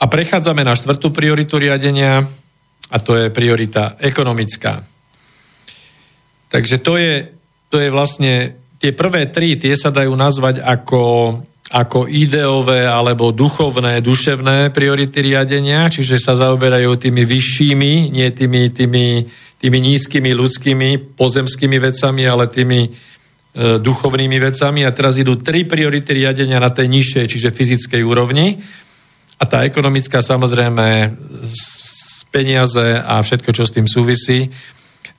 A 0.00 0.04
prechádzame 0.06 0.62
na 0.62 0.76
štvrtú 0.76 1.10
prioritu 1.10 1.58
riadenia 1.58 2.24
a 2.90 2.96
to 3.02 3.16
je 3.16 3.34
priorita 3.34 3.98
ekonomická. 3.98 4.86
Takže 6.50 6.76
to 6.82 6.94
je, 6.96 7.30
to 7.70 7.76
je 7.78 7.88
vlastne, 7.90 8.54
tie 8.78 8.90
prvé 8.94 9.30
tri, 9.30 9.58
tie 9.58 9.74
sa 9.74 9.90
dajú 9.90 10.14
nazvať 10.14 10.62
ako 10.62 11.00
ako 11.70 12.10
ideové 12.10 12.82
alebo 12.82 13.30
duchovné, 13.30 14.02
duševné 14.02 14.74
priority 14.74 15.22
riadenia, 15.22 15.86
čiže 15.86 16.18
sa 16.18 16.34
zaoberajú 16.34 16.98
tými 16.98 17.22
vyššími, 17.22 18.10
nie 18.10 18.26
tými, 18.34 18.74
tými, 18.74 19.06
tými 19.54 19.78
nízkymi 19.78 20.34
ľudskými, 20.34 21.14
pozemskými 21.14 21.78
vecami, 21.78 22.26
ale 22.26 22.50
tými 22.50 22.80
e, 22.82 22.90
duchovnými 23.78 24.38
vecami. 24.42 24.82
A 24.82 24.90
teraz 24.90 25.14
idú 25.22 25.38
tri 25.38 25.62
priority 25.62 26.26
riadenia 26.26 26.58
na 26.58 26.74
tej 26.74 26.90
nižšej, 26.90 27.24
čiže 27.30 27.54
fyzickej 27.54 28.02
úrovni. 28.02 28.58
A 29.38 29.46
tá 29.46 29.62
ekonomická 29.62 30.18
samozrejme 30.26 31.14
peniaze 32.34 32.98
a 32.98 33.22
všetko, 33.22 33.50
čo 33.54 33.62
s 33.62 33.74
tým 33.78 33.86
súvisí. 33.86 34.50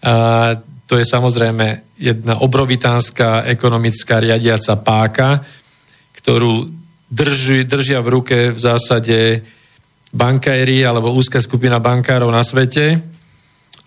A 0.04 0.52
to 0.84 1.00
je 1.00 1.08
samozrejme 1.08 1.96
jedna 1.96 2.44
obrovitánska 2.44 3.48
ekonomická 3.48 4.20
riadiaca 4.20 4.76
páka, 4.84 5.40
ktorú 6.22 6.70
drží, 7.12 7.68
držia 7.68 8.00
v 8.00 8.12
ruke 8.14 8.38
v 8.56 8.60
zásade 8.60 9.44
bankéri 10.16 10.84
alebo 10.86 11.12
úzka 11.12 11.44
skupina 11.44 11.80
bankárov 11.84 12.32
na 12.32 12.44
svete. 12.44 13.04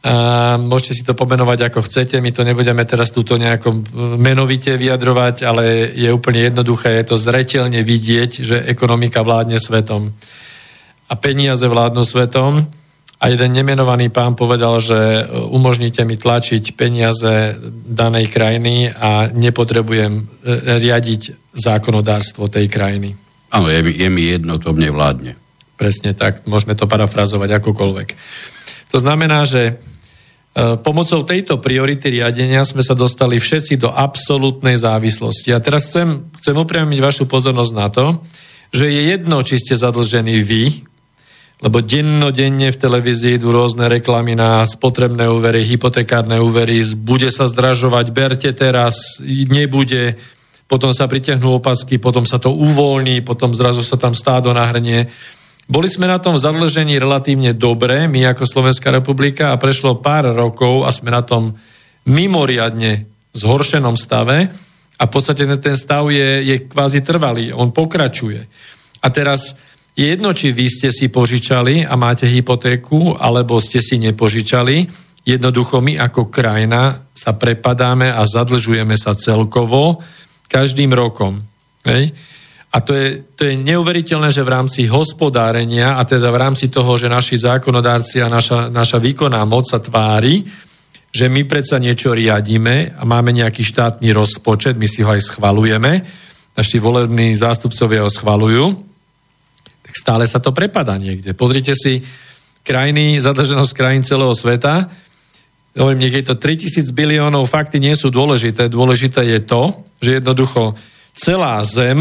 A 0.04 0.60
môžete 0.60 1.00
si 1.00 1.02
to 1.08 1.16
pomenovať 1.16 1.72
ako 1.72 1.80
chcete, 1.88 2.20
my 2.20 2.28
to 2.28 2.44
nebudeme 2.44 2.84
teraz 2.84 3.08
túto 3.08 3.40
nejako 3.40 3.88
menovite 4.20 4.76
vyjadrovať, 4.76 5.48
ale 5.48 5.96
je 5.96 6.12
úplne 6.12 6.44
jednoduché, 6.44 7.00
je 7.00 7.08
to 7.08 7.16
zretelne 7.16 7.80
vidieť, 7.80 8.30
že 8.44 8.56
ekonomika 8.68 9.24
vládne 9.24 9.56
svetom 9.56 10.12
a 11.08 11.14
peniaze 11.16 11.64
vládnu 11.64 12.04
svetom. 12.04 12.68
A 13.16 13.32
jeden 13.32 13.56
nemenovaný 13.56 14.12
pán 14.12 14.36
povedal, 14.36 14.76
že 14.84 15.24
umožníte 15.48 16.04
mi 16.04 16.20
tlačiť 16.20 16.76
peniaze 16.76 17.56
danej 17.88 18.28
krajiny 18.28 18.92
a 18.92 19.32
nepotrebujem 19.32 20.12
e, 20.20 20.22
riadiť 20.76 21.43
zákonodárstvo 21.54 22.50
tej 22.50 22.66
krajiny. 22.66 23.14
Áno, 23.54 23.70
je, 23.70 23.86
je 23.86 24.08
mi 24.10 24.26
jedno, 24.26 24.58
to 24.58 24.74
mne 24.74 24.90
vládne. 24.90 25.32
Presne 25.78 26.14
tak, 26.14 26.42
môžeme 26.46 26.74
to 26.74 26.90
parafrazovať 26.90 27.62
akokoľvek. 27.62 28.08
To 28.94 28.98
znamená, 28.98 29.46
že 29.46 29.62
e, 29.70 29.74
pomocou 30.82 31.22
tejto 31.22 31.58
priority 31.58 32.18
riadenia 32.18 32.66
sme 32.66 32.82
sa 32.82 32.98
dostali 32.98 33.38
všetci 33.38 33.78
do 33.78 33.90
absolútnej 33.90 34.78
závislosti. 34.78 35.54
A 35.54 35.62
teraz 35.62 35.90
chcem, 35.90 36.30
chcem 36.42 36.54
upriamiť 36.54 36.98
vašu 36.98 37.24
pozornosť 37.26 37.72
na 37.74 37.88
to, 37.90 38.22
že 38.74 38.90
je 38.90 39.02
jedno, 39.14 39.38
či 39.42 39.62
ste 39.62 39.78
zadlžení 39.78 40.42
vy, 40.42 40.82
lebo 41.62 41.78
dennodenne 41.78 42.74
v 42.74 42.80
televízii 42.80 43.38
idú 43.38 43.54
rôzne 43.54 43.86
reklamy 43.86 44.34
na 44.34 44.66
spotrebné 44.66 45.30
úvery, 45.30 45.62
hypotekárne 45.62 46.42
úvery, 46.42 46.82
bude 46.98 47.30
sa 47.30 47.46
zdražovať, 47.46 48.10
berte 48.10 48.50
teraz, 48.50 49.22
nebude, 49.22 50.18
potom 50.74 50.90
sa 50.90 51.06
pritiahnú 51.06 51.62
opasky, 51.62 52.02
potom 52.02 52.26
sa 52.26 52.42
to 52.42 52.50
uvoľní, 52.50 53.22
potom 53.22 53.54
zrazu 53.54 53.86
sa 53.86 53.94
tam 53.94 54.10
stádo 54.10 54.50
nahrnie. 54.50 55.06
Boli 55.70 55.86
sme 55.86 56.10
na 56.10 56.18
tom 56.18 56.34
zadlžení 56.34 56.98
relatívne 56.98 57.54
dobre, 57.54 58.10
my 58.10 58.34
ako 58.34 58.42
Slovenská 58.42 58.90
republika, 58.90 59.54
a 59.54 59.60
prešlo 59.62 60.02
pár 60.02 60.34
rokov 60.34 60.82
a 60.82 60.90
sme 60.90 61.14
na 61.14 61.22
tom 61.22 61.54
mimoriadne 62.10 63.06
zhoršenom 63.38 63.94
stave 63.94 64.50
a 64.98 65.02
v 65.06 65.10
podstate 65.14 65.46
ten 65.62 65.78
stav 65.78 66.10
je, 66.10 66.42
je 66.42 66.66
kvázi 66.66 67.06
trvalý, 67.06 67.54
on 67.54 67.70
pokračuje. 67.70 68.42
A 68.98 69.06
teraz 69.14 69.54
je 69.94 70.10
jedno, 70.10 70.34
či 70.34 70.50
vy 70.50 70.66
ste 70.66 70.90
si 70.90 71.06
požičali 71.06 71.86
a 71.86 71.94
máte 71.94 72.26
hypotéku, 72.26 73.14
alebo 73.14 73.62
ste 73.62 73.78
si 73.78 74.02
nepožičali, 74.02 74.90
jednoducho 75.22 75.78
my 75.78 76.02
ako 76.02 76.34
krajina 76.34 76.98
sa 77.14 77.38
prepadáme 77.38 78.10
a 78.10 78.26
zadlžujeme 78.26 78.98
sa 78.98 79.14
celkovo, 79.14 80.02
každým 80.48 80.92
rokom. 80.92 81.42
Hej? 81.84 82.14
A 82.74 82.82
to 82.82 82.90
je, 82.90 83.22
to 83.38 83.46
je 83.46 83.54
neuveriteľné, 83.54 84.34
že 84.34 84.42
v 84.42 84.50
rámci 84.50 84.90
hospodárenia 84.90 85.94
a 85.94 86.02
teda 86.02 86.34
v 86.34 86.40
rámci 86.42 86.66
toho, 86.66 86.98
že 86.98 87.06
naši 87.06 87.38
zákonodárci 87.38 88.18
a 88.18 88.26
naša, 88.26 88.66
naša 88.66 88.98
výkonná 88.98 89.38
moc 89.46 89.70
sa 89.70 89.78
tvári, 89.78 90.42
že 91.14 91.30
my 91.30 91.46
predsa 91.46 91.78
niečo 91.78 92.10
riadíme 92.10 92.98
a 92.98 93.02
máme 93.06 93.30
nejaký 93.30 93.62
štátny 93.62 94.10
rozpočet, 94.10 94.74
my 94.74 94.90
si 94.90 95.06
ho 95.06 95.14
aj 95.14 95.22
schvalujeme, 95.22 96.02
naši 96.58 96.82
volební 96.82 97.38
zástupcovia 97.38 98.02
ho 98.02 98.10
schvalujú, 98.10 98.74
tak 99.86 99.94
stále 99.94 100.26
sa 100.26 100.42
to 100.42 100.50
prepada 100.50 100.98
niekde. 100.98 101.30
Pozrite 101.38 101.78
si 101.78 102.02
krajiny, 102.66 103.22
zadržanosť 103.22 103.72
krajín 103.78 104.02
celého 104.02 104.34
sveta, 104.34 104.90
hovorím, 105.74 106.06
nech 106.06 106.14
je 106.14 106.26
to 106.26 106.38
3000 106.38 106.94
biliónov, 106.94 107.50
fakty 107.50 107.82
nie 107.82 107.94
sú 107.98 108.14
dôležité. 108.14 108.70
Dôležité 108.70 109.26
je 109.26 109.40
to, 109.42 109.74
že 109.98 110.22
jednoducho 110.22 110.78
celá 111.14 111.58
zem 111.66 111.98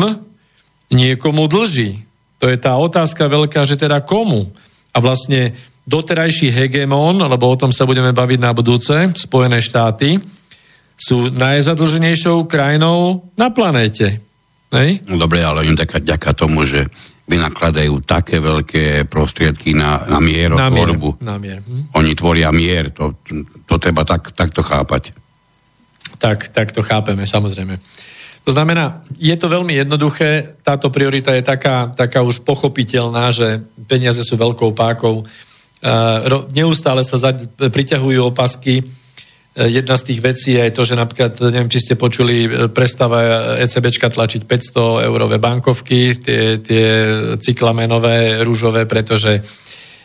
niekomu 0.93 1.49
dlží. 1.49 2.05
To 2.38 2.51
je 2.51 2.57
tá 2.59 2.78
otázka 2.78 3.26
veľká, 3.26 3.65
že 3.65 3.80
teda 3.80 4.03
komu. 4.05 4.53
A 4.93 5.01
vlastne 5.01 5.57
doterajší 5.89 6.53
hegemón, 6.53 7.17
lebo 7.17 7.49
o 7.49 7.59
tom 7.59 7.74
sa 7.74 7.89
budeme 7.89 8.13
baviť 8.13 8.39
na 8.39 8.51
budúce, 8.53 8.93
Spojené 9.17 9.59
štáty, 9.59 10.21
sú 10.93 11.34
najzadlženejšou 11.34 12.45
krajinou 12.45 13.26
na 13.34 13.49
planéte. 13.49 14.21
Hej? 14.69 15.01
Dobre, 15.05 15.41
ale 15.41 15.65
im 15.65 15.76
ďaká 15.78 16.32
tomu, 16.34 16.63
že 16.63 16.88
vynakladajú 17.24 18.03
také 18.03 18.43
veľké 18.43 19.07
prostriedky 19.07 19.71
na, 19.71 20.03
na 20.11 20.19
mierotvorbu. 20.19 21.24
Na 21.24 21.39
mier. 21.39 21.63
Hm. 21.63 21.95
Oni 21.95 22.11
tvoria 22.19 22.51
mier, 22.51 22.91
to, 22.91 23.15
to 23.63 23.76
treba 23.80 24.03
tak, 24.03 24.36
takto 24.36 24.59
chápať. 24.59 25.15
Tak, 26.19 26.51
tak 26.51 26.76
to 26.76 26.84
chápeme, 26.84 27.24
samozrejme. 27.24 27.80
To 28.43 28.51
znamená, 28.51 29.07
je 29.15 29.36
to 29.39 29.47
veľmi 29.47 29.71
jednoduché, 29.71 30.59
táto 30.67 30.91
priorita 30.91 31.32
je 31.32 31.47
taká, 31.47 31.95
taká 31.95 32.19
už 32.28 32.43
pochopiteľná, 32.43 33.32
že 33.32 33.63
peniaze 33.88 34.19
sú 34.19 34.36
veľkou 34.36 34.76
pákou. 34.76 35.24
Uh, 35.84 36.43
neustále 36.51 37.07
sa 37.07 37.15
za, 37.15 37.32
priťahujú 37.55 38.19
opasky, 38.36 38.84
jedna 39.54 39.95
z 39.97 40.04
tých 40.10 40.20
vecí 40.22 40.58
je 40.58 40.74
to, 40.74 40.82
že 40.82 40.97
napríklad, 40.97 41.38
neviem, 41.54 41.70
či 41.70 41.80
ste 41.86 41.93
počuli, 41.93 42.45
eh, 42.45 42.49
prestáva 42.74 43.56
ECBčka 43.62 44.10
tlačiť 44.10 44.41
500 44.49 45.06
eurové 45.06 45.38
bankovky, 45.38 46.18
tie, 46.18 46.58
tie 46.58 46.88
cyklamenové, 47.38 48.41
rúžové, 48.41 48.89
pretože 48.89 49.45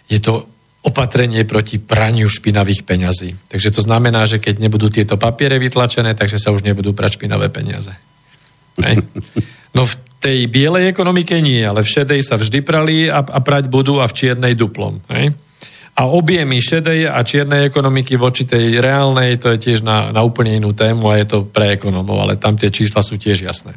je 0.08 0.20
to 0.20 0.44
opatrenie 0.84 1.44
proti 1.44 1.80
praniu 1.80 2.30
špinavých 2.30 2.86
peňazí. 2.86 3.50
Takže 3.50 3.74
to 3.74 3.80
znamená, 3.82 4.24
že 4.24 4.38
keď 4.38 4.62
nebudú 4.62 4.88
tieto 4.88 5.18
papiere 5.18 5.58
vytlačené, 5.58 6.14
takže 6.14 6.38
sa 6.38 6.54
už 6.54 6.64
nebudú 6.64 6.94
prať 6.94 7.18
špinavé 7.18 7.50
peniaze. 7.50 7.92
Hej. 8.78 9.02
No 9.74 9.84
v 9.84 9.94
tej 10.22 10.48
bielej 10.48 10.88
ekonomike 10.88 11.34
nie, 11.44 11.60
ale 11.60 11.84
v 11.84 11.92
šedej 11.92 12.24
sa 12.24 12.40
vždy 12.40 12.64
prali 12.64 13.04
a, 13.10 13.20
a 13.20 13.38
prať 13.42 13.68
budú 13.68 14.00
a 14.00 14.08
v 14.08 14.16
čiernej 14.16 14.54
duplom. 14.56 15.02
Hej 15.12 15.36
a 15.98 16.06
objemy 16.06 16.62
šedej 16.62 17.10
a 17.10 17.18
čiernej 17.26 17.66
ekonomiky 17.66 18.14
voči 18.14 18.46
tej 18.46 18.78
reálnej, 18.78 19.34
to 19.42 19.50
je 19.50 19.58
tiež 19.58 19.82
na, 19.82 20.14
na 20.14 20.22
úplne 20.22 20.54
inú 20.54 20.70
tému 20.70 21.10
a 21.10 21.18
je 21.18 21.26
to 21.26 21.38
pre 21.50 21.74
ekonomov, 21.74 22.22
ale 22.22 22.38
tam 22.38 22.54
tie 22.54 22.70
čísla 22.70 23.02
sú 23.02 23.18
tiež 23.18 23.42
jasné. 23.42 23.74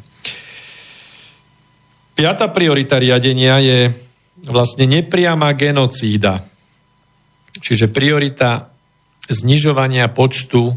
Piatá 2.14 2.46
priorita 2.46 3.02
riadenia 3.02 3.58
je 3.58 3.78
vlastne 4.46 4.86
nepriama 4.86 5.50
genocída. 5.58 6.46
Čiže 7.58 7.90
priorita 7.90 8.70
znižovania 9.26 10.06
počtu 10.06 10.70
e, 10.70 10.74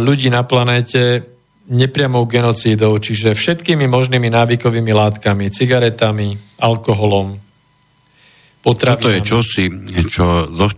ľudí 0.00 0.32
na 0.32 0.40
planéte 0.48 1.28
nepriamou 1.68 2.24
genocídou, 2.24 2.96
čiže 2.96 3.36
všetkými 3.36 3.84
možnými 3.86 4.32
návykovými 4.32 4.92
látkami, 4.96 5.52
cigaretami, 5.52 6.40
alkoholom, 6.64 7.36
potravinami. 8.62 9.02
Toto 9.02 9.08
je 9.10 9.20
čosi, 9.20 9.64
čo 10.06 10.26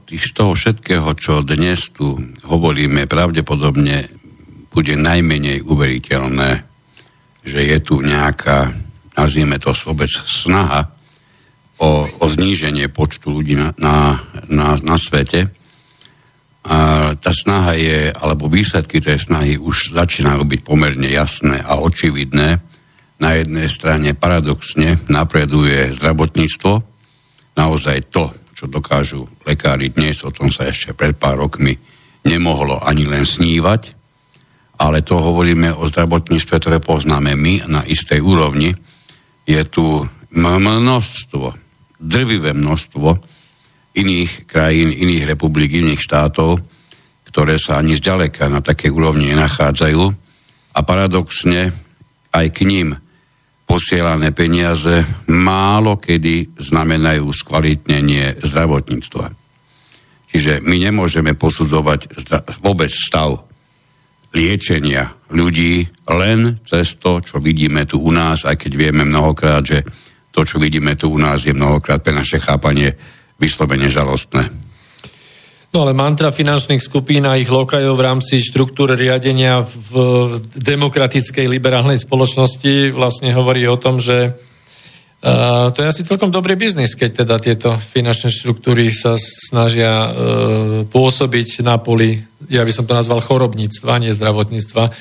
z 0.08 0.30
toho 0.32 0.56
všetkého, 0.56 1.08
čo 1.14 1.44
dnes 1.44 1.92
tu 1.92 2.16
hovoríme, 2.48 3.04
pravdepodobne 3.04 4.08
bude 4.72 4.96
najmenej 4.98 5.62
uveriteľné, 5.62 6.50
že 7.44 7.60
je 7.60 7.78
tu 7.84 8.00
nejaká, 8.00 8.74
nazvime 9.14 9.60
to 9.60 9.76
sobec, 9.76 10.10
snaha 10.10 10.90
o, 11.78 12.08
o 12.08 12.26
zníženie 12.26 12.88
počtu 12.90 13.30
ľudí 13.30 13.54
na, 13.54 13.70
na, 13.76 14.24
na, 14.48 14.74
na 14.80 14.96
svete. 14.96 15.52
A 16.64 17.12
tá 17.20 17.30
snaha 17.36 17.76
je, 17.76 18.08
alebo 18.16 18.48
výsledky 18.48 18.96
tej 19.04 19.20
snahy 19.20 19.60
už 19.60 19.92
začínajú 19.92 20.48
byť 20.48 20.60
pomerne 20.64 21.04
jasné 21.12 21.60
a 21.60 21.76
očividné. 21.76 22.56
Na 23.20 23.30
jednej 23.36 23.68
strane 23.68 24.16
paradoxne 24.16 24.96
napreduje 25.12 25.92
zdravotníctvo, 25.92 26.93
naozaj 27.54 28.10
to, 28.10 28.30
čo 28.54 28.70
dokážu 28.70 29.26
lekári 29.46 29.90
dnes, 29.90 30.22
o 30.22 30.30
tom 30.30 30.50
sa 30.50 30.70
ešte 30.70 30.94
pred 30.94 31.18
pár 31.18 31.38
rokmi 31.42 31.74
nemohlo 32.24 32.78
ani 32.82 33.04
len 33.04 33.26
snívať, 33.26 33.94
ale 34.78 35.06
to 35.06 35.18
hovoríme 35.18 35.70
o 35.74 35.86
zdravotníctve, 35.86 36.54
ktoré 36.58 36.78
poznáme 36.82 37.34
my 37.38 37.70
na 37.70 37.82
istej 37.86 38.18
úrovni. 38.18 38.74
Je 39.46 39.60
tu 39.70 40.02
množstvo, 40.34 41.54
drvivé 42.02 42.50
množstvo 42.56 43.08
iných 43.94 44.50
krajín, 44.50 44.90
iných 44.90 45.30
republik, 45.30 45.70
iných 45.78 46.02
štátov, 46.02 46.58
ktoré 47.30 47.54
sa 47.58 47.78
ani 47.78 47.94
zďaleka 47.94 48.50
na 48.50 48.58
takej 48.58 48.90
úrovni 48.90 49.30
nenachádzajú 49.30 50.02
a 50.74 50.80
paradoxne 50.82 51.70
aj 52.34 52.46
k 52.50 52.66
ním 52.66 52.98
posielané 53.64 54.30
peniaze 54.36 55.02
málo 55.28 55.96
kedy 55.96 56.56
znamenajú 56.60 57.26
skvalitnenie 57.32 58.44
zdravotníctva. 58.44 59.26
Čiže 60.34 60.60
my 60.66 60.76
nemôžeme 60.90 61.38
posudzovať 61.38 62.10
vôbec 62.58 62.90
stav 62.90 63.46
liečenia 64.34 65.14
ľudí 65.30 65.86
len 66.10 66.58
cez 66.66 66.98
to, 66.98 67.22
čo 67.22 67.38
vidíme 67.38 67.86
tu 67.86 68.02
u 68.02 68.10
nás, 68.10 68.42
aj 68.42 68.58
keď 68.58 68.72
vieme 68.74 69.02
mnohokrát, 69.06 69.62
že 69.62 69.86
to, 70.34 70.42
čo 70.42 70.58
vidíme 70.58 70.98
tu 70.98 71.14
u 71.14 71.18
nás, 71.18 71.46
je 71.46 71.54
mnohokrát 71.54 72.02
pre 72.02 72.10
naše 72.10 72.42
chápanie 72.42 72.98
vyslovene 73.38 73.86
žalostné. 73.86 74.63
No 75.74 75.82
ale 75.82 75.90
mantra 75.90 76.30
finančných 76.30 76.78
skupín 76.78 77.26
a 77.26 77.34
ich 77.34 77.50
lokajov 77.50 77.98
v 77.98 78.06
rámci 78.06 78.38
štruktúr 78.38 78.94
riadenia 78.94 79.58
v 79.66 80.38
demokratickej 80.54 81.50
liberálnej 81.50 81.98
spoločnosti 81.98 82.94
vlastne 82.94 83.34
hovorí 83.34 83.66
o 83.66 83.74
tom, 83.76 83.98
že 83.98 84.38
Uh, 85.24 85.72
to 85.72 85.80
je 85.80 85.88
asi 85.88 86.02
celkom 86.04 86.28
dobrý 86.28 86.52
biznis, 86.52 86.92
keď 86.92 87.24
teda 87.24 87.40
tieto 87.40 87.80
finančné 87.80 88.28
štruktúry 88.28 88.92
sa 88.92 89.16
snažia 89.16 89.88
uh, 89.88 90.12
pôsobiť 90.84 91.64
na 91.64 91.80
poli, 91.80 92.20
ja 92.52 92.60
by 92.60 92.68
som 92.68 92.84
to 92.84 92.92
nazval 92.92 93.24
chorobníctva, 93.24 94.04
nie 94.04 94.12
zdravotníctva. 94.12 94.92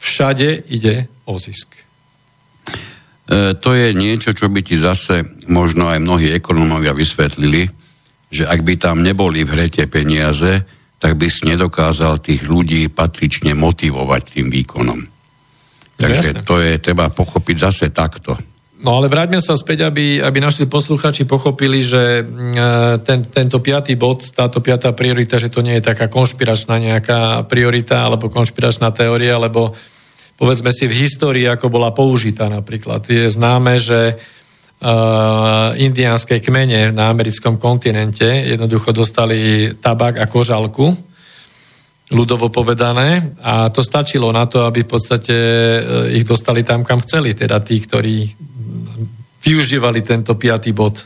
Všade 0.00 0.64
ide 0.72 1.12
o 1.28 1.36
zisk. 1.36 1.76
E, 3.28 3.52
to 3.52 3.76
je 3.76 3.92
niečo, 3.92 4.32
čo 4.32 4.48
by 4.48 4.64
ti 4.64 4.80
zase 4.80 5.28
možno 5.50 5.92
aj 5.92 5.98
mnohí 6.00 6.32
ekonómovia 6.32 6.96
vysvetlili, 6.96 7.68
že 8.30 8.44
ak 8.46 8.60
by 8.66 8.74
tam 8.76 9.06
neboli 9.06 9.46
v 9.46 9.52
hre 9.54 9.66
tie 9.70 9.86
peniaze, 9.86 10.66
tak 10.96 11.14
by 11.20 11.28
si 11.28 11.46
nedokázal 11.46 12.18
tých 12.18 12.48
ľudí 12.48 12.88
patrične 12.90 13.52
motivovať 13.54 14.22
tým 14.40 14.48
výkonom. 14.48 15.00
Takže 15.96 16.30
Jasne. 16.36 16.44
to 16.44 16.56
je 16.60 16.76
treba 16.80 17.08
pochopiť 17.08 17.56
zase 17.56 17.86
takto. 17.92 18.36
No 18.76 19.00
ale 19.00 19.08
vráťme 19.08 19.40
sa 19.40 19.56
späť, 19.56 19.88
aby, 19.88 20.20
aby 20.20 20.36
naši 20.36 20.68
posluchači 20.68 21.24
pochopili, 21.24 21.80
že 21.80 22.20
mm, 22.20 22.52
e, 22.52 22.70
ten, 23.00 23.24
tento 23.24 23.64
piatý 23.64 23.96
bod, 23.96 24.20
táto 24.36 24.60
piatá 24.60 24.92
priorita, 24.92 25.40
že 25.40 25.48
to 25.48 25.64
nie 25.64 25.80
je 25.80 25.88
taká 25.88 26.12
konšpiračná 26.12 26.76
nejaká 26.76 27.48
priorita 27.48 28.04
alebo 28.04 28.28
konšpiračná 28.28 28.92
teória, 28.92 29.40
lebo 29.40 29.72
povedzme 30.36 30.68
si 30.76 30.84
v 30.84 31.08
histórii, 31.08 31.48
ako 31.48 31.72
bola 31.72 31.88
použitá 31.96 32.52
napríklad. 32.52 33.08
Je 33.08 33.32
známe, 33.32 33.80
že 33.80 34.12
uh, 34.12 34.36
indiánske 35.76 36.36
kmene 36.44 36.92
na 36.92 37.08
americkom 37.08 37.56
kontinente 37.56 38.28
jednoducho 38.28 38.92
dostali 38.92 39.72
tabak 39.72 40.20
a 40.20 40.28
kožalku, 40.28 40.92
ľudovo 42.12 42.52
povedané, 42.52 43.34
a 43.42 43.72
to 43.72 43.82
stačilo 43.82 44.30
na 44.30 44.46
to, 44.46 44.68
aby 44.68 44.84
v 44.84 44.90
podstate 44.90 45.36
ich 46.14 46.22
dostali 46.28 46.62
tam, 46.62 46.84
kam 46.86 47.02
chceli, 47.02 47.34
teda 47.34 47.58
tí, 47.64 47.82
ktorí 47.82 48.30
využívali 49.42 50.02
tento 50.06 50.38
piatý 50.38 50.70
bod 50.70 51.02
e, 51.02 51.04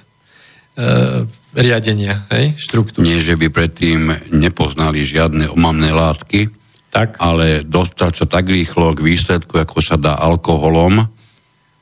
riadenia, 1.57 2.29
hej, 2.33 2.57
štruktúry. 2.57 3.05
Nie, 3.05 3.21
že 3.21 3.37
by 3.37 3.49
predtým 3.49 4.33
nepoznali 4.33 5.05
žiadne 5.05 5.49
omamné 5.53 5.93
látky, 5.93 6.53
tak. 6.93 7.17
ale 7.17 7.65
dostať 7.65 8.13
sa 8.13 8.27
tak 8.29 8.49
rýchlo 8.49 8.93
k 8.93 9.05
výsledku, 9.05 9.57
ako 9.57 9.79
sa 9.81 9.97
dá 9.97 10.21
alkoholom, 10.21 11.07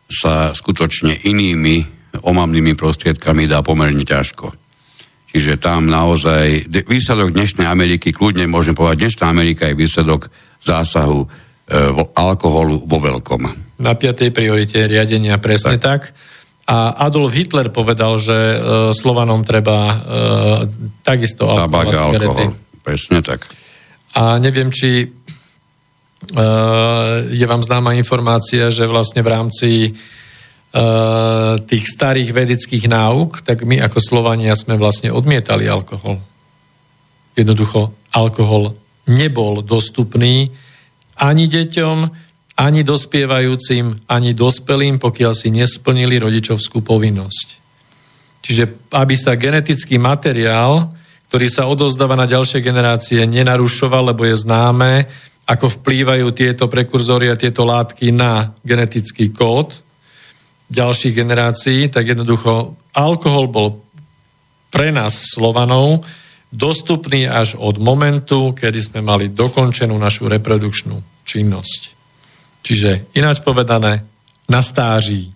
sa 0.09 0.57
skutočne 0.57 1.29
inými 1.29 1.85
omamnými 2.25 2.73
prostriedkami 2.73 3.45
dá 3.45 3.61
pomerne 3.61 4.03
ťažko. 4.03 4.51
Čiže 5.29 5.61
tam 5.61 5.93
naozaj, 5.93 6.73
výsledok 6.89 7.37
dnešnej 7.37 7.69
Ameriky, 7.69 8.17
kľudne 8.17 8.49
môžem 8.49 8.73
povedať, 8.73 9.05
dnešná 9.05 9.29
Amerika 9.29 9.69
je 9.69 9.77
výsledok 9.77 10.33
zásahu 10.65 11.21
e, 11.23 11.27
alkoholu 12.17 12.89
vo 12.89 12.99
veľkom. 12.99 13.43
Na 13.85 13.93
piatej 13.93 14.33
priorite 14.33 14.89
riadenia 14.89 15.37
presne 15.37 15.77
tak. 15.77 16.11
tak. 16.11 16.17
A 16.69 17.09
Adolf 17.09 17.33
Hitler 17.33 17.73
povedal, 17.73 18.21
že 18.21 18.37
uh, 18.37 18.93
Slovanom 18.93 19.41
treba 19.41 19.79
uh, 19.89 19.97
takisto 21.01 21.49
alkohol 21.49 22.13
alkohol. 22.13 22.53
Presne 22.85 23.25
tak. 23.25 23.49
A 24.21 24.37
neviem, 24.37 24.69
či 24.69 25.09
je 27.31 27.47
vám 27.47 27.63
známa 27.63 27.95
informácia, 27.95 28.75
že 28.75 28.91
vlastne 28.91 29.23
v 29.23 29.31
rámci 29.31 29.71
uh, 29.95 31.57
tých 31.63 31.85
starých 31.87 32.35
vedeckých 32.35 32.91
náuk, 32.91 33.47
tak 33.47 33.63
my 33.63 33.79
ako 33.87 34.03
Slovania 34.03 34.59
sme 34.59 34.75
vlastne 34.75 35.15
odmietali 35.15 35.71
alkohol. 35.71 36.19
Jednoducho, 37.39 37.95
alkohol 38.11 38.75
nebol 39.07 39.63
dostupný 39.63 40.51
ani 41.23 41.47
deťom, 41.47 41.99
ani 42.59 42.83
dospievajúcim, 42.83 44.11
ani 44.11 44.35
dospelým, 44.35 44.99
pokiaľ 44.99 45.33
si 45.39 45.55
nesplnili 45.55 46.19
rodičovskú 46.19 46.83
povinnosť. 46.83 47.49
Čiže 48.43 48.91
aby 48.91 49.15
sa 49.15 49.39
genetický 49.39 50.03
materiál, 50.03 50.91
ktorý 51.31 51.47
sa 51.47 51.71
odozdáva 51.71 52.19
na 52.19 52.27
ďalšie 52.27 52.59
generácie, 52.59 53.23
nenarušoval, 53.23 54.11
lebo 54.11 54.27
je 54.27 54.35
známe, 54.35 55.07
ako 55.49 55.81
vplývajú 55.81 56.29
tieto 56.37 56.69
prekurzory 56.69 57.33
a 57.33 57.41
tieto 57.41 57.65
látky 57.65 58.13
na 58.13 58.53
genetický 58.61 59.33
kód 59.33 59.81
ďalších 60.69 61.17
generácií, 61.17 61.89
tak 61.89 62.13
jednoducho 62.13 62.77
alkohol 62.93 63.49
bol 63.49 63.81
pre 64.69 64.93
nás 64.93 65.33
Slovanov 65.33 66.05
dostupný 66.53 67.25
až 67.25 67.57
od 67.57 67.81
momentu, 67.81 68.53
kedy 68.53 68.81
sme 68.81 69.01
mali 69.01 69.33
dokončenú 69.33 69.97
našu 69.97 70.29
reprodukčnú 70.29 71.25
činnosť. 71.25 71.81
Čiže 72.61 73.17
ináč 73.17 73.41
povedané, 73.41 74.05
na 74.49 74.61
stáží. 74.65 75.33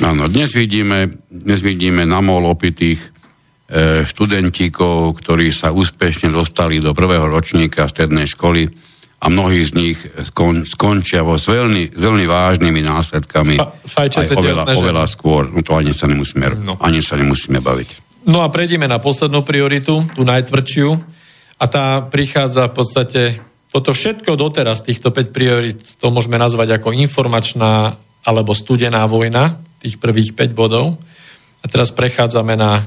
Áno, 0.00 0.28
dnes 0.28 0.56
vidíme, 0.56 1.20
dnes 1.28 1.60
vidíme 1.60 2.04
na 2.08 2.20
mol 2.24 2.48
opitých 2.48 3.00
e, 3.00 3.08
študentíkov, 4.04 5.20
ktorí 5.20 5.52
sa 5.52 5.72
úspešne 5.72 6.32
dostali 6.32 6.80
do 6.80 6.96
prvého 6.96 7.28
ročníka 7.28 7.88
strednej 7.88 8.28
školy 8.28 8.91
a 9.22 9.26
mnohí 9.30 9.62
z 9.62 9.72
nich 9.78 9.98
skon, 10.26 10.66
skončia 10.66 11.22
vo 11.22 11.38
s 11.38 11.46
veľmi, 11.46 11.94
veľmi 11.94 12.26
vážnymi 12.26 12.82
následkami 12.82 13.54
Fa, 13.86 14.10
aj 14.10 14.34
oveľa, 14.34 14.74
oveľa 14.74 15.04
skôr. 15.06 15.46
No 15.46 15.62
to 15.62 15.78
ani 15.78 15.94
sa, 15.94 16.10
nemusíme, 16.10 16.58
no. 16.58 16.74
ani 16.82 16.98
sa 16.98 17.14
nemusíme 17.14 17.62
baviť. 17.62 17.88
No 18.26 18.42
a 18.42 18.50
prejdeme 18.50 18.90
na 18.90 18.98
poslednú 18.98 19.46
prioritu, 19.46 20.02
tú 20.14 20.22
najtvrdšiu, 20.26 20.88
a 21.62 21.64
tá 21.70 22.02
prichádza 22.02 22.66
v 22.66 22.74
podstate 22.74 23.22
toto 23.70 23.94
všetko 23.94 24.34
doteraz, 24.34 24.82
týchto 24.82 25.14
5 25.14 25.30
priorit, 25.30 25.78
to 26.02 26.10
môžeme 26.10 26.34
nazvať 26.34 26.82
ako 26.82 26.90
informačná 26.90 27.94
alebo 28.26 28.50
studená 28.52 29.06
vojna, 29.06 29.62
tých 29.78 30.02
prvých 30.02 30.34
5 30.34 30.58
bodov. 30.58 30.98
A 31.62 31.70
teraz 31.70 31.94
prechádzame 31.94 32.58
na 32.58 32.82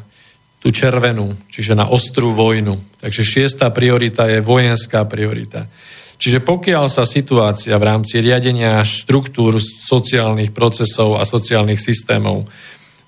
tú 0.59 0.69
červenú, 0.75 1.31
čiže 1.47 1.73
na 1.73 1.87
ostrú 1.87 2.35
vojnu. 2.35 2.99
Takže 2.99 3.23
šiestá 3.23 3.71
priorita 3.71 4.27
je 4.27 4.43
vojenská 4.43 5.07
priorita. 5.07 5.71
Čiže 6.15 6.39
pokiaľ 6.41 6.87
sa 6.87 7.03
situácia 7.03 7.75
v 7.75 7.87
rámci 7.87 8.23
riadenia 8.23 8.79
štruktúr 8.87 9.59
sociálnych 9.59 10.55
procesov 10.55 11.19
a 11.19 11.27
sociálnych 11.27 11.79
systémov, 11.79 12.47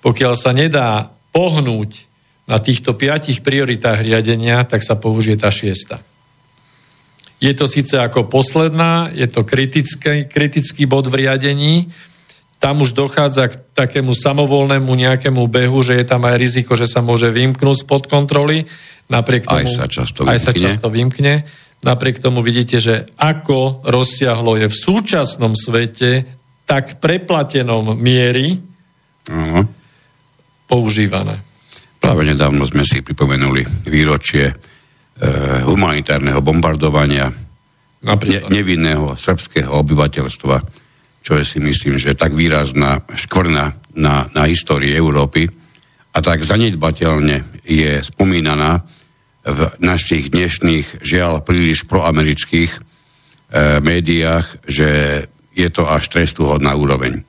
pokiaľ 0.03 0.33
sa 0.35 0.51
nedá 0.51 1.11
pohnúť 1.31 2.07
na 2.47 2.59
týchto 2.59 2.95
piatich 2.95 3.43
prioritách 3.43 4.03
riadenia, 4.03 4.63
tak 4.63 4.83
sa 4.83 4.95
použije 4.95 5.39
tá 5.39 5.51
šiesta. 5.51 5.99
Je 7.37 7.53
to 7.53 7.69
síce 7.69 7.93
ako 7.93 8.25
posledná, 8.25 9.13
je 9.13 9.29
to 9.29 9.45
kritický, 9.45 10.25
kritický 10.25 10.89
bod 10.89 11.05
v 11.05 11.27
riadení, 11.27 11.93
tam 12.57 12.81
už 12.81 12.97
dochádza 12.97 13.53
k 13.53 13.59
takému 13.77 14.17
samovolnému 14.17 14.89
nejakému 14.89 15.45
behu, 15.45 15.77
že 15.85 16.01
je 16.01 16.05
tam 16.09 16.25
aj 16.25 16.41
riziko, 16.41 16.73
že 16.73 16.89
sa 16.89 17.05
môže 17.05 17.29
vymknúť 17.29 17.85
spod 17.85 18.09
kontroly. 18.09 18.65
Napriek 19.13 19.45
tomu, 19.45 19.61
aj 19.61 19.65
sa 19.69 19.85
často 19.85 20.25
vymkne. 20.25 20.33
Aj 20.33 20.39
sa 20.41 20.51
často 20.57 20.87
vymkne. 20.89 21.33
Napriek 21.85 22.17
tomu 22.21 22.41
vidíte, 22.41 22.81
že 22.81 23.05
ako 23.21 23.85
rozsiahlo 23.85 24.57
je 24.57 24.67
v 24.67 24.75
súčasnom 24.75 25.53
svete 25.53 26.25
tak 26.67 26.99
preplatenom 26.99 27.95
miery 27.95 28.57
uh-huh. 29.29 29.63
používané. 30.67 31.39
Práve 32.01 32.27
nedávno 32.27 32.65
sme 32.67 32.83
si 32.83 32.99
pripomenuli 33.05 33.87
výročie 33.87 34.51
Eh, 35.17 35.65
humanitárneho 35.65 36.45
bombardovania 36.45 37.25
ne, 38.05 38.39
nevinného 38.53 39.17
srbského 39.17 39.73
obyvateľstva, 39.81 40.55
čo 41.25 41.33
je 41.33 41.41
si 41.41 41.57
myslím, 41.57 41.97
že 41.97 42.13
tak 42.13 42.37
výrazná 42.37 43.01
škvrna 43.09 43.97
na, 43.97 44.29
na 44.29 44.43
histórii 44.45 44.93
Európy 44.93 45.49
a 46.13 46.21
tak 46.21 46.45
zanedbateľne 46.45 47.65
je 47.65 47.97
spomínaná 48.05 48.85
v 49.47 49.59
našich 49.79 50.27
dnešných, 50.27 51.07
žiaľ, 51.07 51.39
príliš 51.39 51.87
proamerických 51.87 52.71
e, 52.75 52.79
médiách, 53.79 54.67
že 54.67 54.89
je 55.55 55.67
to 55.71 55.87
až 55.87 56.11
trestuhodná 56.11 56.75
úroveň. 56.75 57.23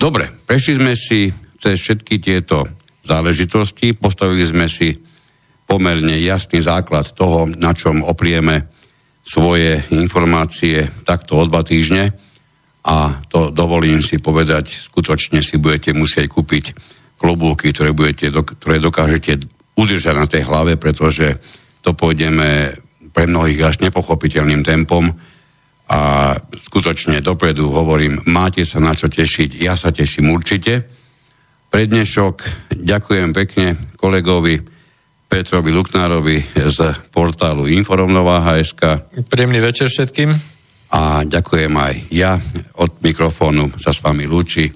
Dobre, 0.00 0.32
prešli 0.48 0.80
sme 0.80 0.96
si 0.96 1.28
cez 1.60 1.76
všetky 1.78 2.18
tieto 2.18 2.64
záležitosti, 3.04 3.92
postavili 3.92 4.42
sme 4.48 4.66
si 4.66 4.96
pomerne 5.68 6.16
jasný 6.18 6.64
základ 6.64 7.06
toho, 7.12 7.46
na 7.46 7.76
čom 7.76 8.00
oprieme 8.02 8.66
svoje 9.22 9.78
informácie 9.94 10.90
takto 11.06 11.38
o 11.38 11.46
dva 11.46 11.62
týždne 11.62 12.10
a 12.82 13.22
to 13.30 13.54
dovolím 13.54 14.02
si 14.02 14.18
povedať, 14.18 14.90
skutočne 14.90 15.38
si 15.38 15.62
budete 15.62 15.94
musieť 15.94 16.26
kúpiť 16.26 16.64
klobúky, 17.22 17.70
ktoré, 17.70 17.94
budete, 17.94 18.34
ktoré 18.34 18.82
dokážete 18.82 19.38
udržať 19.76 20.14
na 20.14 20.26
tej 20.28 20.44
hlave, 20.44 20.76
pretože 20.76 21.38
to 21.80 21.96
pôjdeme 21.96 22.76
pre 23.12 23.24
mnohých 23.28 23.60
až 23.62 23.76
nepochopiteľným 23.84 24.64
tempom 24.64 25.12
a 25.92 26.32
skutočne 26.40 27.20
dopredu 27.20 27.68
hovorím, 27.68 28.24
máte 28.32 28.64
sa 28.64 28.80
na 28.80 28.96
čo 28.96 29.12
tešiť, 29.12 29.60
ja 29.60 29.76
sa 29.76 29.92
teším 29.92 30.32
určite. 30.32 30.88
Pre 31.68 31.82
dnešok 31.84 32.34
ďakujem 32.80 33.32
pekne 33.36 33.96
kolegovi 34.00 34.60
Petrovi 35.28 35.72
Luknárovi 35.72 36.60
z 36.68 37.08
portálu 37.08 37.64
Inforovnováha.sk. 37.64 39.08
Príjemný 39.32 39.64
večer 39.64 39.88
všetkým. 39.88 40.32
A 40.92 41.24
ďakujem 41.24 41.72
aj 41.72 41.94
ja 42.12 42.36
od 42.76 43.00
mikrofónu 43.00 43.72
sa 43.80 43.96
s 43.96 44.04
vami 44.04 44.28
lúči 44.28 44.68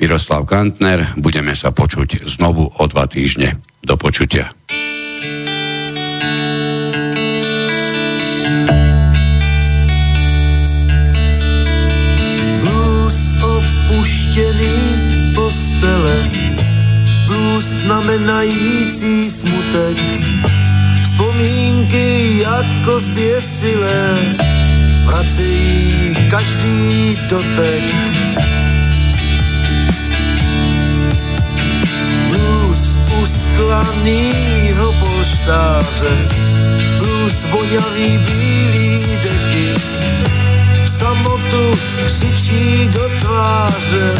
Miroslav 0.00 0.48
Kantner. 0.48 1.04
Budeme 1.20 1.52
sa 1.52 1.76
počuť 1.76 2.24
znovu 2.24 2.72
o 2.72 2.84
dva 2.88 3.04
týždne. 3.04 3.60
Do 3.84 4.00
počutia. 4.00 4.48
Blues 12.64 13.36
opuštěný 13.44 14.76
postele, 15.36 16.16
blues 17.28 17.64
znamenající 17.84 19.30
smutek, 19.30 19.96
vzpomínky 21.04 22.38
jako 22.40 23.00
zběsilé, 23.00 24.16
vracejí 25.04 26.16
každý 26.30 27.16
dotek 27.28 27.84
usklanýho 33.30 34.92
polštáře, 34.92 36.26
plus 36.98 37.44
voňavý 37.50 38.18
bílý 38.18 39.06
deky, 39.22 39.74
samotu 40.86 41.70
křičí 42.06 42.88
do 42.92 43.08
tváře, 43.20 44.14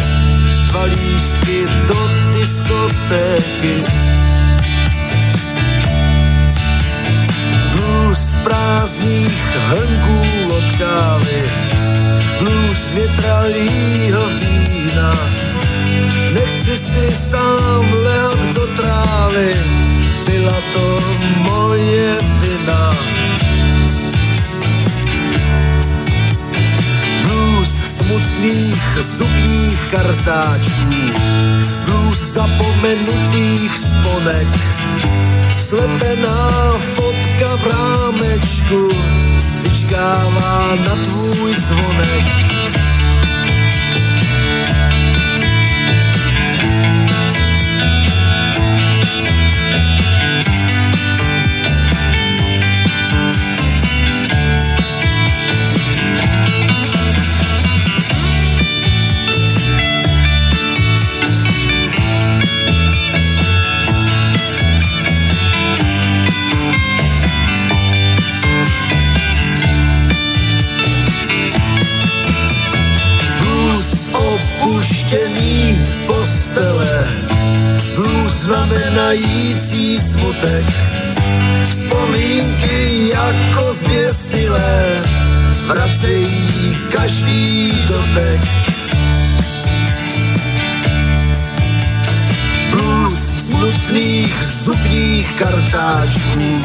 dva 0.67 0.83
lístky 0.83 1.67
do 1.89 2.11
diskotéky. 2.39 3.83
Blues 7.73 8.35
prázdných 8.45 9.57
hrnků 9.57 10.21
od 10.55 10.77
kávy, 10.79 11.43
blues 12.39 12.93
větralýho 12.95 14.23
vína, 14.29 15.15
Nechci 16.35 16.77
si 16.77 17.13
sám 17.13 17.93
lehat 17.93 18.55
do 18.55 18.67
trávy, 18.67 19.55
byla 20.27 20.57
to 20.73 21.01
moje 21.43 22.15
vina. 22.41 22.93
Blues 27.23 27.69
smutných 27.69 28.99
zubních 29.01 29.91
kartáčů, 29.91 30.87
blues 31.85 32.19
zapomenutých 32.19 33.79
sponek, 33.79 34.49
slepená 35.53 36.73
fotka 36.79 37.57
v 37.57 37.67
rámečku, 37.73 38.89
vyčkává 39.63 40.77
na 40.89 40.97
tvůj 40.97 41.55
zvonek. 41.55 42.60
Znamenající 78.91 80.01
smutek. 80.01 80.65
Vzpomínky 81.65 83.09
jako 83.09 83.73
zběsilé 83.73 85.01
vracejí 85.67 86.79
každý 86.93 87.73
dotek. 87.87 88.41
Blues 92.71 93.49
smutných 93.49 94.39
zubních 94.43 95.35
kartáčů, 95.35 96.61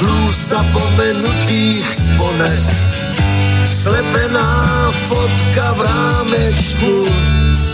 blues 0.00 0.48
zapomenutých 0.48 1.94
sponek, 1.94 2.86
slepená 3.64 4.92
fotka 4.92 5.72
v 5.72 5.80
rámečku 5.80 7.06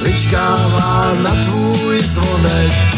vyčkává 0.02 1.14
na 1.22 1.30
tvůj 1.30 2.02
zvonek. 2.02 2.93